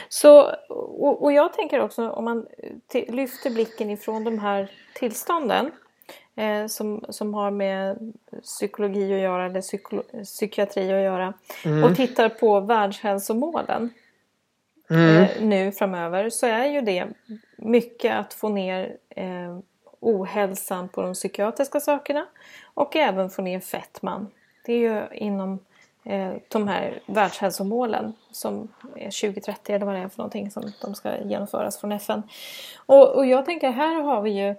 Så, 0.10 0.56
och, 0.70 1.24
och, 1.24 1.32
jag 1.32 1.54
tänker 1.54 1.80
också 1.80 2.10
om 2.10 2.26
man 2.26 2.46
lyfter 3.08 3.50
blicken 3.50 3.90
ifrån 3.90 4.24
de 4.24 4.40
här 4.40 4.72
tillstånden 4.96 5.72
eh, 6.36 6.68
som, 6.68 7.06
som 7.10 7.34
har 7.34 7.52
med 7.52 8.14
psykologi 8.44 9.14
att 9.14 9.20
göra 9.20 9.46
eller 9.46 9.62
psyko, 9.62 10.02
psykiatri 10.24 10.84
att 10.84 11.04
göra 11.04 11.34
mm. 11.66 11.84
och 11.84 11.96
tittar 11.96 12.30
på 12.30 12.60
världshälsomålen 12.60 13.90
mm. 14.90 15.24
eh, 15.24 15.30
nu 15.42 15.72
framöver 15.72 16.30
så 16.30 16.48
är 16.48 16.66
ju 16.66 16.82
det 16.82 17.08
mycket 17.58 18.16
att 18.16 18.34
få 18.34 18.50
ner 18.50 18.98
eh, 19.10 19.58
ohälsan 20.00 20.90
på 20.90 21.02
de 21.02 21.14
psykiatriska 21.14 21.80
sakerna 21.80 22.26
och 22.74 22.96
även 22.96 23.30
få 23.30 23.42
ner 23.42 23.60
fettman. 23.60 24.28
Det 24.66 24.74
är 24.74 24.78
ju 24.78 25.18
inom 25.18 25.60
eh, 26.04 26.34
de 26.48 26.68
här 26.68 27.00
världshälsomålen 27.06 28.14
som 28.32 28.68
är 28.96 29.22
2030 29.22 29.76
eller 29.76 29.86
vad 29.86 29.96
det 29.96 30.02
är 30.02 30.10
för 30.10 30.18
någonting 30.18 30.52
som 30.52 30.72
de 30.82 30.96
ska 30.96 31.24
genomföras 31.24 31.78
från 31.78 31.92
FN. 31.92 32.24
Och, 32.76 33.16
och 33.16 33.26
jag 33.26 33.46
tänker 33.46 33.72
här 33.72 34.02
har 34.02 34.22
vi 34.22 34.32
ju 34.32 34.56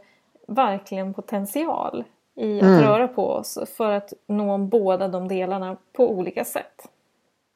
verkligen 0.48 1.14
potential 1.14 2.04
i 2.36 2.58
att 2.58 2.62
mm. 2.62 2.80
röra 2.80 3.08
på 3.08 3.30
oss 3.30 3.58
för 3.76 3.90
att 3.90 4.12
nå 4.26 4.58
båda 4.58 5.08
de 5.08 5.28
delarna 5.28 5.76
på 5.92 6.10
olika 6.10 6.44
sätt. 6.44 6.88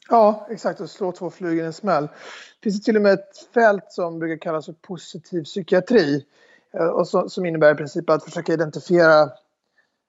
Ja, 0.09 0.47
exakt. 0.51 0.81
Och 0.81 0.91
slå 0.91 1.13
två 1.13 1.31
flugor 1.31 1.65
i 1.65 1.67
en 1.67 1.73
smäll. 1.73 2.03
Det 2.61 2.71
finns 2.71 2.83
till 2.83 2.97
och 2.97 3.03
med 3.03 3.13
ett 3.13 3.49
fält 3.55 3.85
som 3.89 4.19
brukar 4.19 4.43
kallas 4.43 4.67
för 4.67 4.73
positiv 4.73 5.45
psykiatri. 5.45 6.25
Eh, 6.73 6.87
och 6.87 7.09
så, 7.09 7.29
som 7.29 7.47
innebär 7.47 7.73
i 7.73 7.77
princip 7.77 8.11
att 8.11 8.25
försöka 8.25 8.53
identifiera 8.53 9.31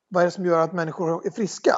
vad 0.10 0.24
är 0.24 0.28
det 0.28 0.32
som 0.32 0.46
gör 0.46 0.60
att 0.60 0.74
människor 0.74 1.28
är 1.28 1.32
friska. 1.32 1.76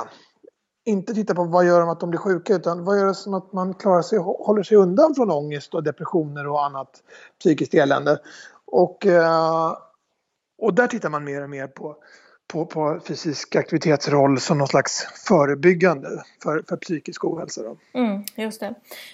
Inte 0.85 1.13
titta 1.13 1.35
på 1.35 1.43
vad 1.43 1.65
gör 1.65 1.79
de 1.79 1.89
att 1.89 1.99
de 1.99 2.09
blir 2.09 2.19
sjuka 2.19 2.55
utan 2.55 2.85
vad 2.85 2.99
gör 2.99 3.05
det 3.05 3.15
som 3.15 3.33
att 3.33 3.53
man 3.53 3.73
klarar 3.73 4.01
sig, 4.01 4.19
håller 4.19 4.63
sig 4.63 4.77
undan 4.77 5.15
från 5.15 5.31
ångest 5.31 5.73
och 5.73 5.83
depressioner 5.83 6.47
och 6.47 6.65
annat 6.65 7.03
psykiskt 7.39 7.73
elände. 7.73 8.19
Och, 8.65 9.05
eh, 9.05 9.77
och 10.59 10.73
där 10.73 10.87
tittar 10.87 11.09
man 11.09 11.23
mer 11.23 11.43
och 11.43 11.49
mer 11.49 11.67
på, 11.67 11.95
på, 12.47 12.65
på 12.65 12.99
fysisk 13.05 13.55
aktivitetsroll 13.55 14.39
som 14.39 14.57
någon 14.57 14.67
slags 14.67 15.07
förebyggande 15.27 16.23
för, 16.43 16.63
för 16.69 16.77
psykisk 16.77 17.25
ohälsa. 17.25 17.63
Då. 17.63 17.77
Mm, 17.93 18.23
just 18.35 18.59
det. 18.59 18.73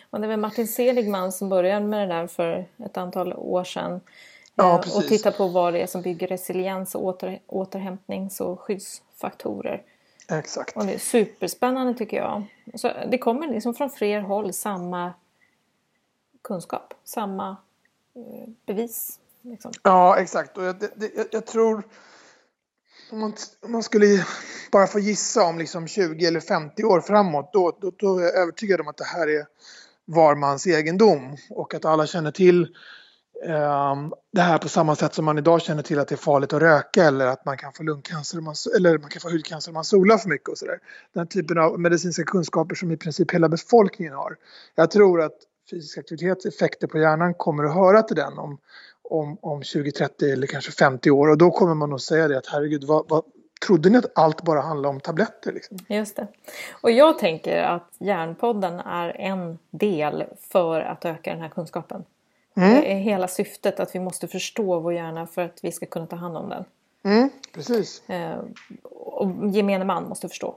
Och 0.10 0.22
det 0.22 0.28
var 0.28 0.38
Martin 0.38 0.68
Seligman 0.68 1.32
som 1.32 1.50
började 1.50 1.86
med 1.86 2.10
det 2.10 2.14
där 2.14 2.28
för 2.28 2.68
ett 2.86 2.98
antal 2.98 3.34
år 3.34 3.64
sedan. 3.64 4.02
Ja, 4.56 4.84
eh, 4.86 4.98
och 4.98 5.04
titta 5.04 5.32
på 5.32 5.48
vad 5.48 5.74
det 5.74 5.82
är 5.82 5.88
som 5.88 6.02
bygger 6.02 6.28
resiliens 6.28 6.96
åter, 6.96 7.40
återhämtnings 7.48 8.42
och 8.42 8.60
skyddsfaktorer. 8.60 9.82
Exakt. 10.32 10.78
Och 10.78 10.86
det 10.86 10.94
är 10.94 11.00
superspännande 11.00 11.94
tycker 11.94 12.18
jag. 12.18 12.44
Så 12.76 12.92
det 13.12 13.18
kommer 13.18 13.48
liksom 13.48 13.74
från 13.74 13.90
fler 13.90 14.22
håll 14.22 14.54
samma 14.54 15.14
kunskap, 16.42 16.94
samma 17.04 17.58
eh, 18.16 18.50
bevis. 18.66 19.20
Liksom. 19.46 19.72
Ja, 19.84 20.18
exakt. 20.18 20.58
Och 20.58 20.64
jag, 20.64 20.80
det, 20.80 21.12
jag, 21.16 21.28
jag 21.32 21.46
tror 21.46 21.84
om 23.12 23.20
man, 23.20 23.34
om 23.62 23.72
man, 23.72 23.84
skulle 23.84 24.26
bara 24.72 24.88
få 24.88 25.00
gissa 25.00 25.44
om 25.44 25.58
liksom 25.58 25.88
20 25.88 26.26
eller 26.26 26.40
50 26.40 26.84
år 26.84 27.02
framåt 27.02 27.50
då, 27.54 27.78
då, 27.82 27.92
då 27.98 28.18
är 28.18 28.24
jag 28.24 28.36
övertygad 28.36 28.82
om 28.82 28.88
att 28.88 28.98
det 28.98 29.06
här 29.06 29.28
är 29.28 29.46
var 30.06 30.36
mans 30.36 30.68
egendom 30.68 31.38
och 31.50 31.74
att 31.74 31.86
alla 31.86 32.08
känner 32.08 32.32
till 32.32 32.76
Ehm, 33.44 34.14
det 34.34 34.42
här 34.42 34.58
på 34.58 34.70
samma 34.70 34.96
sätt 34.96 35.14
som 35.14 35.26
man 35.26 35.38
idag 35.38 35.62
känner 35.62 35.84
till 35.84 36.00
att 36.00 36.08
det 36.08 36.16
är 36.16 36.18
farligt 36.18 36.54
att 36.54 36.62
röka 36.62 37.04
eller 37.04 37.26
att 37.26 37.46
man 37.46 37.58
kan 37.58 37.74
få 37.74 37.84
lungcancer 37.84 38.42
man, 38.42 38.56
eller 38.78 38.98
man 38.98 39.10
kan 39.10 39.22
få 39.22 39.30
hudcancer 39.30 39.72
om 39.72 39.74
man 39.74 39.84
solar 39.84 40.18
för 40.18 40.30
mycket 40.30 40.50
och 40.50 40.58
sådär. 40.58 40.80
Den 41.14 41.28
typen 41.28 41.58
av 41.58 41.80
medicinska 41.80 42.24
kunskaper 42.24 42.76
som 42.76 42.92
i 42.92 42.98
princip 42.98 43.32
hela 43.32 43.50
befolkningen 43.50 44.14
har. 44.14 44.38
Jag 44.76 44.92
tror 44.92 45.22
att 45.22 45.36
fysisk 45.70 45.98
aktivitets 45.98 46.46
effekter 46.46 46.88
på 46.88 46.98
hjärnan 46.98 47.34
kommer 47.34 47.64
att 47.64 47.74
höra 47.74 48.02
till 48.02 48.16
den 48.16 48.38
om, 48.38 48.58
om, 49.10 49.38
om 49.42 49.64
20, 49.64 49.92
30 49.92 50.32
eller 50.32 50.48
kanske 50.48 50.72
50 50.72 51.12
år 51.12 51.28
och 51.28 51.38
då 51.38 51.52
kommer 51.52 51.76
man 51.76 51.94
att 51.94 52.02
säga 52.02 52.28
det 52.28 52.38
att 52.38 52.48
herregud 52.48 52.84
vad, 52.84 53.06
vad 53.10 53.24
Trodde 53.66 53.90
ni 53.90 53.98
att 53.98 54.12
allt 54.16 54.42
bara 54.42 54.62
handlar 54.62 54.90
om 54.90 55.00
tabletter? 55.00 55.52
Liksom? 55.52 55.78
Just 55.88 56.16
det. 56.16 56.28
Och 56.72 56.92
jag 56.92 57.20
tänker 57.20 57.64
att 57.64 57.96
Hjärnpodden 58.00 58.80
är 58.80 59.22
en 59.22 59.60
del 59.70 60.24
för 60.40 60.80
att 60.80 61.06
öka 61.06 61.32
den 61.32 61.42
här 61.42 61.50
kunskapen. 61.50 62.04
Mm. 62.58 62.74
Det 62.74 62.92
är 62.92 62.98
hela 62.98 63.28
syftet 63.28 63.80
att 63.80 63.96
vi 63.96 64.00
måste 64.00 64.28
förstå 64.28 64.80
vår 64.80 64.94
hjärna 64.94 65.28
för 65.28 65.42
att 65.42 65.60
vi 65.62 65.72
ska 65.72 65.86
kunna 65.86 66.08
ta 66.08 66.16
hand 66.16 66.38
om 66.38 66.50
den. 66.50 66.66
Mm, 67.04 67.30
precis. 67.54 68.10
Eh, 68.10 68.40
och 68.84 69.50
gemene 69.50 69.86
man 69.86 70.10
måste 70.10 70.30
förstå. 70.30 70.56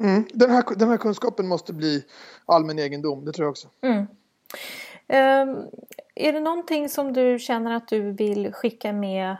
Mm. 0.00 0.24
Den, 0.32 0.50
här, 0.50 0.64
den 0.76 0.88
här 0.88 0.96
kunskapen 0.96 1.48
måste 1.48 1.72
bli 1.72 2.04
allmän 2.46 2.78
egendom, 2.78 3.24
det 3.24 3.32
tror 3.32 3.44
jag 3.44 3.50
också. 3.50 3.68
Mm. 3.80 4.06
Ehm, 5.08 5.56
är 6.14 6.32
det 6.32 6.40
någonting 6.40 6.88
som 6.88 7.12
du 7.12 7.38
känner 7.38 7.76
att 7.76 7.88
du 7.88 8.12
vill 8.12 8.52
skicka 8.52 8.92
med 8.92 9.36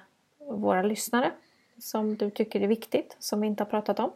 våra 0.50 0.82
lyssnare? 0.82 1.32
Som 1.78 2.16
du 2.16 2.30
tycker 2.30 2.60
är 2.60 2.68
viktigt, 2.68 3.16
som 3.18 3.40
vi 3.40 3.46
inte 3.46 3.62
har 3.62 3.70
pratat 3.70 3.98
om? 3.98 4.12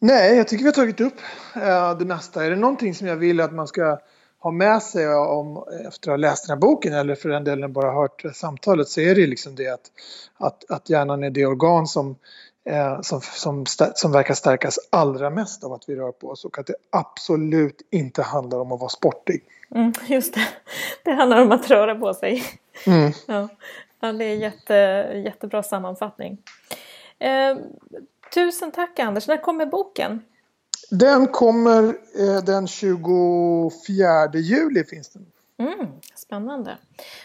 Nej, 0.00 0.36
jag 0.36 0.48
tycker 0.48 0.64
vi 0.64 0.68
har 0.68 0.74
tagit 0.74 1.00
upp 1.00 1.20
eh, 1.56 1.98
det 1.98 2.04
mesta. 2.04 2.44
Är 2.44 2.50
det 2.50 2.56
någonting 2.56 2.94
som 2.94 3.06
jag 3.06 3.16
vill 3.16 3.40
att 3.40 3.52
man 3.52 3.66
ska 3.66 3.98
ha 4.38 4.50
med 4.50 4.82
sig 4.82 5.08
om, 5.08 5.64
efter 5.88 6.10
att 6.10 6.12
ha 6.12 6.16
läst 6.16 6.46
den 6.46 6.54
här 6.54 6.60
boken 6.60 6.92
eller 6.92 7.14
för 7.14 7.28
den 7.28 7.44
delen 7.44 7.72
bara 7.72 7.92
hört 7.92 8.22
samtalet 8.34 8.88
så 8.88 9.00
är 9.00 9.14
det 9.14 9.26
liksom 9.26 9.54
det 9.54 9.68
att, 9.68 9.90
att, 10.36 10.70
att 10.70 10.90
hjärnan 10.90 11.24
är 11.24 11.30
det 11.30 11.46
organ 11.46 11.86
som, 11.86 12.16
som, 13.02 13.20
som, 13.20 13.66
som 13.94 14.12
verkar 14.12 14.34
stärkas 14.34 14.78
allra 14.90 15.30
mest 15.30 15.64
av 15.64 15.72
att 15.72 15.88
vi 15.88 15.96
rör 15.96 16.12
på 16.12 16.28
oss 16.28 16.44
och 16.44 16.58
att 16.58 16.66
det 16.66 16.74
absolut 16.90 17.82
inte 17.90 18.22
handlar 18.22 18.58
om 18.58 18.72
att 18.72 18.80
vara 18.80 18.90
sportig. 18.90 19.44
Mm, 19.74 19.92
just 20.06 20.34
det, 20.34 20.48
det 21.04 21.12
handlar 21.12 21.42
om 21.42 21.52
att 21.52 21.70
röra 21.70 21.94
på 21.94 22.14
sig. 22.14 22.44
Mm. 22.86 23.12
Ja. 23.26 23.48
ja, 24.00 24.12
det 24.12 24.24
är 24.24 24.34
jätte, 24.34 24.74
jättebra 25.24 25.62
sammanfattning. 25.62 26.38
Eh, 27.18 27.56
tusen 28.34 28.72
tack 28.72 28.98
Anders, 28.98 29.28
när 29.28 29.42
kommer 29.42 29.66
boken? 29.66 30.22
Den 30.90 31.26
kommer 31.26 31.82
eh, 32.18 32.44
den 32.44 32.66
24 32.66 33.70
juli 34.34 34.84
finns 34.84 35.08
den. 35.08 35.26
Mm, 35.58 35.86
spännande. 36.14 36.76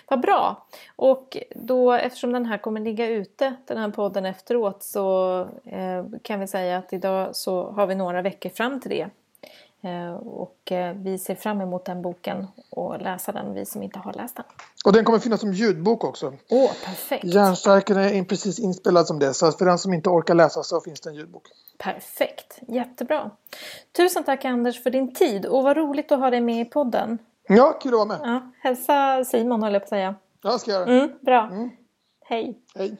Vad 0.07 0.21
bra. 0.21 0.65
Och 0.95 1.37
då 1.55 1.93
eftersom 1.93 2.31
den 2.33 2.45
här 2.45 2.57
kommer 2.57 2.81
ligga 2.81 3.07
ute, 3.07 3.55
den 3.65 3.77
här 3.77 3.89
podden 3.89 4.25
efteråt, 4.25 4.83
så 4.83 5.39
eh, 5.65 6.05
kan 6.21 6.39
vi 6.39 6.47
säga 6.47 6.77
att 6.77 6.93
idag 6.93 7.35
så 7.35 7.71
har 7.71 7.87
vi 7.87 7.95
några 7.95 8.21
veckor 8.21 8.49
fram 8.49 8.79
till 8.79 8.91
det. 8.91 9.09
Eh, 9.89 10.13
och 10.15 10.71
eh, 10.71 10.95
vi 10.95 11.17
ser 11.17 11.35
fram 11.35 11.61
emot 11.61 11.85
den 11.85 12.01
boken 12.01 12.47
och 12.69 13.01
läsa 13.01 13.31
den, 13.31 13.53
vi 13.53 13.65
som 13.65 13.83
inte 13.83 13.99
har 13.99 14.13
läst 14.13 14.35
den. 14.35 14.45
Och 14.85 14.93
den 14.93 15.05
kommer 15.05 15.19
finnas 15.19 15.39
som 15.39 15.53
ljudbok 15.53 16.03
också. 16.03 16.33
Åh, 16.49 16.71
perfekt. 16.85 17.23
Hjärnstarken 17.23 17.97
är 17.97 18.23
precis 18.23 18.59
inspelad 18.59 19.07
som 19.07 19.19
det, 19.19 19.33
så 19.33 19.51
för 19.51 19.65
den 19.65 19.77
som 19.77 19.93
inte 19.93 20.09
orkar 20.09 20.33
läsa 20.33 20.63
så 20.63 20.81
finns 20.81 21.01
det 21.01 21.09
en 21.09 21.15
ljudbok. 21.15 21.43
Perfekt, 21.77 22.59
jättebra. 22.67 23.31
Tusen 23.91 24.23
tack 24.23 24.45
Anders 24.45 24.83
för 24.83 24.89
din 24.89 25.13
tid 25.13 25.45
och 25.45 25.63
vad 25.63 25.77
roligt 25.77 26.11
att 26.11 26.19
ha 26.19 26.29
dig 26.29 26.41
med 26.41 26.61
i 26.61 26.65
podden. 26.65 27.19
Ja, 27.47 27.79
kul 27.81 27.93
att 27.93 27.97
vara 27.97 28.05
med. 28.05 28.19
Ja, 28.23 28.51
hälsa 28.59 29.23
Simon 29.25 29.63
höll 29.63 29.73
jag 29.73 29.81
på 29.81 29.85
att 29.85 29.89
säga. 29.89 30.15
Ja, 30.41 30.57
ska 30.57 30.71
jag 30.71 30.89
göra. 30.89 31.03
Mm, 31.03 31.17
bra. 31.21 31.47
Mm. 31.51 31.69
Hej. 32.25 32.59
Hej. 32.75 32.97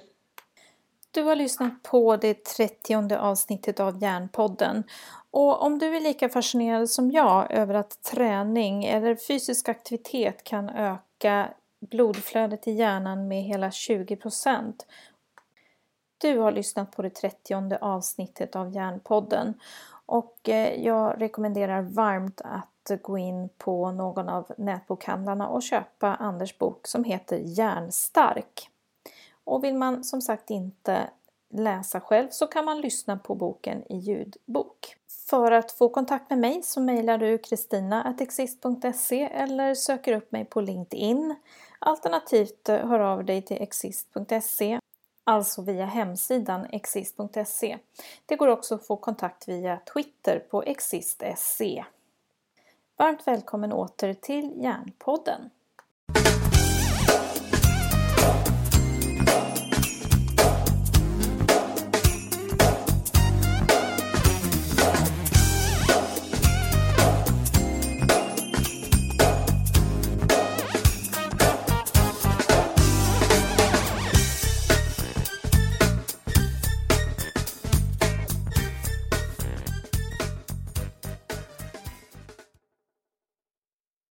Du 1.11 1.23
har 1.23 1.35
lyssnat 1.35 1.83
på 1.83 2.17
det 2.17 2.43
30 2.43 3.15
avsnittet 3.15 3.79
av 3.79 4.01
Järnpodden. 4.03 4.83
Och 5.31 5.63
om 5.63 5.79
du 5.79 5.95
är 5.95 6.01
lika 6.01 6.29
fascinerad 6.29 6.89
som 6.89 7.11
jag 7.11 7.51
över 7.51 7.73
att 7.73 8.03
träning 8.03 8.85
eller 8.85 9.15
fysisk 9.15 9.69
aktivitet 9.69 10.43
kan 10.43 10.69
öka 10.69 11.49
blodflödet 11.79 12.67
i 12.67 12.71
hjärnan 12.71 13.27
med 13.27 13.43
hela 13.43 13.71
20 13.71 14.15
procent 14.15 14.85
du 16.23 16.37
har 16.37 16.51
lyssnat 16.51 16.95
på 16.95 17.01
det 17.01 17.09
30 17.09 17.77
avsnittet 17.81 18.55
av 18.55 18.75
Järnpodden 18.75 19.53
och 20.05 20.49
eh, 20.49 20.83
jag 20.83 21.21
rekommenderar 21.21 21.81
varmt 21.81 22.41
att 22.43 22.72
gå 23.01 23.17
in 23.17 23.49
på 23.57 23.91
någon 23.91 24.29
av 24.29 24.51
nätbokhandlarna 24.57 25.47
och 25.47 25.63
köpa 25.63 26.15
Anders 26.15 26.57
bok 26.57 26.87
som 26.87 27.03
heter 27.03 27.37
Järnstark. 27.37 28.69
Och 29.43 29.63
vill 29.63 29.75
man 29.75 30.03
som 30.03 30.21
sagt 30.21 30.49
inte 30.49 31.09
läsa 31.53 32.01
själv 32.01 32.27
så 32.31 32.47
kan 32.47 32.65
man 32.65 32.81
lyssna 32.81 33.17
på 33.17 33.35
boken 33.35 33.83
i 33.91 33.97
ljudbok. 33.97 34.95
För 35.29 35.51
att 35.51 35.71
få 35.71 35.89
kontakt 35.89 36.29
med 36.29 36.39
mig 36.39 36.63
så 36.63 36.81
mejlar 36.81 37.17
du 37.17 37.37
kristina.exist.se 37.37 39.23
eller 39.23 39.75
söker 39.75 40.13
upp 40.13 40.31
mig 40.31 40.45
på 40.45 40.61
LinkedIn. 40.61 41.35
Alternativt 41.79 42.69
eh, 42.69 42.87
hör 42.87 42.99
av 42.99 43.25
dig 43.25 43.41
till 43.41 43.61
exist.se 43.61 44.79
alltså 45.23 45.61
via 45.61 45.85
hemsidan 45.85 46.65
exist.se. 46.71 47.77
Det 48.25 48.35
går 48.35 48.47
också 48.47 48.75
att 48.75 48.87
få 48.87 48.97
kontakt 48.97 49.47
via 49.47 49.79
Twitter 49.93 50.39
på 50.49 50.63
exist.se. 50.63 51.83
Varmt 53.03 53.27
välkommen 53.27 53.73
åter 53.73 54.13
till 54.13 54.63
Järnpodden! 54.63 55.49